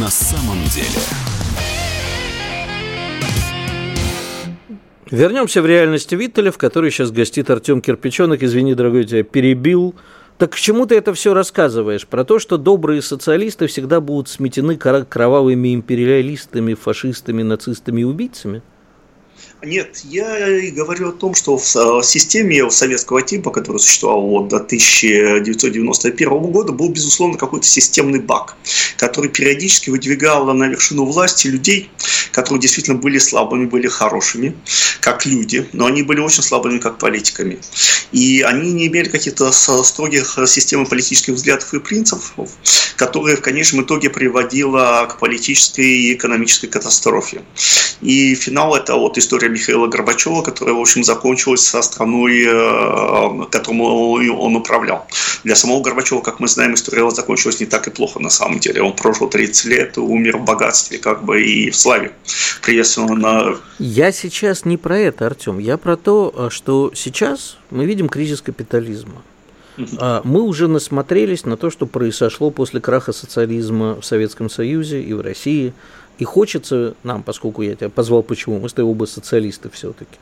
на 0.00 0.08
самом 0.08 0.58
деле. 0.64 0.98
Вернемся 5.08 5.62
в 5.62 5.66
реальность 5.66 6.10
Виттеля, 6.10 6.50
в 6.50 6.58
которой 6.58 6.90
сейчас 6.90 7.12
гостит 7.12 7.48
Артем 7.48 7.80
Кирпиченок. 7.80 8.42
Извини, 8.42 8.74
дорогой, 8.74 9.04
тебя 9.04 9.22
перебил. 9.22 9.94
Так 10.36 10.54
к 10.54 10.56
чему 10.56 10.86
ты 10.86 10.96
это 10.96 11.14
все 11.14 11.32
рассказываешь? 11.32 12.08
Про 12.08 12.24
то, 12.24 12.40
что 12.40 12.58
добрые 12.58 13.02
социалисты 13.02 13.68
всегда 13.68 14.00
будут 14.00 14.28
сметены 14.28 14.76
кровавыми 14.76 15.72
империалистами, 15.72 16.74
фашистами, 16.74 17.44
нацистами 17.44 18.00
и 18.00 18.04
убийцами? 18.04 18.62
Нет, 19.66 20.02
я 20.04 20.58
и 20.60 20.70
говорю 20.70 21.08
о 21.08 21.12
том, 21.12 21.34
что 21.34 21.58
в 21.58 22.02
системе 22.04 22.70
советского 22.70 23.20
типа, 23.20 23.50
которая 23.50 23.80
существовала 23.80 24.20
вот 24.20 24.48
до 24.48 24.58
1991 24.58 26.28
года, 26.52 26.70
был, 26.70 26.88
безусловно, 26.88 27.36
какой-то 27.36 27.66
системный 27.66 28.20
баг, 28.20 28.54
который 28.96 29.28
периодически 29.28 29.90
выдвигал 29.90 30.54
на 30.54 30.68
вершину 30.68 31.04
власти 31.04 31.48
людей, 31.48 31.90
которые 32.30 32.60
действительно 32.60 32.96
были 32.96 33.18
слабыми, 33.18 33.66
были 33.66 33.88
хорошими, 33.88 34.54
как 35.00 35.26
люди, 35.26 35.66
но 35.72 35.86
они 35.86 36.04
были 36.04 36.20
очень 36.20 36.44
слабыми, 36.44 36.78
как 36.78 36.98
политиками. 36.98 37.58
И 38.12 38.42
они 38.42 38.72
не 38.72 38.86
имели 38.86 39.08
каких-то 39.08 39.50
строгих 39.50 40.38
систем 40.46 40.86
политических 40.86 41.34
взглядов 41.34 41.74
и 41.74 41.80
принципов, 41.80 42.52
которые 42.94 43.36
в 43.36 43.40
конечном 43.40 43.82
итоге 43.82 44.10
приводило 44.10 45.08
к 45.10 45.18
политической 45.18 45.88
и 45.88 46.14
экономической 46.14 46.68
катастрофе. 46.68 47.42
И 48.02 48.34
финал– 48.34 48.76
это 48.76 48.94
вот 48.94 49.18
история 49.18 49.48
Михаила 49.56 49.86
Горбачева, 49.86 50.42
которая, 50.42 50.74
в 50.74 50.80
общем, 50.80 51.02
закончилась 51.02 51.64
со 51.64 51.80
страной, 51.82 52.44
э, 52.46 53.46
которому 53.50 54.12
он 54.12 54.56
управлял. 54.56 55.06
Для 55.44 55.56
самого 55.56 55.82
Горбачева, 55.82 56.20
как 56.20 56.40
мы 56.40 56.48
знаем, 56.48 56.74
история 56.74 57.10
закончилась 57.10 57.60
не 57.60 57.66
так 57.66 57.88
и 57.88 57.90
плохо 57.90 58.20
на 58.20 58.30
самом 58.30 58.58
деле. 58.58 58.82
Он 58.82 58.94
прожил 58.94 59.28
30 59.28 59.64
лет, 59.66 59.98
умер 59.98 60.38
в 60.38 60.44
богатстве 60.44 60.98
как 60.98 61.24
бы 61.24 61.42
и 61.42 61.70
в 61.70 61.76
славе. 61.76 62.12
Приветственно 62.62 63.14
на... 63.14 63.56
Я 63.78 64.12
сейчас 64.12 64.64
не 64.64 64.76
про 64.76 64.98
это, 64.98 65.26
Артем. 65.26 65.58
Я 65.58 65.78
про 65.78 65.96
то, 65.96 66.50
что 66.50 66.92
сейчас 66.94 67.56
мы 67.70 67.86
видим 67.86 68.08
кризис 68.08 68.42
капитализма. 68.42 69.22
А, 69.98 70.22
мы 70.24 70.42
уже 70.42 70.68
насмотрелись 70.68 71.44
на 71.44 71.56
то, 71.56 71.70
что 71.70 71.86
произошло 71.86 72.50
после 72.50 72.80
краха 72.80 73.12
социализма 73.12 74.00
в 74.00 74.04
Советском 74.04 74.48
Союзе 74.48 75.02
и 75.02 75.12
в 75.12 75.20
России. 75.20 75.72
И 76.18 76.24
хочется 76.24 76.94
нам, 77.02 77.22
поскольку 77.22 77.62
я 77.62 77.74
тебя 77.74 77.90
позвал, 77.90 78.22
почему? 78.22 78.58
Мы 78.58 78.68
с 78.68 78.72
тобой 78.72 78.92
оба 78.92 79.04
социалисты 79.04 79.68
все-таки. 79.70 80.18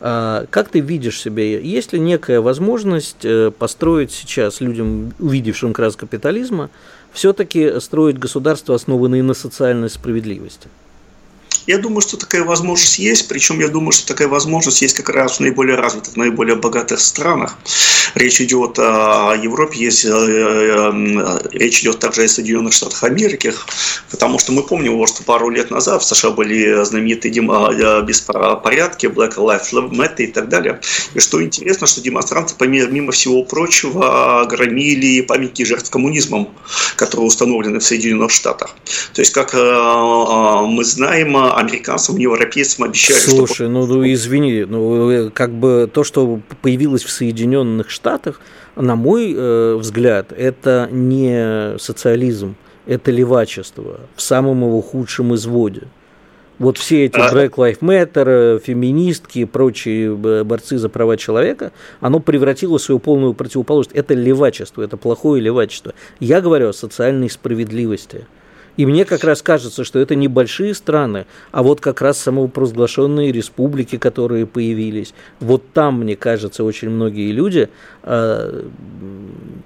А, 0.00 0.46
как 0.50 0.68
ты 0.68 0.80
видишь 0.80 1.20
себя? 1.20 1.42
Есть 1.42 1.92
ли 1.92 2.00
некая 2.00 2.40
возможность 2.40 3.24
э, 3.24 3.50
построить 3.50 4.12
сейчас 4.12 4.60
людям, 4.60 5.12
увидевшим 5.18 5.72
крах 5.72 5.96
капитализма, 5.96 6.70
все-таки 7.12 7.80
строить 7.80 8.18
государство, 8.18 8.74
основанное 8.74 9.22
на 9.22 9.34
социальной 9.34 9.90
справедливости? 9.90 10.68
Я 11.66 11.78
думаю, 11.78 12.02
что 12.02 12.18
такая 12.18 12.44
возможность 12.44 12.98
есть, 12.98 13.26
причем 13.28 13.58
я 13.58 13.68
думаю, 13.68 13.92
что 13.92 14.06
такая 14.06 14.28
возможность 14.28 14.82
есть 14.82 14.94
как 14.94 15.08
раз 15.08 15.36
в 15.36 15.40
наиболее 15.40 15.76
развитых, 15.76 16.16
наиболее 16.16 16.56
богатых 16.56 17.00
странах. 17.00 17.56
Речь 18.14 18.40
идет 18.40 18.78
о 18.78 19.34
Европе, 19.34 19.78
есть, 19.78 20.04
э, 20.04 20.10
э, 20.10 21.38
речь 21.52 21.80
идет 21.80 22.00
также 22.00 22.24
о 22.24 22.28
Соединенных 22.28 22.74
Штатах 22.74 23.02
Америки, 23.04 23.54
потому 24.10 24.38
что 24.38 24.52
мы 24.52 24.62
помним, 24.62 25.06
что 25.06 25.22
пару 25.22 25.48
лет 25.48 25.70
назад 25.70 26.02
в 26.02 26.06
США 26.06 26.30
были 26.30 26.84
знаменитые 26.84 27.32
э, 27.32 28.02
беспорядки, 28.02 29.06
Black 29.06 29.36
Lives 29.36 29.72
Matter 29.72 30.22
и 30.22 30.26
так 30.26 30.48
далее. 30.48 30.80
И 31.14 31.20
что 31.20 31.42
интересно, 31.42 31.86
что 31.86 32.02
демонстранты, 32.02 32.54
помимо 32.58 33.10
всего 33.12 33.42
прочего, 33.42 34.46
громили 34.50 35.22
памятники 35.22 35.64
жертв 35.64 35.90
коммунизмом, 35.90 36.50
которые 36.96 37.26
установлены 37.26 37.80
в 37.80 37.84
Соединенных 37.84 38.30
Штатах. 38.30 38.76
То 39.14 39.22
есть, 39.22 39.32
как 39.32 39.54
мы 39.54 40.84
знаем, 40.84 41.36
американцам, 41.54 42.16
европейцам 42.16 42.84
обещали, 42.84 43.18
Слушай, 43.18 43.54
что... 43.54 43.68
ну, 43.68 43.86
ну 43.86 44.04
извини, 44.12 44.64
ну 44.64 45.30
как 45.32 45.52
бы 45.52 45.90
то, 45.92 46.04
что 46.04 46.40
появилось 46.62 47.04
в 47.04 47.10
Соединенных 47.10 47.90
Штатах, 47.90 48.40
на 48.76 48.96
мой 48.96 49.34
э, 49.36 49.76
взгляд, 49.76 50.32
это 50.32 50.88
не 50.90 51.78
социализм, 51.78 52.56
это 52.86 53.10
левачество 53.10 54.00
в 54.16 54.22
самом 54.22 54.62
его 54.62 54.80
худшем 54.80 55.34
изводе. 55.34 55.82
Вот 56.58 56.78
все 56.78 57.06
эти 57.06 57.18
а 57.18 57.32
Black 57.32 57.50
Lives 57.50 57.80
Matter, 57.80 58.60
феминистки 58.60 59.40
и 59.40 59.44
прочие 59.44 60.14
борцы 60.44 60.78
за 60.78 60.88
права 60.88 61.16
человека, 61.16 61.72
оно 62.00 62.20
превратило 62.20 62.78
свою 62.78 63.00
полную 63.00 63.34
противоположность. 63.34 63.96
Это 63.96 64.14
левачество, 64.14 64.82
это 64.82 64.96
плохое 64.96 65.42
левачество. 65.42 65.94
Я 66.20 66.40
говорю 66.40 66.68
о 66.68 66.72
социальной 66.72 67.28
справедливости. 67.28 68.26
И 68.76 68.86
мне 68.86 69.04
как 69.04 69.22
раз 69.24 69.42
кажется, 69.42 69.84
что 69.84 69.98
это 69.98 70.14
не 70.14 70.28
большие 70.28 70.74
страны, 70.74 71.26
а 71.52 71.62
вот 71.62 71.80
как 71.80 72.00
раз 72.00 72.18
самопровозглашенные 72.18 73.30
республики, 73.30 73.98
которые 73.98 74.46
появились. 74.46 75.14
Вот 75.40 75.62
там, 75.72 76.00
мне 76.00 76.16
кажется, 76.16 76.64
очень 76.64 76.90
многие 76.90 77.30
люди 77.30 77.68
э, 78.02 78.64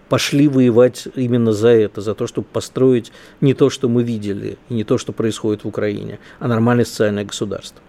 пошли 0.09 0.49
воевать 0.49 1.09
именно 1.15 1.53
за 1.53 1.69
это, 1.69 2.01
за 2.01 2.15
то, 2.15 2.27
чтобы 2.27 2.47
построить 2.53 3.13
не 3.41 3.55
то, 3.55 3.71
что 3.71 3.89
мы 3.89 4.03
видели, 4.03 4.59
и 4.69 4.75
не 4.75 4.85
то, 4.85 4.99
что 4.99 5.13
происходит 5.13 5.65
в 5.65 5.69
Украине, 5.69 6.19
а 6.39 6.49
нормальное 6.49 6.85
социальное 6.85 7.25
государство. 7.25 7.83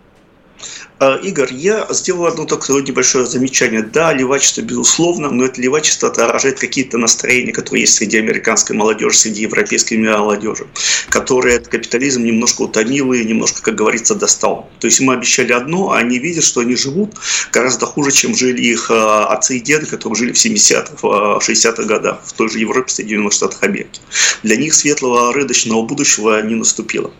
А, 1.00 1.16
Игорь, 1.16 1.54
я 1.54 1.88
сделал 1.92 2.26
одно 2.26 2.46
такое 2.46 2.82
небольшое 2.82 3.26
замечание. 3.26 3.84
Да, 3.84 4.14
левачество, 4.14 4.62
безусловно, 4.62 5.32
но 5.32 5.46
это 5.46 5.62
левачество 5.62 6.10
отражает 6.10 6.60
какие-то 6.60 6.98
настроения, 6.98 7.54
которые 7.54 7.82
есть 7.84 7.96
среди 7.96 8.18
американской 8.18 8.76
молодежи, 8.76 9.16
среди 9.18 9.44
европейской 9.44 9.96
молодежи, 9.96 10.68
которые 11.10 11.56
этот 11.56 11.70
капитализм 11.70 12.24
немножко 12.24 12.64
утомил 12.64 13.14
и 13.14 13.24
немножко, 13.24 13.62
как 13.62 13.76
говорится, 13.76 14.14
достал. 14.14 14.70
То 14.80 14.88
есть 14.88 15.00
мы 15.00 15.14
обещали 15.14 15.54
одно, 15.54 15.92
а 15.92 16.00
они 16.00 16.20
видят, 16.20 16.44
что 16.44 16.62
они 16.62 16.76
живут 16.76 17.16
гораздо 17.54 17.86
хуже, 17.86 18.12
чем 18.12 18.36
жили 18.36 18.62
их 18.62 18.92
а, 18.92 19.28
отцы 19.28 19.58
и 19.58 19.62
деды, 19.62 19.86
которые 19.86 20.18
жили 20.18 20.34
в 20.34 20.36
70-х, 20.36 21.40
60-х 21.40 21.84
годах 21.84 22.20
в 22.26 22.34
той 22.34 22.50
же 22.50 22.60
Европе, 22.60 22.92
Соединенных 22.92 23.32
Штатах 23.32 23.64
Америки. 23.64 24.02
Для 24.44 24.58
них 24.58 24.74
светлого 24.74 25.34
рыночного 25.34 25.82
будущего 25.84 26.42
не 26.42 26.56
наступило. 26.56 27.14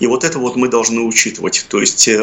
И 0.00 0.06
вот 0.06 0.24
это 0.24 0.38
вот 0.38 0.56
мы 0.56 0.68
должны 0.68 1.02
учитывать. 1.02 1.66
То 1.68 1.80
есть 1.80 2.08
э, 2.08 2.18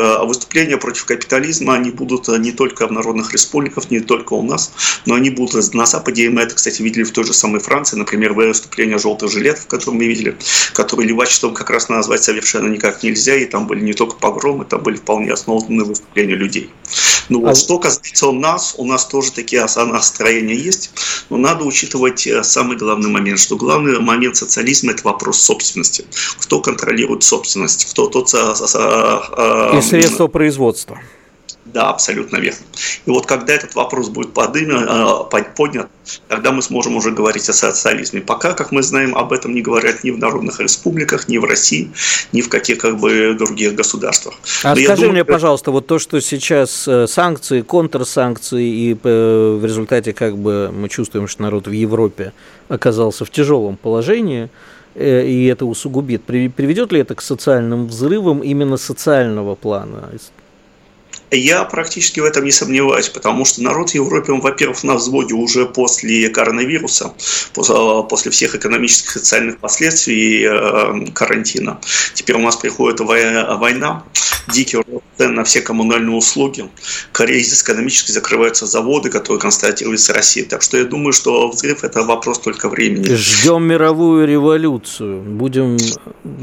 выступления 0.55 0.77
против 0.77 1.05
капитализма, 1.05 1.73
они 1.73 1.91
будут 1.91 2.29
э, 2.29 2.37
не 2.37 2.51
только 2.51 2.87
в 2.87 2.91
народных 2.91 3.33
республиках, 3.33 3.91
не 3.91 3.99
только 3.99 4.33
у 4.33 4.41
нас, 4.41 4.71
но 5.05 5.15
они 5.15 5.29
будут 5.29 5.73
на 5.73 5.85
Западе, 5.85 6.25
и 6.25 6.29
мы 6.29 6.41
это, 6.41 6.55
кстати, 6.55 6.81
видели 6.81 7.03
в 7.03 7.11
той 7.11 7.25
же 7.25 7.33
самой 7.33 7.59
Франции, 7.59 7.97
например, 7.97 8.33
выступление 8.33 8.97
желтых 8.97 9.31
жилетов, 9.31 9.67
которые 9.67 9.99
мы 9.99 10.05
видели, 10.07 10.37
которые 10.73 11.09
левачеством 11.09 11.53
как 11.53 11.69
раз 11.69 11.89
назвать 11.89 12.23
совершенно 12.23 12.69
никак 12.69 13.03
нельзя, 13.03 13.35
и 13.35 13.45
там 13.45 13.67
были 13.67 13.81
не 13.81 13.93
только 13.93 14.15
погромы, 14.15 14.65
там 14.65 14.81
были 14.81 14.95
вполне 14.95 15.33
основанные 15.33 15.85
выступления 15.85 16.35
людей. 16.35 16.69
Ну 17.29 17.41
вот, 17.41 17.51
а... 17.51 17.55
что 17.55 17.79
касается 17.79 18.31
нас, 18.31 18.75
у 18.77 18.85
нас 18.85 19.05
тоже 19.05 19.31
такие 19.31 19.65
настроения 19.75 20.55
есть, 20.55 20.91
но 21.29 21.37
надо 21.37 21.65
учитывать 21.65 22.27
э, 22.27 22.43
самый 22.43 22.77
главный 22.77 23.09
момент, 23.09 23.39
что 23.39 23.57
главный 23.57 23.99
момент 23.99 24.37
социализма– 24.37 24.91
это 24.93 25.03
вопрос 25.03 25.41
собственности. 25.41 26.05
Кто 26.39 26.61
контролирует 26.61 27.23
собственность, 27.23 27.85
кто 27.91 28.07
тот... 28.07 28.33
И 28.33 29.81
средства 29.81 30.27
производства. 30.45 30.99
Да, 31.65 31.89
абсолютно 31.89 32.37
верно. 32.37 32.59
И 33.07 33.09
вот 33.09 33.25
когда 33.25 33.53
этот 33.53 33.73
вопрос 33.75 34.09
будет 34.09 34.37
э, 34.37 35.43
поднят, 35.55 35.87
тогда 36.27 36.51
мы 36.51 36.61
сможем 36.61 36.95
уже 36.95 37.11
говорить 37.11 37.49
о 37.49 37.53
социализме. 37.53 38.21
Пока, 38.21 38.53
как 38.53 38.71
мы 38.71 38.83
знаем, 38.83 39.15
об 39.15 39.33
этом 39.33 39.55
не 39.55 39.61
говорят 39.61 40.03
ни 40.03 40.11
в 40.11 40.19
народных 40.19 40.59
республиках, 40.59 41.27
ни 41.27 41.39
в 41.39 41.45
России, 41.45 41.89
ни 42.33 42.41
в 42.41 42.49
каких 42.49 42.77
как 42.77 42.99
бы 42.99 43.35
других 43.39 43.73
государствах. 43.73 44.35
А 44.63 44.75
Но 44.75 44.81
скажи 44.81 45.01
думаю, 45.01 45.13
мне, 45.13 45.25
пожалуйста, 45.25 45.71
вот 45.71 45.87
то, 45.87 45.97
что 45.97 46.21
сейчас 46.21 46.87
э, 46.87 47.07
санкции, 47.07 47.61
контрсанкции, 47.61 48.63
и 48.63 48.97
э, 49.03 49.57
в 49.59 49.65
результате 49.65 50.13
как 50.13 50.37
бы 50.37 50.71
мы 50.71 50.87
чувствуем, 50.89 51.27
что 51.27 51.41
народ 51.41 51.67
в 51.67 51.71
Европе 51.71 52.31
оказался 52.69 53.25
в 53.25 53.31
тяжелом 53.31 53.77
положении, 53.77 54.49
и 54.95 55.49
это 55.51 55.65
усугубит. 55.65 56.23
Приведет 56.23 56.91
ли 56.91 57.01
это 57.01 57.15
к 57.15 57.21
социальным 57.21 57.87
взрывам 57.87 58.39
именно 58.39 58.77
социального 58.77 59.55
плана? 59.55 60.09
Я 61.35 61.63
практически 61.63 62.19
в 62.19 62.25
этом 62.25 62.45
не 62.45 62.51
сомневаюсь, 62.51 63.09
потому 63.09 63.45
что 63.45 63.61
народ 63.61 63.91
в 63.91 63.95
Европе, 63.95 64.31
он, 64.31 64.41
во-первых, 64.41 64.83
на 64.83 64.95
взводе 64.95 65.33
уже 65.33 65.65
после 65.65 66.29
коронавируса, 66.29 67.13
после 67.53 68.31
всех 68.31 68.55
экономических 68.55 69.15
и 69.15 69.19
социальных 69.19 69.57
последствий 69.59 70.45
э, 70.45 71.11
карантина. 71.13 71.79
Теперь 72.13 72.35
у 72.35 72.39
нас 72.39 72.55
приходит 72.55 72.99
война, 72.99 74.03
дикий 74.51 74.77
цен 75.17 75.33
на 75.33 75.43
все 75.43 75.61
коммунальные 75.61 76.15
услуги, 76.15 76.69
кризис 77.11 77.63
экономически 77.63 78.11
закрываются 78.11 78.65
заводы, 78.65 79.09
которые 79.09 79.39
констатируются 79.39 80.13
Россией. 80.13 80.45
Так 80.45 80.61
что 80.61 80.77
я 80.77 80.85
думаю, 80.85 81.13
что 81.13 81.49
взрыв– 81.49 81.83
это 81.83 82.03
вопрос 82.03 82.39
только 82.39 82.69
времени. 82.69 83.15
Ждем 83.15 83.63
мировую 83.63 84.27
революцию. 84.27 85.21
Будем 85.21 85.77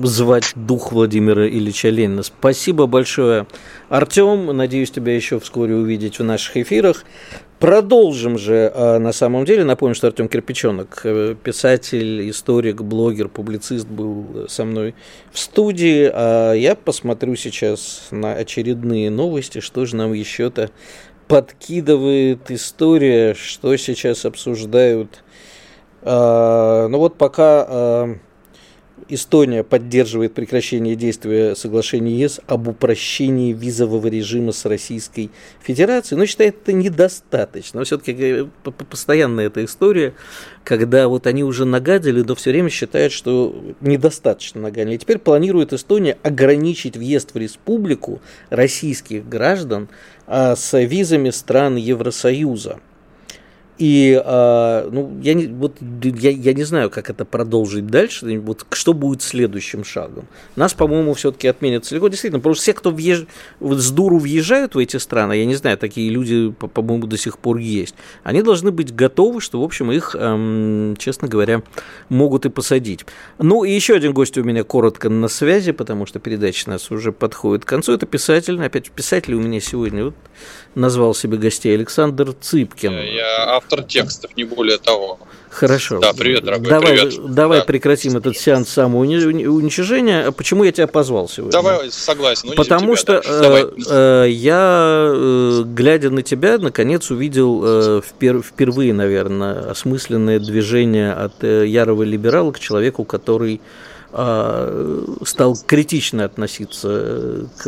звать 0.03 0.53
дух 0.55 0.93
Владимира 0.93 1.47
Ильича 1.47 1.89
Ленина. 1.89 2.23
Спасибо 2.23 2.87
большое, 2.87 3.47
Артем. 3.93 4.47
Надеюсь, 4.57 4.91
тебя 4.91 5.15
еще 5.15 5.39
вскоре 5.39 5.75
увидеть 5.75 6.19
в 6.19 6.25
наших 6.25 6.57
эфирах. 6.57 7.05
Продолжим 7.59 8.39
же 8.39 8.73
а, 8.75 8.99
на 8.99 9.13
самом 9.13 9.45
деле. 9.45 9.65
Напомню, 9.65 9.95
что 9.95 10.07
Артем 10.07 10.29
Кирпиченок, 10.29 11.03
э, 11.05 11.35
писатель, 11.35 12.31
историк, 12.31 12.81
блогер, 12.81 13.29
публицист 13.29 13.87
был 13.87 14.47
со 14.49 14.65
мной 14.65 14.95
в 15.31 15.39
студии. 15.39 16.11
А 16.11 16.55
я 16.55 16.75
посмотрю 16.75 17.37
сейчас 17.37 18.09
на 18.11 18.33
очередные 18.33 19.11
новости, 19.11 19.61
что 19.61 19.85
же 19.85 19.97
нам 19.97 20.15
еще-то 20.15 20.71
подкидывает 21.29 22.51
история, 22.51 23.35
что 23.35 23.77
сейчас 23.77 24.25
обсуждают. 24.25 25.23
А, 26.01 26.89
ну 26.89 26.97
вот 26.97 27.19
пока 27.19 28.17
Эстония 29.15 29.63
поддерживает 29.63 30.33
прекращение 30.33 30.97
действия 30.97 31.55
соглашения 31.55 32.17
ЕС 32.19 32.41
об 32.47 32.69
упрощении 32.69 33.53
визового 33.53 34.07
режима 34.07 34.53
с 34.53 34.65
Российской 34.65 35.31
Федерацией, 35.61 36.19
но 36.19 36.27
считает 36.27 36.57
это 36.63 36.73
недостаточно. 36.73 37.81
Но 37.81 37.85
все-таки 37.85 38.49
постоянная 38.89 39.47
эта 39.47 39.65
история, 39.65 40.15
когда 40.65 41.09
вот 41.09 41.27
они 41.27 41.45
уже 41.45 41.65
нагадили, 41.65 42.23
но 42.23 42.35
все 42.35 42.51
время 42.51 42.71
считают, 42.71 43.13
что 43.13 43.75
недостаточно 43.81 44.61
нагадили. 44.61 44.97
Теперь 44.97 45.19
планирует 45.19 45.73
Эстония 45.73 46.17
ограничить 46.23 46.97
въезд 46.97 47.35
в 47.35 47.39
республику 47.39 48.23
российских 48.49 49.29
граждан 49.29 49.89
а, 50.27 50.57
с 50.57 50.79
визами 50.79 51.31
стран 51.31 51.77
Евросоюза. 51.77 52.81
И 53.83 54.15
а, 54.25 54.89
ну, 54.93 55.19
я, 55.25 55.35
не, 55.35 55.49
вот, 55.49 55.79
я, 56.05 56.31
я 56.31 56.53
не 56.55 56.63
знаю, 56.63 56.89
как 56.89 57.11
это 57.11 57.25
продолжить 57.25 57.89
дальше, 57.89 58.39
вот, 58.39 58.65
что 58.71 58.93
будет 58.93 59.23
следующим 59.23 59.83
шагом. 59.83 60.29
Нас, 60.55 60.73
по-моему, 60.73 61.15
все-таки 61.15 61.49
отменят 61.49 61.85
целиком. 61.85 62.09
Действительно, 62.09 62.39
потому 62.39 62.55
что 62.55 62.63
все, 62.63 62.75
кто 62.75 62.93
въезж... 62.93 63.25
вот, 63.59 63.79
с 63.79 63.91
дуру 63.91 64.19
въезжают 64.19 64.77
в 64.77 64.79
эти 64.79 64.99
страны, 64.99 65.33
я 65.33 65.47
не 65.47 65.57
знаю, 65.57 65.79
такие 65.79 66.11
люди, 66.11 66.53
по-моему, 66.53 67.09
до 67.09 67.17
сих 67.17 67.39
пор 67.39 67.57
есть, 67.57 67.97
они 68.23 68.43
должны 68.43 68.71
быть 68.71 68.95
готовы, 68.95 69.41
что, 69.41 69.61
в 69.61 69.65
общем, 69.65 69.91
их, 69.91 70.15
эм, 70.17 70.95
честно 70.97 71.27
говоря, 71.27 71.63
могут 72.09 72.47
и 72.47 72.51
посадить. 72.51 73.05
Ну, 73.39 73.65
и 73.65 73.73
еще 73.73 73.97
один 73.97 74.13
гость 74.13 74.39
у 74.39 74.45
меня 74.45 74.63
коротко 74.63 75.09
на 75.09 75.27
связи, 75.27 75.73
потому 75.73 76.07
что 76.07 76.21
передача 76.21 76.71
нас 76.71 76.93
уже 76.93 77.11
подходит 77.11 77.65
к 77.65 77.69
концу. 77.69 77.95
Это 77.95 78.07
писатель, 78.07 78.63
опять 78.63 78.93
писатель 78.93 79.35
у 79.35 79.41
меня 79.41 79.59
сегодня 79.59 80.05
вот, 80.05 80.15
назвал 80.77 81.15
себе 81.15 81.37
гостей 81.37 81.75
Александр 81.75 82.33
Цыпкин. 82.33 82.93
Я 82.93 83.57
автор 83.57 83.72
текстов, 83.81 84.37
не 84.37 84.45
более 84.45 84.77
того. 84.77 85.19
Хорошо. 85.53 86.01
Да, 86.01 86.15
привет, 86.15 86.45
дорогой, 86.45 86.71
давай, 86.71 86.97
привет. 86.97 87.35
Давай 87.35 87.59
да. 87.59 87.65
прекратим 87.67 88.17
этот 88.17 88.39
сеанс 88.39 88.71
самоуничижения. 88.71 90.29
А 90.29 90.33
почему 90.33 90.65
я 90.65 90.73
тебя 90.73 90.87
позвал 90.87 91.29
сегодня? 91.29 91.53
Давай, 91.53 91.91
согласен. 91.91 92.49
Ну, 92.49 92.55
Потому 92.55 92.97
тебя, 92.97 93.23
что 93.23 93.23
э, 93.23 94.25
э, 94.27 94.31
я, 94.31 95.13
э, 95.15 95.63
глядя 95.67 96.09
на 96.09 96.23
тебя, 96.23 96.57
наконец 96.57 97.11
увидел 97.11 97.63
э, 97.65 98.01
впер, 98.01 98.41
впервые, 98.41 98.95
наверное, 98.95 99.71
осмысленное 99.71 100.39
движение 100.39 101.13
от 101.13 101.45
э, 101.45 101.67
ярого 101.67 102.03
либерала 102.03 102.53
к 102.53 102.59
человеку, 102.59 103.05
который 103.05 103.61
э, 104.11 105.05
стал 105.27 105.59
критично 105.67 106.25
относиться 106.25 107.47
к 107.59 107.67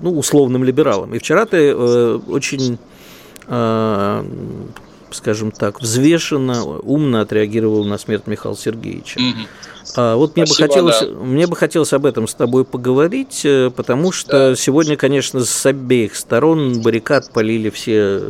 ну, 0.00 0.18
условным 0.18 0.64
либералам. 0.64 1.14
И 1.14 1.18
вчера 1.18 1.44
ты 1.44 1.58
э, 1.58 2.18
очень 2.26 2.78
э, 3.48 4.24
скажем 5.14 5.50
так, 5.50 5.80
взвешенно, 5.80 6.64
умно 6.64 7.20
отреагировал 7.20 7.84
на 7.84 7.98
смерть 7.98 8.26
Михаила 8.26 8.56
Сергеевича. 8.56 9.18
Угу. 9.20 9.48
А, 9.96 10.16
вот 10.16 10.36
мне 10.36 10.46
Спасибо, 10.46 10.66
бы 10.66 10.68
хотелось, 10.68 11.00
да. 11.00 11.06
мне 11.06 11.46
бы 11.46 11.56
хотелось 11.56 11.92
об 11.92 12.06
этом 12.06 12.28
с 12.28 12.34
тобой 12.34 12.64
поговорить, 12.64 13.42
э, 13.44 13.70
потому 13.74 14.12
что 14.12 14.50
да. 14.50 14.56
сегодня, 14.56 14.96
конечно, 14.96 15.44
с 15.44 15.66
обеих 15.66 16.16
сторон 16.16 16.80
баррикад 16.82 17.32
полили 17.32 17.70
все. 17.70 18.22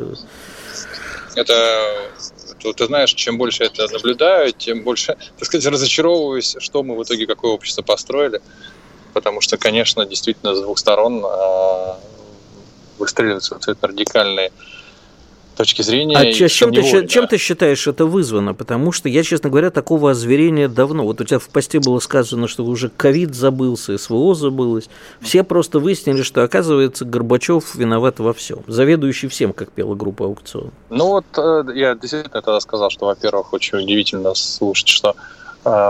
Это 1.34 2.08
ты, 2.58 2.72
ты 2.72 2.86
знаешь, 2.86 3.12
чем 3.14 3.38
больше 3.38 3.64
я 3.64 3.68
это 3.68 3.92
наблюдаю, 3.92 4.52
тем 4.52 4.82
больше, 4.82 5.16
так 5.38 5.46
сказать, 5.46 5.66
разочаровываюсь, 5.66 6.56
что 6.58 6.82
мы 6.82 6.96
в 6.96 7.02
итоге 7.02 7.26
какое 7.26 7.52
общество 7.52 7.82
построили, 7.82 8.40
потому 9.12 9.40
что, 9.40 9.56
конечно, 9.56 10.04
действительно 10.04 10.54
с 10.54 10.60
двух 10.60 10.78
сторон 10.78 11.24
э, 11.24 11.94
выстреливаются 12.98 13.54
абсолютно 13.54 13.88
радикальные 13.88 14.52
точки 15.59 15.82
зрения. 15.82 16.16
А 16.16 16.32
чем, 16.32 16.72
ты, 16.72 16.80
да. 16.80 17.06
чем 17.06 17.26
ты 17.26 17.36
считаешь 17.36 17.86
это 17.86 18.06
вызвано? 18.06 18.54
Потому 18.54 18.92
что 18.92 19.09
я, 19.09 19.22
честно 19.22 19.50
говоря, 19.50 19.70
такого 19.70 20.12
озверения 20.12 20.68
давно. 20.68 21.04
Вот 21.04 21.20
у 21.20 21.24
тебя 21.24 21.38
в 21.38 21.48
посте 21.48 21.80
было 21.80 21.98
сказано, 21.98 22.48
что 22.48 22.64
уже 22.64 22.88
ковид 22.88 23.34
забылся, 23.34 23.98
СВО 23.98 24.34
забылось. 24.34 24.88
Все 25.20 25.42
просто 25.42 25.80
выяснили, 25.80 26.22
что, 26.22 26.42
оказывается, 26.42 27.04
Горбачев 27.04 27.74
виноват 27.74 28.20
во 28.20 28.32
всем. 28.32 28.61
Заведующий 28.66 29.28
всем, 29.28 29.52
как 29.52 29.72
пела 29.72 29.94
группа 29.94 30.24
«Аукцион». 30.24 30.70
Ну 30.90 31.06
вот 31.09 31.26
э, 31.36 31.64
я 31.74 31.94
действительно 31.94 32.40
тогда 32.40 32.61
сказал, 32.61 32.90
что, 32.90 33.06
во-первых, 33.06 33.52
очень 33.52 33.78
удивительно 33.78 34.34
слушать, 34.34 34.88
что 34.88 35.16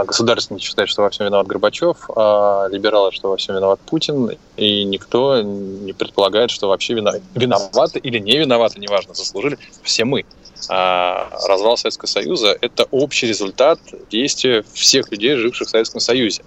государственники 0.05 0.65
считают, 0.65 0.91
что 0.91 1.03
во 1.03 1.11
всем 1.11 1.27
виноват 1.27 1.47
Горбачев, 1.47 2.11
а 2.15 2.67
либералы, 2.69 3.13
что 3.13 3.31
во 3.31 3.37
всем 3.37 3.57
виноват 3.57 3.81
Путин, 3.81 4.31
и 4.57 4.85
никто 4.85 5.41
не 5.43 5.93
предполагает, 5.93 6.51
что 6.51 6.69
вообще 6.69 6.95
виноваты, 6.95 7.23
виноваты 7.35 7.99
или 7.99 8.19
не 8.19 8.39
виноваты, 8.39 8.81
неважно, 8.81 9.15
заслужили 9.15 9.59
все 9.83 10.05
мы. 10.05 10.25
А 10.69 11.29
развал 11.47 11.77
Советского 11.77 12.09
Союза– 12.09 12.57
это 12.61 12.87
общий 12.91 13.27
результат 13.27 13.79
действия 14.11 14.65
всех 14.75 15.11
людей, 15.11 15.37
живших 15.37 15.69
в 15.69 15.71
Советском 15.71 16.01
Союзе. 16.01 16.43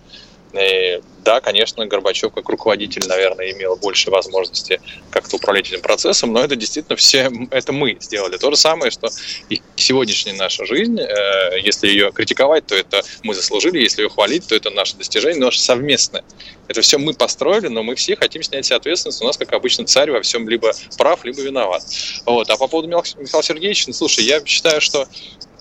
И 0.53 1.01
да, 1.23 1.39
конечно, 1.39 1.85
Горбачев 1.85 2.33
как 2.33 2.49
руководитель, 2.49 3.07
наверное, 3.07 3.51
имел 3.51 3.75
больше 3.75 4.09
возможности 4.09 4.81
как-то 5.11 5.35
управлять 5.35 5.69
этим 5.69 5.81
процессом, 5.81 6.33
но 6.33 6.43
это 6.43 6.55
действительно 6.55 6.95
все, 6.95 7.31
это 7.51 7.71
мы 7.71 7.97
сделали. 7.99 8.37
То 8.37 8.49
же 8.49 8.57
самое, 8.57 8.91
что 8.91 9.09
и 9.49 9.61
сегодняшняя 9.75 10.33
наша 10.33 10.65
жизнь, 10.65 10.99
э, 10.99 11.59
если 11.59 11.87
ее 11.87 12.11
критиковать, 12.11 12.65
то 12.65 12.75
это 12.75 13.03
мы 13.23 13.33
заслужили, 13.33 13.79
если 13.79 14.01
ее 14.01 14.09
хвалить, 14.09 14.47
то 14.47 14.55
это 14.55 14.71
наше 14.71 14.95
достижение, 14.97 15.39
наше 15.39 15.61
совместное. 15.61 16.23
Это 16.67 16.81
все 16.81 16.97
мы 16.97 17.13
построили, 17.13 17.67
но 17.67 17.83
мы 17.83 17.95
все 17.95 18.15
хотим 18.15 18.41
снять 18.43 18.65
себе 18.65 18.77
ответственность. 18.77 19.21
У 19.21 19.25
нас, 19.25 19.37
как 19.37 19.53
обычно, 19.53 19.85
царь 19.85 20.11
во 20.11 20.21
всем 20.21 20.49
либо 20.49 20.73
прав, 20.97 21.23
либо 21.23 21.41
виноват. 21.41 21.83
Вот. 22.25 22.49
А 22.49 22.57
по 22.57 22.67
поводу 22.67 22.87
Михаила 22.87 23.43
Сергеевича, 23.43 23.85
ну, 23.87 23.93
слушай, 23.93 24.23
я 24.23 24.43
считаю, 24.45 24.81
что 24.81 25.07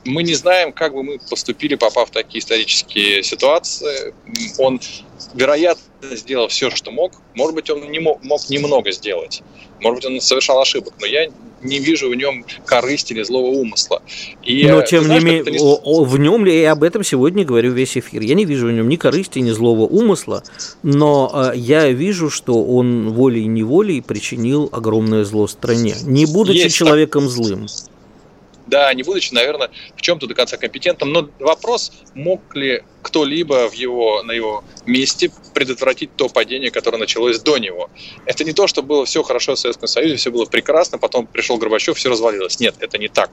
мы 0.04 0.22
не 0.22 0.34
знаем, 0.34 0.72
как 0.72 0.94
бы 0.94 1.02
мы 1.02 1.18
поступили, 1.18 1.74
попав 1.74 2.08
в 2.08 2.12
такие 2.12 2.40
исторические 2.40 3.22
ситуации. 3.22 4.14
Он, 4.58 4.80
вероятно, 5.34 5.82
сделал 6.16 6.48
все, 6.48 6.70
что 6.70 6.90
мог. 6.90 7.12
Может 7.34 7.54
быть, 7.54 7.70
он 7.70 7.90
не 7.90 7.98
мог, 7.98 8.22
мог 8.24 8.48
немного 8.48 8.90
сделать. 8.92 9.42
Может 9.80 9.96
быть, 9.96 10.06
он 10.06 10.20
совершал 10.20 10.60
ошибок, 10.60 10.94
но 11.00 11.06
я 11.06 11.28
не 11.62 11.78
вижу 11.78 12.08
в 12.08 12.14
нем 12.14 12.44
корысти 12.64 13.12
или 13.12 13.22
злого 13.22 13.46
умысла. 13.46 14.02
И, 14.42 14.66
но, 14.66 14.82
тем 14.82 15.04
знаешь, 15.04 15.22
не 15.22 15.30
менее, 15.30 15.52
не... 15.52 16.04
в 16.04 16.18
нем, 16.18 16.44
я 16.46 16.72
об 16.72 16.82
этом 16.82 17.04
сегодня 17.04 17.44
говорю 17.44 17.72
весь 17.72 17.96
эфир, 17.96 18.22
я 18.22 18.34
не 18.34 18.44
вижу 18.44 18.68
в 18.68 18.72
нем 18.72 18.88
ни 18.88 18.96
корысти, 18.96 19.38
ни 19.40 19.50
злого 19.50 19.82
умысла, 19.82 20.42
но 20.82 21.50
э, 21.52 21.56
я 21.56 21.90
вижу, 21.90 22.30
что 22.30 22.64
он 22.64 23.10
волей-неволей 23.10 24.00
причинил 24.00 24.68
огромное 24.72 25.24
зло 25.24 25.46
стране, 25.46 25.94
не 26.02 26.26
будучи 26.26 26.64
Есть 26.64 26.76
человеком 26.76 27.24
так... 27.24 27.30
злым. 27.30 27.66
Да, 28.70 28.94
не 28.94 29.02
будучи, 29.02 29.34
наверное, 29.34 29.68
в 29.96 30.00
чем-то 30.00 30.28
до 30.28 30.34
конца 30.34 30.56
компетентным, 30.56 31.12
но 31.12 31.28
вопрос, 31.40 31.92
мог 32.14 32.54
ли 32.54 32.84
кто-либо 33.02 33.68
в 33.68 33.72
его, 33.72 34.22
на 34.22 34.30
его 34.30 34.62
месте 34.86 35.32
предотвратить 35.54 36.14
то 36.14 36.28
падение, 36.28 36.70
которое 36.70 36.98
началось 36.98 37.40
до 37.40 37.58
него. 37.58 37.90
Это 38.26 38.44
не 38.44 38.52
то, 38.52 38.68
что 38.68 38.82
было 38.82 39.04
все 39.04 39.24
хорошо 39.24 39.56
в 39.56 39.58
Советском 39.58 39.88
Союзе, 39.88 40.16
все 40.16 40.30
было 40.30 40.44
прекрасно, 40.44 40.98
потом 40.98 41.26
пришел 41.26 41.56
Горбачев, 41.58 41.96
все 41.96 42.10
развалилось. 42.10 42.60
Нет, 42.60 42.76
это 42.78 42.96
не 42.96 43.08
так. 43.08 43.30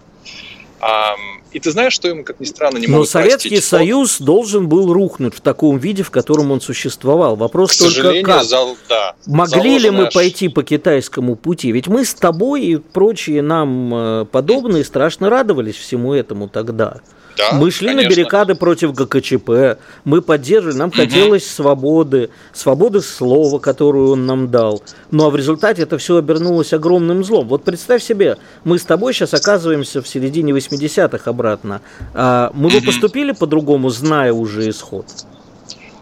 И 1.52 1.60
ты 1.60 1.72
знаешь, 1.72 1.94
что 1.94 2.08
ему, 2.08 2.24
как 2.24 2.40
ни 2.40 2.46
странно, 2.46 2.78
не 2.78 2.88
Но 2.88 3.04
Советский 3.04 3.50
простить? 3.50 3.70
Союз 3.70 4.20
должен 4.20 4.68
был 4.68 4.94
рухнуть 4.94 5.34
в 5.34 5.42
таком 5.42 5.80
виде, 5.80 6.04
в 6.04 6.12
котором 6.12 6.52
он 6.52 6.62
существовал. 6.62 7.36
Вопрос 7.36 7.76
к 7.76 7.80
только 7.80 8.22
как. 8.22 8.44
Зал, 8.44 8.78
да, 8.88 9.16
Могли 9.26 9.80
ли 9.80 9.90
мы 9.90 10.04
наш... 10.04 10.14
пойти 10.14 10.50
по 10.50 10.64
китайскому 10.64 11.36
пути? 11.36 11.72
Ведь 11.72 11.88
мы 11.88 12.06
с 12.06 12.14
тобой 12.14 12.64
и 12.64 12.76
прочие 12.78 13.42
нам 13.42 13.94
э, 13.94 14.26
подобные 14.32 14.84
страшно 14.84 15.30
радовались 15.30 15.76
всему 15.76 16.14
этому 16.14 16.48
тогда. 16.48 16.98
Да, 17.38 17.52
мы 17.52 17.70
шли 17.70 17.90
конечно. 17.90 18.10
на 18.10 18.16
баррикады 18.16 18.56
против 18.56 18.94
ГКЧП, 18.94 19.80
мы 20.06 20.22
поддерживали, 20.24 20.76
нам 20.76 20.90
угу. 20.90 20.98
хотелось 20.98 21.48
свободы, 21.48 22.32
свободы 22.52 23.02
слова, 23.02 23.60
которую 23.60 24.12
он 24.12 24.26
нам 24.26 24.50
дал. 24.50 24.82
Ну 25.12 25.26
а 25.26 25.30
в 25.30 25.36
результате 25.36 25.84
это 25.84 26.00
все 26.00 26.18
обернулось 26.18 26.74
огромным 26.74 27.24
злом. 27.24 27.48
Вот 27.48 27.64
представь 27.64 28.04
себе, 28.04 28.38
мы 28.64 28.80
с 28.80 28.86
тобой 28.86 29.14
сейчас 29.14 29.36
оказываемся 29.36 30.02
в 30.02 30.08
середине 30.08 30.52
80-х 30.52 31.30
обратно. 31.30 31.82
А 32.16 32.52
мы 32.56 32.70
бы 32.70 32.82
поступили 32.82 33.34
по-другому, 33.34 33.90
зная 33.90 34.34
уже 34.34 34.68
исход? 34.70 35.06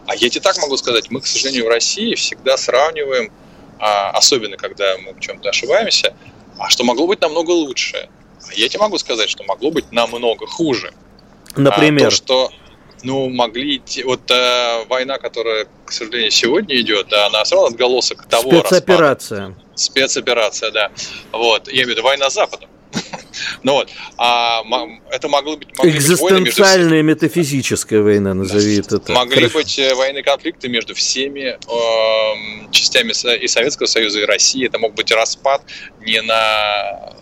А 0.07 0.15
я 0.15 0.29
тебе 0.29 0.41
так 0.41 0.57
могу 0.59 0.77
сказать, 0.77 1.09
мы, 1.09 1.19
к 1.19 1.25
сожалению, 1.25 1.65
в 1.65 1.69
России 1.69 2.15
всегда 2.15 2.57
сравниваем, 2.57 3.31
а, 3.79 4.11
особенно 4.11 4.55
когда 4.55 4.97
мы 4.99 5.13
в 5.13 5.19
чем-то 5.19 5.49
ошибаемся, 5.49 6.15
а 6.57 6.69
что 6.69 6.85
могло 6.85 7.07
быть 7.07 7.19
намного 7.21 7.51
лучше. 7.51 8.07
А 8.47 8.53
я 8.53 8.69
тебе 8.69 8.79
могу 8.79 8.97
сказать, 8.99 9.29
что 9.29 9.43
могло 9.43 9.71
быть 9.71 9.91
намного 9.91 10.47
хуже. 10.47 10.93
Например? 11.55 12.07
А, 12.07 12.09
то, 12.09 12.15
что 12.15 12.51
ну, 13.03 13.29
могли 13.29 13.77
идти... 13.77 14.03
Вот 14.03 14.29
э, 14.31 14.85
война, 14.89 15.17
которая, 15.17 15.67
к 15.85 15.91
сожалению, 15.91 16.31
сегодня 16.31 16.79
идет, 16.81 17.13
она 17.13 17.43
все 17.43 17.55
равно 17.55 17.69
отголосок 17.69 18.25
того 18.27 18.49
Спецоперация. 18.59 19.39
Распада. 19.39 19.65
Спецоперация, 19.75 20.71
да. 20.71 20.91
Вот. 21.31 21.67
Я 21.67 21.73
имею 21.73 21.87
в 21.87 21.89
виду 21.91 22.03
война 22.03 22.29
с 22.29 22.33
Западом. 22.33 22.69
Ну 23.63 23.73
вот, 23.73 23.89
а 24.17 24.63
это 25.11 25.27
могло 25.27 25.57
быть... 25.57 25.67
Экзистенциальная 25.83 27.01
между... 27.01 27.25
метафизическая 27.25 28.01
война, 28.01 28.33
назови 28.33 28.79
это 28.79 28.99
так. 28.99 29.15
Могли 29.15 29.49
Хорошо. 29.49 29.57
быть 29.57 29.77
э, 29.77 29.93
военные 29.93 30.23
конфликты 30.23 30.69
между 30.69 30.95
всеми 30.95 31.57
э, 31.57 32.71
частями 32.71 33.11
и 33.37 33.47
Советского 33.47 33.87
Союза, 33.87 34.21
и 34.21 34.23
России. 34.23 34.65
Это 34.65 34.79
мог 34.79 34.93
быть 34.93 35.11
распад 35.11 35.63
не 35.99 36.21
на 36.21 37.13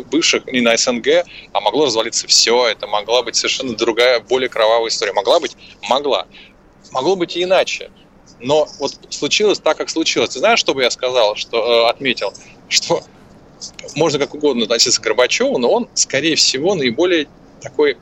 бывших, 0.00 0.46
не 0.46 0.60
на 0.60 0.76
СНГ, 0.76 1.24
а 1.52 1.60
могло 1.60 1.86
развалиться 1.86 2.26
все. 2.26 2.68
Это 2.68 2.86
могла 2.86 3.22
быть 3.22 3.36
совершенно 3.36 3.76
другая, 3.76 4.20
более 4.20 4.48
кровавая 4.48 4.88
история. 4.88 5.12
Могла 5.12 5.40
быть? 5.40 5.56
Могла. 5.88 6.26
Могло 6.90 7.16
быть 7.16 7.36
и 7.36 7.44
иначе. 7.44 7.90
Но 8.40 8.66
вот 8.80 8.92
случилось 9.10 9.60
так, 9.60 9.76
как 9.76 9.90
случилось. 9.90 10.30
Ты 10.30 10.40
знаешь, 10.40 10.58
что 10.58 10.74
бы 10.74 10.82
я 10.82 10.90
сказал, 10.90 11.36
что 11.36 11.86
э, 11.86 11.90
отметил? 11.90 12.32
Что 12.68 13.02
можно 13.94 14.18
как 14.18 14.34
угодно 14.34 14.64
относиться 14.64 15.00
к 15.00 15.04
Горбачеву, 15.04 15.58
но 15.58 15.70
он, 15.70 15.88
скорее 15.94 16.34
всего, 16.34 16.74
наиболее 16.74 17.28
такой 17.60 17.96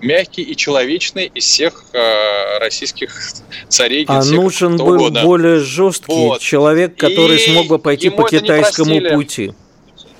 мягкий 0.00 0.42
и 0.42 0.54
человечный 0.54 1.30
из 1.34 1.44
всех 1.44 1.86
э, 1.92 2.58
российских 2.58 3.18
царей. 3.68 4.04
А 4.08 4.22
нужен 4.24 4.76
был 4.76 4.94
угодно. 4.94 5.22
более 5.22 5.60
жесткий 5.60 6.12
вот. 6.12 6.40
человек, 6.40 6.96
который 6.96 7.36
и 7.36 7.50
смог 7.50 7.66
бы 7.66 7.78
пойти 7.78 8.10
по 8.10 8.28
китайскому 8.28 9.00
пути. 9.14 9.52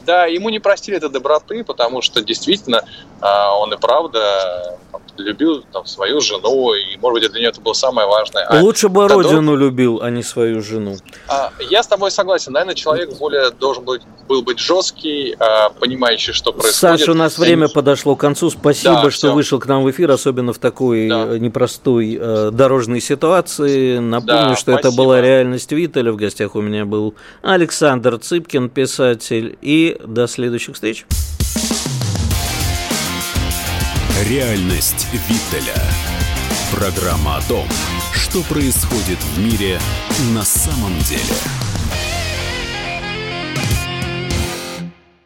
Да, 0.07 0.27
ему 0.27 0.51
не 0.51 0.61
простили 0.61 0.99
этой 0.99 1.11
доброты, 1.11 1.65
потому 1.65 2.01
что 2.01 2.23
действительно 2.23 2.85
он 3.21 3.73
и 3.73 3.77
правда 3.77 4.77
любил 5.19 5.65
там, 5.73 5.87
свою 5.87 6.21
жену, 6.21 6.75
и, 6.75 6.97
может 6.99 7.21
быть, 7.23 7.33
для 7.33 7.41
нее 7.41 7.49
это 7.51 7.61
было 7.61 7.73
самое 7.73 8.07
важное. 8.07 8.45
А 8.45 8.61
Лучше 8.61 8.89
бы 8.89 9.09
Тодор... 9.09 9.25
родину 9.25 9.57
любил, 9.57 10.01
а 10.03 10.11
не 10.11 10.23
свою 10.23 10.63
жену. 10.63 10.97
А, 11.29 11.53
я 11.71 11.83
с 11.83 11.87
тобой 11.87 12.11
согласен. 12.11 12.53
Наверное, 12.53 12.75
человек 12.75 13.17
более 13.19 13.51
должен 13.51 13.85
быть, 13.85 14.03
был 14.29 14.43
быть 14.43 14.59
жесткий, 14.59 15.37
а, 15.39 15.71
понимающий, 15.71 16.33
что 16.33 16.53
происходит. 16.53 16.77
Саша, 16.77 17.13
у 17.13 17.15
нас 17.15 17.39
время 17.39 17.69
подошло 17.69 18.17
к 18.17 18.21
концу. 18.21 18.51
Спасибо, 18.51 19.03
да, 19.05 19.11
что 19.11 19.29
все. 19.29 19.35
вышел 19.35 19.59
к 19.59 19.67
нам 19.67 19.85
в 19.85 19.91
эфир, 19.91 20.11
особенно 20.11 20.53
в 20.53 20.59
такой 20.59 21.09
да. 21.09 21.39
непростой 21.39 22.19
э, 22.21 22.51
дорожной 22.53 23.01
ситуации. 23.01 23.99
Напомню, 23.99 24.51
да, 24.51 24.57
что 24.57 24.73
спасибо. 24.73 24.89
это 24.89 24.93
была 24.93 25.21
реальность 25.21 25.73
Виталя. 25.73 26.13
В 26.13 26.17
гостях 26.17 26.55
у 26.55 26.61
меня 26.61 26.85
был 26.85 27.15
Александр 27.43 28.19
Цыпкин, 28.19 28.69
писатель. 28.69 29.57
И 29.63 29.99
до 30.05 30.27
следующих 30.27 30.75
встреч. 30.75 31.07
Реальность 34.25 35.07
Виттеля. 35.13 35.79
Программа 36.73 37.37
о 37.37 37.43
том, 37.43 37.69
что 38.15 38.43
происходит 38.43 39.19
в 39.23 39.39
мире 39.39 39.79
на 40.33 40.43
самом 40.43 40.99
деле. 41.01 41.76